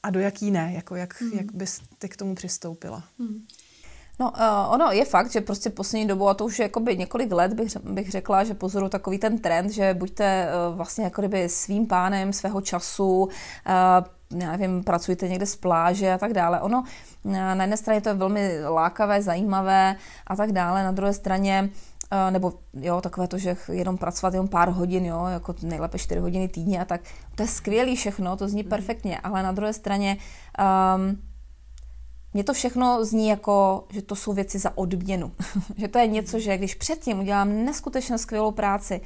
a 0.02 0.10
do 0.10 0.20
jaký 0.20 0.50
ne, 0.50 0.72
jako 0.74 0.96
jak, 0.96 1.20
mm. 1.20 1.32
jak 1.32 1.52
bys 1.52 1.80
ty 1.98 2.08
k 2.08 2.16
tomu 2.16 2.34
přistoupila? 2.34 3.04
Mm. 3.18 3.46
No, 4.20 4.30
uh, 4.30 4.72
ono 4.72 4.92
je 4.92 5.04
fakt, 5.04 5.32
že 5.32 5.40
prostě 5.40 5.70
poslední 5.70 6.06
dobou, 6.06 6.28
a 6.28 6.34
to 6.34 6.44
už 6.44 6.58
je 6.58 6.62
jakoby 6.62 6.96
několik 6.96 7.32
let, 7.32 7.52
bych, 7.52 7.76
bych 7.76 8.10
řekla, 8.10 8.44
že 8.44 8.54
pozoru 8.54 8.88
takový 8.88 9.18
ten 9.18 9.38
trend, 9.38 9.70
že 9.70 9.94
buďte 9.94 10.48
uh, 10.48 10.76
vlastně 10.76 11.04
jako 11.04 11.22
kdyby 11.22 11.48
svým 11.48 11.86
pánem 11.86 12.32
svého 12.32 12.60
času, 12.60 13.22
uh, 13.22 13.30
já 14.40 14.50
nevím, 14.56 14.84
pracujete 14.84 15.28
někde 15.28 15.46
z 15.46 15.56
pláže 15.56 16.12
a 16.12 16.18
tak 16.18 16.32
dále. 16.32 16.60
Ono, 16.60 16.84
na 17.24 17.62
jedné 17.62 17.76
straně 17.76 18.00
to 18.00 18.08
je 18.08 18.14
velmi 18.14 18.64
lákavé, 18.68 19.22
zajímavé 19.22 19.96
a 20.26 20.36
tak 20.36 20.52
dále, 20.52 20.82
na 20.82 20.92
druhé 20.92 21.12
straně 21.12 21.70
nebo 22.30 22.52
jo, 22.74 23.00
takové 23.00 23.28
to, 23.28 23.38
že 23.38 23.56
jenom 23.72 23.98
pracovat 23.98 24.34
jenom 24.34 24.48
pár 24.48 24.68
hodin, 24.68 25.06
jo, 25.06 25.26
jako 25.26 25.54
nejlépe 25.62 25.98
4 25.98 26.20
hodiny 26.20 26.48
týdně 26.48 26.80
a 26.80 26.84
tak, 26.84 27.00
to 27.34 27.42
je 27.42 27.48
skvělý 27.48 27.96
všechno, 27.96 28.36
to 28.36 28.48
zní 28.48 28.62
mhm. 28.62 28.70
perfektně, 28.70 29.18
ale 29.18 29.42
na 29.42 29.52
druhé 29.52 29.72
straně 29.72 30.16
um, 30.96 31.29
mně 32.34 32.44
to 32.44 32.52
všechno 32.52 33.04
zní 33.04 33.28
jako, 33.28 33.84
že 33.90 34.02
to 34.02 34.16
jsou 34.16 34.32
věci 34.32 34.58
za 34.58 34.78
odměnu. 34.78 35.32
že 35.76 35.88
to 35.88 35.98
je 35.98 36.06
něco, 36.06 36.38
že 36.38 36.58
když 36.58 36.74
předtím 36.74 37.20
udělám 37.20 37.64
neskutečně 37.64 38.18
skvělou 38.18 38.50
práci, 38.50 39.00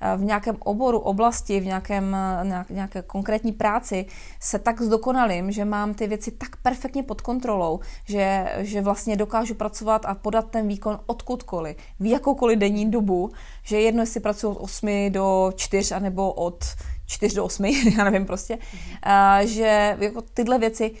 Eh, 0.00 0.16
v 0.16 0.24
nějakém 0.24 0.56
oboru, 0.58 0.98
oblasti, 0.98 1.60
v 1.60 1.66
nějakém, 1.66 2.16
eh, 2.16 2.64
nějaké 2.70 3.02
konkrétní 3.02 3.52
práci 3.52 4.06
se 4.40 4.58
tak 4.58 4.82
zdokonalím, 4.82 5.52
že 5.52 5.64
mám 5.64 5.94
ty 5.94 6.06
věci 6.06 6.30
tak 6.30 6.56
perfektně 6.56 7.02
pod 7.02 7.20
kontrolou, 7.20 7.80
že, 8.04 8.54
že 8.58 8.80
vlastně 8.80 9.16
dokážu 9.16 9.54
pracovat 9.54 10.06
a 10.06 10.14
podat 10.14 10.50
ten 10.50 10.68
výkon 10.68 11.00
odkudkoliv, 11.06 11.76
v 12.00 12.06
jakoukoliv 12.06 12.58
denní 12.58 12.90
dobu, 12.90 13.30
že 13.62 13.80
jedno, 13.80 14.02
jestli 14.02 14.20
pracuji 14.20 14.50
od 14.50 14.60
8 14.60 15.10
do 15.10 15.52
4, 15.56 15.94
anebo 15.94 16.32
od 16.32 16.64
4 17.06 17.36
do 17.36 17.44
8, 17.44 17.64
já 17.98 18.04
nevím 18.04 18.26
prostě, 18.26 18.54
mm-hmm. 18.54 19.46
že 19.46 19.96
jako 20.00 20.22
tyhle 20.34 20.58
věci, 20.58 20.94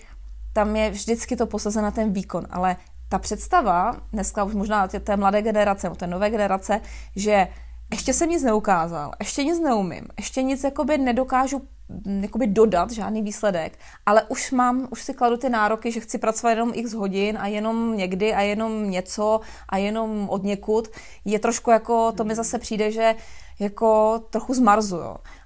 tam 0.52 0.76
je 0.76 0.90
vždycky 0.90 1.36
to 1.36 1.46
posazen 1.46 1.82
na 1.84 1.90
ten 1.90 2.12
výkon, 2.12 2.46
ale 2.50 2.76
ta 3.08 3.18
představa, 3.18 3.96
dneska 4.12 4.44
už 4.44 4.54
možná 4.54 4.88
té 4.88 5.16
mladé 5.16 5.42
generace, 5.42 5.90
té 5.90 6.06
nové 6.06 6.30
generace, 6.30 6.80
že 7.16 7.48
ještě 7.92 8.12
jsem 8.12 8.30
nic 8.30 8.42
neukázal, 8.42 9.12
ještě 9.20 9.44
nic 9.44 9.60
neumím, 9.60 10.06
ještě 10.18 10.42
nic 10.42 10.64
jakoby 10.64 10.98
nedokážu 10.98 11.62
jakoby 12.20 12.46
dodat, 12.46 12.90
žádný 12.90 13.22
výsledek, 13.22 13.78
ale 14.06 14.22
už 14.28 14.50
mám, 14.50 14.88
už 14.90 15.02
si 15.02 15.14
kladu 15.14 15.36
ty 15.36 15.48
nároky, 15.48 15.92
že 15.92 16.00
chci 16.00 16.18
pracovat 16.18 16.50
jenom 16.50 16.72
x 16.74 16.92
hodin 16.92 17.38
a 17.38 17.46
jenom 17.46 17.96
někdy 17.96 18.34
a 18.34 18.40
jenom 18.40 18.90
něco 18.90 19.40
a 19.68 19.76
jenom 19.76 20.28
od 20.28 20.42
někud, 20.44 20.88
je 21.24 21.38
trošku 21.38 21.70
jako, 21.70 22.12
to 22.12 22.24
mi 22.24 22.34
zase 22.34 22.58
přijde, 22.58 22.90
že 22.92 23.14
jako 23.58 24.20
trochu 24.30 24.54
zmarzu, 24.54 24.96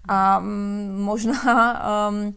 A 0.08 0.38
mm, 0.38 1.00
možná 1.00 1.38
um, 2.08 2.34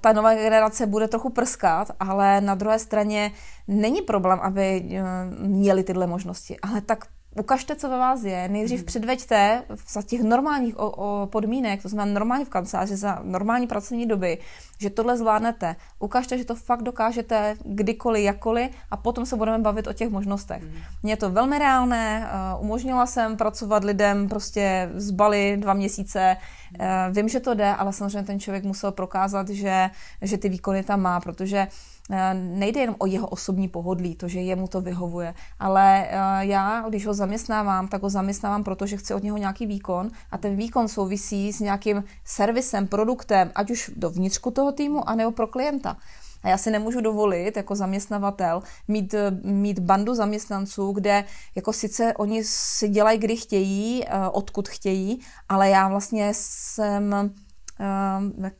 ta 0.00 0.12
nová 0.12 0.34
generace 0.34 0.86
bude 0.86 1.08
trochu 1.08 1.30
prskat, 1.30 1.90
ale 2.00 2.40
na 2.40 2.54
druhé 2.54 2.78
straně 2.78 3.32
není 3.68 4.02
problém, 4.02 4.38
aby 4.42 4.82
uh, 4.82 5.46
měli 5.48 5.84
tyhle 5.84 6.06
možnosti. 6.06 6.56
Ale 6.62 6.80
tak 6.80 7.04
ukažte, 7.38 7.76
co 7.76 7.88
ve 7.88 7.98
vás 7.98 8.22
je, 8.24 8.48
nejdřív 8.48 8.78
hmm. 8.78 8.86
předveďte 8.86 9.62
za 9.88 10.02
těch 10.02 10.22
normálních 10.22 10.78
o, 10.78 10.90
o 10.90 11.26
podmínek, 11.26 11.82
to 11.82 11.88
znamená 11.88 12.14
normálně 12.14 12.44
v 12.44 12.48
kanceláři, 12.48 12.96
za 12.96 13.20
normální 13.22 13.66
pracovní 13.66 14.06
doby, 14.06 14.38
že 14.78 14.90
tohle 14.90 15.16
zvládnete. 15.16 15.76
Ukažte, 15.98 16.38
že 16.38 16.44
to 16.44 16.54
fakt 16.54 16.82
dokážete 16.82 17.56
kdykoliv, 17.64 18.24
jakkoliv 18.24 18.70
a 18.90 18.96
potom 18.96 19.26
se 19.26 19.36
budeme 19.36 19.58
bavit 19.58 19.86
o 19.86 19.92
těch 19.92 20.10
možnostech. 20.10 20.62
Hmm. 20.62 20.72
Mně 21.02 21.12
je 21.12 21.16
to 21.16 21.30
velmi 21.30 21.58
reálné, 21.58 22.30
uh, 22.56 22.64
umožnila 22.64 23.06
jsem 23.06 23.36
pracovat 23.36 23.84
lidem 23.84 24.28
prostě 24.28 24.90
z 24.94 25.10
Bali 25.10 25.56
dva 25.56 25.74
měsíce, 25.74 26.36
uh, 26.80 26.86
vím, 27.10 27.28
že 27.28 27.40
to 27.40 27.54
jde, 27.54 27.74
ale 27.74 27.92
samozřejmě 27.92 28.22
ten 28.22 28.40
člověk 28.40 28.64
musel 28.64 28.92
prokázat, 28.92 29.48
že, 29.48 29.90
že 30.22 30.38
ty 30.38 30.48
výkony 30.48 30.82
tam 30.82 31.00
má, 31.00 31.20
protože 31.20 31.58
eh, 31.58 31.95
nejde 32.34 32.80
jen 32.80 32.94
o 32.98 33.06
jeho 33.06 33.28
osobní 33.28 33.68
pohodlí, 33.68 34.14
to, 34.14 34.28
že 34.28 34.40
jemu 34.40 34.68
to 34.68 34.80
vyhovuje, 34.80 35.34
ale 35.58 36.06
eh, 36.08 36.46
já, 36.46 36.84
když 36.88 37.06
ho 37.06 37.14
zaměstnávám, 37.14 37.88
tak 37.88 38.02
ho 38.02 38.10
zaměstnávám, 38.10 38.64
protože 38.64 38.96
chci 38.96 39.14
od 39.14 39.22
něho 39.22 39.36
nějaký 39.36 39.66
výkon 39.66 40.10
a 40.30 40.38
ten 40.38 40.56
výkon 40.56 40.88
souvisí 40.88 41.52
s 41.52 41.60
nějakým 41.60 42.04
servisem, 42.24 42.86
produktem, 42.86 43.50
ať 43.54 43.70
už 43.70 43.90
do 43.96 44.10
vnitřku 44.10 44.50
toho 44.50 44.72
týmu, 44.72 45.08
anebo 45.08 45.30
pro 45.30 45.46
klienta. 45.46 45.96
A 46.42 46.48
já 46.48 46.58
si 46.58 46.70
nemůžu 46.70 47.00
dovolit 47.00 47.56
jako 47.56 47.74
zaměstnavatel 47.74 48.62
mít, 48.88 49.14
mít 49.42 49.78
bandu 49.78 50.14
zaměstnanců, 50.14 50.92
kde 50.92 51.24
jako 51.54 51.72
sice 51.72 52.14
oni 52.16 52.44
si 52.44 52.88
dělají, 52.88 53.18
kdy 53.18 53.36
chtějí, 53.36 54.04
odkud 54.32 54.68
chtějí, 54.68 55.20
ale 55.48 55.68
já 55.70 55.88
vlastně 55.88 56.32
jsem 56.34 57.14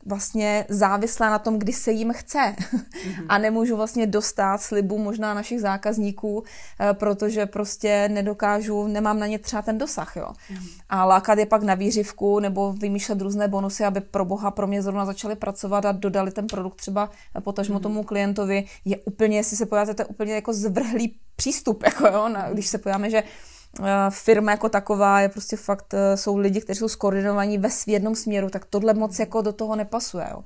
vlastně 0.05 0.65
závislá 0.69 1.29
na 1.29 1.39
tom, 1.39 1.59
kdy 1.59 1.73
se 1.73 1.91
jim 1.91 2.13
chce. 2.13 2.55
Mm-hmm. 2.57 3.25
A 3.29 3.37
nemůžu 3.37 3.75
vlastně 3.75 4.07
dostat 4.07 4.57
slibu 4.57 4.97
možná 4.97 5.33
našich 5.33 5.61
zákazníků, 5.61 6.43
eh, 6.79 6.93
protože 6.93 7.45
prostě 7.45 8.09
nedokážu, 8.09 8.87
nemám 8.87 9.19
na 9.19 9.27
ně 9.27 9.39
třeba 9.39 9.61
ten 9.61 9.77
dosah. 9.77 10.15
Jo. 10.15 10.27
Mm-hmm. 10.53 10.69
A 10.89 11.05
lákat 11.05 11.39
je 11.39 11.45
pak 11.45 11.63
na 11.63 11.73
výřivku 11.73 12.39
nebo 12.39 12.73
vymýšlet 12.73 13.21
různé 13.21 13.47
bonusy, 13.47 13.83
aby 13.83 14.01
pro 14.01 14.25
boha 14.25 14.51
pro 14.51 14.67
mě 14.67 14.81
zrovna 14.81 15.05
začali 15.05 15.35
pracovat 15.35 15.85
a 15.85 15.91
dodali 15.91 16.31
ten 16.31 16.47
produkt 16.47 16.75
třeba 16.75 17.09
potažmo 17.43 17.79
mm-hmm. 17.79 17.81
tomu 17.81 18.03
klientovi, 18.03 18.65
je 18.85 18.97
úplně, 18.97 19.37
jestli 19.37 19.57
se 19.57 19.65
to 19.65 20.01
je 20.01 20.05
úplně 20.05 20.33
jako 20.33 20.53
zvrhlý 20.53 21.15
přístup, 21.35 21.83
jako 21.85 22.07
jo, 22.07 22.29
na, 22.29 22.49
když 22.49 22.67
se 22.67 22.77
pojáme, 22.77 23.09
že 23.09 23.23
Eh, 23.23 23.56
firma 24.09 24.51
jako 24.51 24.69
taková 24.69 25.21
je 25.21 25.29
prostě 25.29 25.57
fakt, 25.57 25.93
eh, 25.93 26.17
jsou 26.17 26.37
lidi, 26.37 26.61
kteří 26.61 26.79
jsou 26.79 26.87
skoordinovaní 26.87 27.57
ve 27.57 27.69
jednom 27.87 28.15
směru, 28.15 28.49
tak 28.49 28.65
tohle 28.65 28.93
moc 28.93 29.19
jako 29.19 29.41
do 29.41 29.53
toho 29.53 29.75
nepasuje. 29.75 30.27
Jo. 30.31 30.43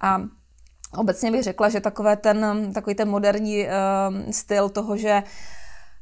A 0.00 0.22
obecně 0.96 1.30
bych 1.30 1.42
řekla, 1.42 1.68
že 1.68 1.80
takové 1.80 2.16
ten, 2.16 2.70
takový 2.74 2.94
ten 2.94 3.08
moderní 3.08 3.64
uh, 3.64 4.30
styl 4.30 4.68
toho, 4.68 4.96
že 4.96 5.22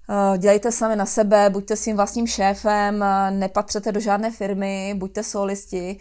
uh, 0.09 0.37
dělejte 0.37 0.73
sami 0.73 0.97
na 0.97 1.07
sebe, 1.07 1.51
buďte 1.51 1.77
svým 1.77 1.97
vlastním 1.97 2.27
šéfem, 2.27 2.95
uh, 3.01 3.37
nepatřete 3.39 3.93
do 3.93 4.01
žádné 4.01 4.31
firmy, 4.31 4.95
buďte 4.99 5.23
solisti, 5.23 5.97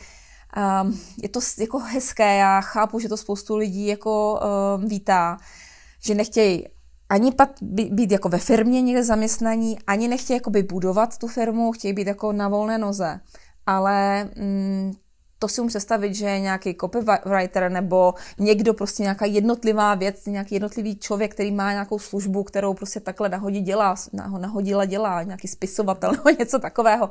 uh, 0.57 0.91
je 1.23 1.29
to 1.29 1.39
jako 1.57 1.79
hezké, 1.79 2.35
já 2.35 2.61
chápu, 2.61 2.99
že 2.99 3.09
to 3.09 3.17
spoustu 3.17 3.55
lidí 3.55 3.87
jako 3.87 4.33
uh, 4.33 4.89
vítá, 4.89 5.37
že 6.03 6.15
nechtějí 6.15 6.67
ani 7.11 7.31
pat, 7.31 7.49
být 7.91 8.11
jako 8.11 8.29
ve 8.29 8.37
firmě 8.37 8.81
někde 8.81 9.03
zaměstnaní, 9.03 9.77
ani 9.87 10.07
nechtějí 10.07 10.37
jakoby 10.37 10.63
budovat 10.63 11.17
tu 11.17 11.27
firmu, 11.27 11.71
chtějí 11.71 11.93
být 11.93 12.07
jako 12.07 12.33
na 12.33 12.47
volné 12.47 12.77
noze. 12.77 13.19
Ale 13.65 14.23
mm, 14.35 14.91
to 15.39 15.47
si 15.47 15.61
umím 15.61 15.69
představit, 15.69 16.15
že 16.15 16.39
nějaký 16.39 16.75
copywriter 16.81 17.71
nebo 17.71 18.13
někdo 18.39 18.73
prostě 18.73 19.03
nějaká 19.03 19.25
jednotlivá 19.25 19.95
věc, 19.95 20.25
nějaký 20.25 20.55
jednotlivý 20.55 20.99
člověk, 20.99 21.33
který 21.33 21.51
má 21.51 21.71
nějakou 21.71 21.99
službu, 21.99 22.43
kterou 22.43 22.73
prostě 22.73 22.99
takhle 22.99 23.29
nahodí 23.29 23.61
dělá, 23.61 23.95
nahodila 24.39 24.85
dělá, 24.85 25.23
nějaký 25.23 25.47
spisovatel 25.47 26.11
nebo 26.25 26.29
něco 26.39 26.59
takového. 26.59 27.09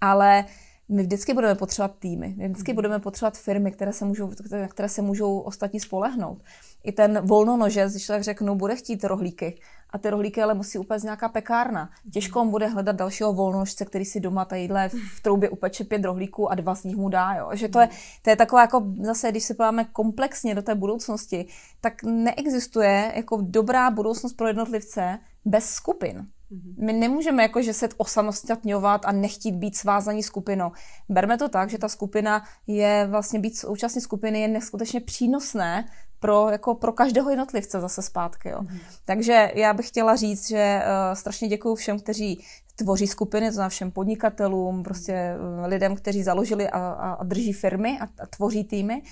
Ale 0.00 0.44
my 0.88 1.02
vždycky 1.02 1.34
budeme 1.34 1.54
potřebovat 1.54 1.96
týmy, 1.98 2.34
my 2.36 2.48
vždycky 2.48 2.72
mm. 2.72 2.74
budeme 2.74 2.98
potřebovat 2.98 3.38
firmy, 3.38 3.72
které 3.72 3.92
se 3.92 4.04
můžou, 4.04 4.28
které, 4.28 4.68
které 4.68 4.88
se 4.88 5.02
můžou 5.02 5.38
ostatní 5.38 5.80
spolehnout. 5.80 6.42
I 6.84 6.92
ten 6.92 7.26
volnonožec, 7.26 7.92
když 7.92 8.06
tak 8.06 8.22
řeknu, 8.22 8.54
bude 8.54 8.76
chtít 8.76 9.04
rohlíky. 9.04 9.60
A 9.90 9.98
ty 9.98 10.10
rohlíky 10.10 10.42
ale 10.42 10.54
musí 10.54 10.78
upéct 10.78 11.04
nějaká 11.04 11.28
pekárna. 11.28 11.90
Těžko 12.12 12.40
on 12.40 12.50
bude 12.50 12.66
hledat 12.66 12.96
dalšího 12.96 13.32
volnožce, 13.32 13.84
který 13.84 14.04
si 14.04 14.20
doma 14.20 14.44
tadyhle 14.44 14.88
v 14.88 15.20
troubě 15.22 15.50
upeče 15.50 15.84
pět 15.84 16.04
rohlíků 16.04 16.52
a 16.52 16.54
dva 16.54 16.74
z 16.74 16.84
nich 16.84 16.96
mu 16.96 17.08
dá. 17.08 17.34
Jo. 17.34 17.50
Že 17.52 17.68
to 17.68 17.80
je, 17.80 17.88
to 18.22 18.30
je 18.30 18.36
taková 18.36 18.60
jako 18.62 18.92
zase, 19.02 19.30
když 19.30 19.44
se 19.44 19.54
podíváme 19.54 19.84
komplexně 19.84 20.54
do 20.54 20.62
té 20.62 20.74
budoucnosti, 20.74 21.46
tak 21.80 22.02
neexistuje 22.02 23.12
jako 23.16 23.38
dobrá 23.42 23.90
budoucnost 23.90 24.32
pro 24.32 24.46
jednotlivce 24.46 25.18
bez 25.44 25.70
skupin. 25.70 26.26
Mhm. 26.50 26.74
My 26.86 26.92
nemůžeme 26.92 27.42
jako, 27.42 27.62
že 27.62 27.72
se 27.72 27.88
osamostatňovat 27.96 29.04
a 29.04 29.12
nechtít 29.12 29.52
být 29.52 29.76
svázaní 29.76 30.22
skupinou. 30.22 30.72
Berme 31.08 31.38
to 31.38 31.48
tak, 31.48 31.70
že 31.70 31.78
ta 31.78 31.88
skupina 31.88 32.44
je 32.66 33.06
vlastně 33.10 33.40
být 33.40 33.56
součástí 33.58 34.00
skupiny 34.00 34.40
je 34.40 34.48
neskutečně 34.48 35.00
přínosné 35.00 35.88
pro, 36.20 36.50
jako 36.50 36.74
pro 36.74 36.92
každého 36.92 37.30
jednotlivce 37.30 37.80
zase 37.80 38.02
zpátky. 38.02 38.48
Jo. 38.48 38.60
Mm. 38.60 38.78
Takže 39.04 39.52
já 39.54 39.74
bych 39.74 39.88
chtěla 39.88 40.16
říct, 40.16 40.48
že 40.48 40.82
uh, 40.82 41.14
strašně 41.14 41.48
děkuji 41.48 41.74
všem, 41.74 41.98
kteří 41.98 42.44
tvoří 42.76 43.06
skupiny, 43.06 43.46
to 43.46 43.52
znamená 43.52 43.68
všem 43.68 43.90
podnikatelům, 43.90 44.82
prostě 44.82 45.34
uh, 45.60 45.66
lidem, 45.66 45.96
kteří 45.96 46.22
založili 46.22 46.70
a, 46.70 46.78
a, 46.78 47.12
a 47.12 47.24
drží 47.24 47.52
firmy 47.52 47.98
a, 48.00 48.04
a 48.04 48.26
tvoří 48.26 48.64
týmy. 48.64 49.02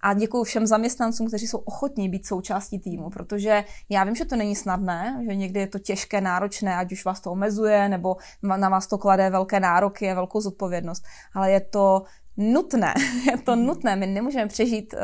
A 0.00 0.14
děkuji 0.14 0.44
všem 0.44 0.66
zaměstnancům, 0.66 1.26
kteří 1.26 1.46
jsou 1.46 1.58
ochotní 1.58 2.08
být 2.08 2.26
součástí 2.26 2.78
týmu, 2.78 3.10
protože 3.10 3.64
já 3.88 4.04
vím, 4.04 4.14
že 4.14 4.24
to 4.24 4.36
není 4.36 4.56
snadné, 4.56 5.22
že 5.28 5.34
někdy 5.34 5.60
je 5.60 5.66
to 5.66 5.78
těžké, 5.78 6.20
náročné, 6.20 6.76
ať 6.76 6.92
už 6.92 7.04
vás 7.04 7.20
to 7.20 7.32
omezuje, 7.32 7.88
nebo 7.88 8.16
na 8.42 8.68
vás 8.68 8.86
to 8.86 8.98
klade 8.98 9.30
velké 9.30 9.60
nároky 9.60 10.10
a 10.10 10.14
velkou 10.14 10.40
zodpovědnost, 10.40 11.04
ale 11.34 11.50
je 11.50 11.60
to 11.60 12.02
nutné, 12.36 12.94
je 13.30 13.38
to 13.38 13.56
nutné. 13.56 13.96
My 13.96 14.06
nemůžeme 14.06 14.46
přežít 14.46 14.94
uh, 14.94 15.00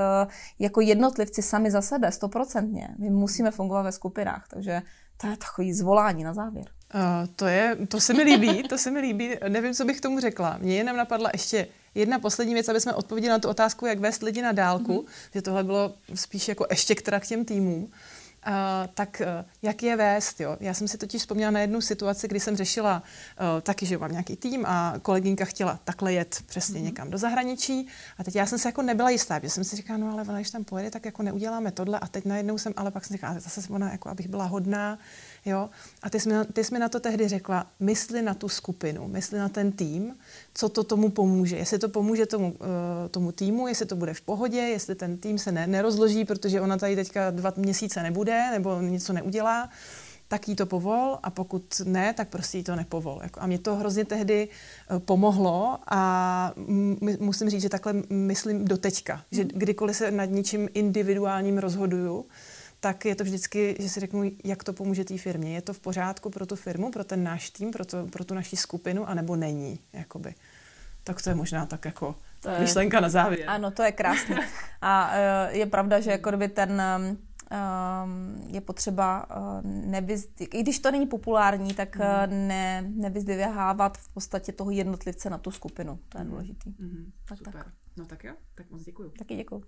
jako 0.58 0.80
jednotlivci 0.80 1.42
sami 1.42 1.70
za 1.70 1.82
sebe, 1.82 2.12
stoprocentně. 2.12 2.88
My 2.98 3.10
musíme 3.10 3.50
fungovat 3.50 3.82
ve 3.82 3.92
skupinách, 3.92 4.48
takže 4.50 4.82
to 5.16 5.26
je 5.26 5.36
takový 5.36 5.72
zvolání 5.72 6.24
na 6.24 6.34
závěr. 6.34 6.66
Uh, 6.94 7.00
to, 7.36 7.46
je, 7.46 7.76
to 7.88 8.00
se 8.00 8.14
mi 8.14 8.22
líbí, 8.22 8.62
to 8.62 8.78
se 8.78 8.90
mi 8.90 9.00
líbí. 9.00 9.30
Nevím, 9.48 9.74
co 9.74 9.84
bych 9.84 10.00
tomu 10.00 10.20
řekla. 10.20 10.58
Mně 10.60 10.76
jenom 10.76 10.96
napadla 10.96 11.30
ještě 11.32 11.66
jedna 11.94 12.18
poslední 12.18 12.54
věc, 12.54 12.68
aby 12.68 12.80
jsme 12.80 12.94
odpověděli 12.94 13.30
na 13.30 13.38
tu 13.38 13.48
otázku, 13.48 13.86
jak 13.86 13.98
vést 13.98 14.22
lidi 14.22 14.42
na 14.42 14.52
dálku, 14.52 14.92
mm-hmm. 14.92 15.30
že 15.34 15.42
tohle 15.42 15.64
bylo 15.64 15.94
spíš 16.14 16.48
jako 16.48 16.66
ještě 16.70 16.94
k 16.94 17.26
těm 17.26 17.44
týmům. 17.44 17.92
Uh, 18.46 18.52
tak 18.94 19.22
uh, 19.24 19.44
jak 19.62 19.82
je 19.82 19.96
vést? 19.96 20.40
Jo? 20.40 20.56
Já 20.60 20.74
jsem 20.74 20.88
si 20.88 20.98
totiž 20.98 21.22
vzpomněla 21.22 21.50
na 21.50 21.60
jednu 21.60 21.80
situaci, 21.80 22.28
kdy 22.28 22.40
jsem 22.40 22.56
řešila 22.56 23.02
uh, 23.02 23.60
taky, 23.60 23.86
že 23.86 23.98
mám 23.98 24.12
nějaký 24.12 24.36
tým 24.36 24.66
a 24.66 24.94
kolegynka 25.02 25.44
chtěla 25.44 25.78
takhle 25.84 26.12
jet 26.12 26.42
přesně 26.46 26.80
mm-hmm. 26.80 26.84
někam 26.84 27.10
do 27.10 27.18
zahraničí 27.18 27.86
a 28.18 28.24
teď 28.24 28.36
já 28.36 28.46
jsem 28.46 28.58
se 28.58 28.68
jako 28.68 28.82
nebyla 28.82 29.10
jistá, 29.10 29.40
protože 29.40 29.50
jsem 29.50 29.64
si 29.64 29.76
říkala, 29.76 29.98
no 29.98 30.12
ale 30.12 30.22
ona, 30.22 30.34
když 30.34 30.50
tam 30.50 30.64
pojede, 30.64 30.90
tak 30.90 31.04
jako 31.04 31.22
neuděláme 31.22 31.72
tohle 31.72 31.98
a 31.98 32.06
teď 32.06 32.24
najednou 32.24 32.58
jsem, 32.58 32.72
ale 32.76 32.90
pak 32.90 33.04
jsem 33.04 33.16
říkala, 33.16 33.40
zase 33.40 33.60
ona, 33.70 33.92
jako 33.92 34.08
abych 34.08 34.28
byla 34.28 34.44
hodná, 34.44 34.98
Jo? 35.44 35.70
A 36.02 36.10
ty 36.10 36.20
jsi, 36.20 36.28
mi, 36.28 36.34
ty 36.52 36.64
jsi 36.64 36.74
mi 36.74 36.78
na 36.78 36.88
to 36.88 37.00
tehdy 37.00 37.28
řekla, 37.28 37.66
mysli 37.80 38.22
na 38.22 38.34
tu 38.34 38.48
skupinu, 38.48 39.08
mysli 39.08 39.38
na 39.38 39.48
ten 39.48 39.72
tým, 39.72 40.16
co 40.54 40.68
to 40.68 40.84
tomu 40.84 41.08
pomůže. 41.08 41.56
Jestli 41.56 41.78
to 41.78 41.88
pomůže 41.88 42.26
tomu, 42.26 42.50
uh, 42.50 42.58
tomu 43.10 43.32
týmu, 43.32 43.68
jestli 43.68 43.86
to 43.86 43.96
bude 43.96 44.14
v 44.14 44.20
pohodě, 44.20 44.58
jestli 44.58 44.94
ten 44.94 45.18
tým 45.18 45.38
se 45.38 45.52
ne, 45.52 45.66
nerozloží, 45.66 46.24
protože 46.24 46.60
ona 46.60 46.76
tady 46.76 46.96
teďka 46.96 47.30
dva 47.30 47.52
měsíce 47.56 48.02
nebude 48.02 48.31
nebo 48.50 48.80
něco 48.80 49.12
neudělá, 49.12 49.68
tak 50.28 50.48
jí 50.48 50.56
to 50.56 50.66
povol 50.66 51.18
a 51.22 51.30
pokud 51.30 51.82
ne, 51.84 52.12
tak 52.14 52.28
prostě 52.28 52.58
jí 52.58 52.64
to 52.64 52.76
nepovol. 52.76 53.20
Jako, 53.22 53.40
a 53.40 53.46
mě 53.46 53.58
to 53.58 53.76
hrozně 53.76 54.04
tehdy 54.04 54.48
uh, 54.48 54.98
pomohlo 54.98 55.78
a 55.90 56.52
musím 57.20 57.50
říct, 57.50 57.62
že 57.62 57.68
takhle 57.68 57.94
myslím 58.10 58.64
do 58.64 58.76
teďka, 58.76 59.24
že 59.30 59.44
kdykoliv 59.44 59.96
se 59.96 60.10
nad 60.10 60.24
něčím 60.24 60.68
individuálním 60.74 61.58
rozhoduju, 61.58 62.26
tak 62.80 63.04
je 63.04 63.14
to 63.14 63.24
vždycky, 63.24 63.76
že 63.78 63.88
si 63.88 64.00
řeknu, 64.00 64.30
jak 64.44 64.64
to 64.64 64.72
pomůže 64.72 65.04
té 65.04 65.18
firmě. 65.18 65.54
Je 65.54 65.62
to 65.62 65.72
v 65.72 65.80
pořádku 65.80 66.30
pro 66.30 66.46
tu 66.46 66.56
firmu, 66.56 66.90
pro 66.90 67.04
ten 67.04 67.24
náš 67.24 67.50
tým, 67.50 67.70
pro, 67.70 67.84
to, 67.84 68.06
pro 68.06 68.24
tu 68.24 68.34
naši 68.34 68.56
skupinu, 68.56 69.08
anebo 69.08 69.36
není. 69.36 69.78
Jakoby. 69.92 70.34
Tak 71.04 71.22
to 71.22 71.30
je 71.30 71.34
možná 71.34 71.66
tak 71.66 71.84
jako 71.84 72.14
to 72.40 72.48
je, 72.48 72.60
myšlenka 72.60 73.00
na 73.00 73.08
závěr. 73.08 73.44
Ano, 73.46 73.70
to 73.70 73.82
je 73.82 73.92
krásné. 73.92 74.48
A 74.82 75.10
uh, 75.10 75.56
je 75.56 75.66
pravda, 75.66 76.00
že 76.00 76.10
jako 76.10 76.30
kdyby 76.30 76.48
ten 76.48 76.82
um, 76.96 77.18
je 78.46 78.60
potřeba 78.60 79.26
uh, 79.36 79.70
nevyz... 79.90 80.28
i 80.40 80.62
když 80.62 80.78
to 80.78 80.90
není 80.90 81.06
populární, 81.06 81.74
tak 81.74 81.96
mm. 81.96 82.48
ne, 82.48 82.82
nevyzdvihávat 82.94 83.98
v 83.98 84.08
podstatě 84.08 84.52
toho 84.52 84.70
jednotlivce 84.70 85.30
na 85.30 85.38
tu 85.38 85.50
skupinu. 85.50 85.98
To 86.08 86.18
je 86.18 86.24
důležitý. 86.24 86.74
Mm. 86.78 87.12
Tak, 87.28 87.38
Super. 87.38 87.52
Tak. 87.52 87.72
No 87.96 88.06
tak 88.06 88.24
jo, 88.24 88.34
tak 88.54 88.70
moc 88.70 88.82
děkuju. 88.82 89.10
Taky 89.18 89.36
děkuju. 89.36 89.62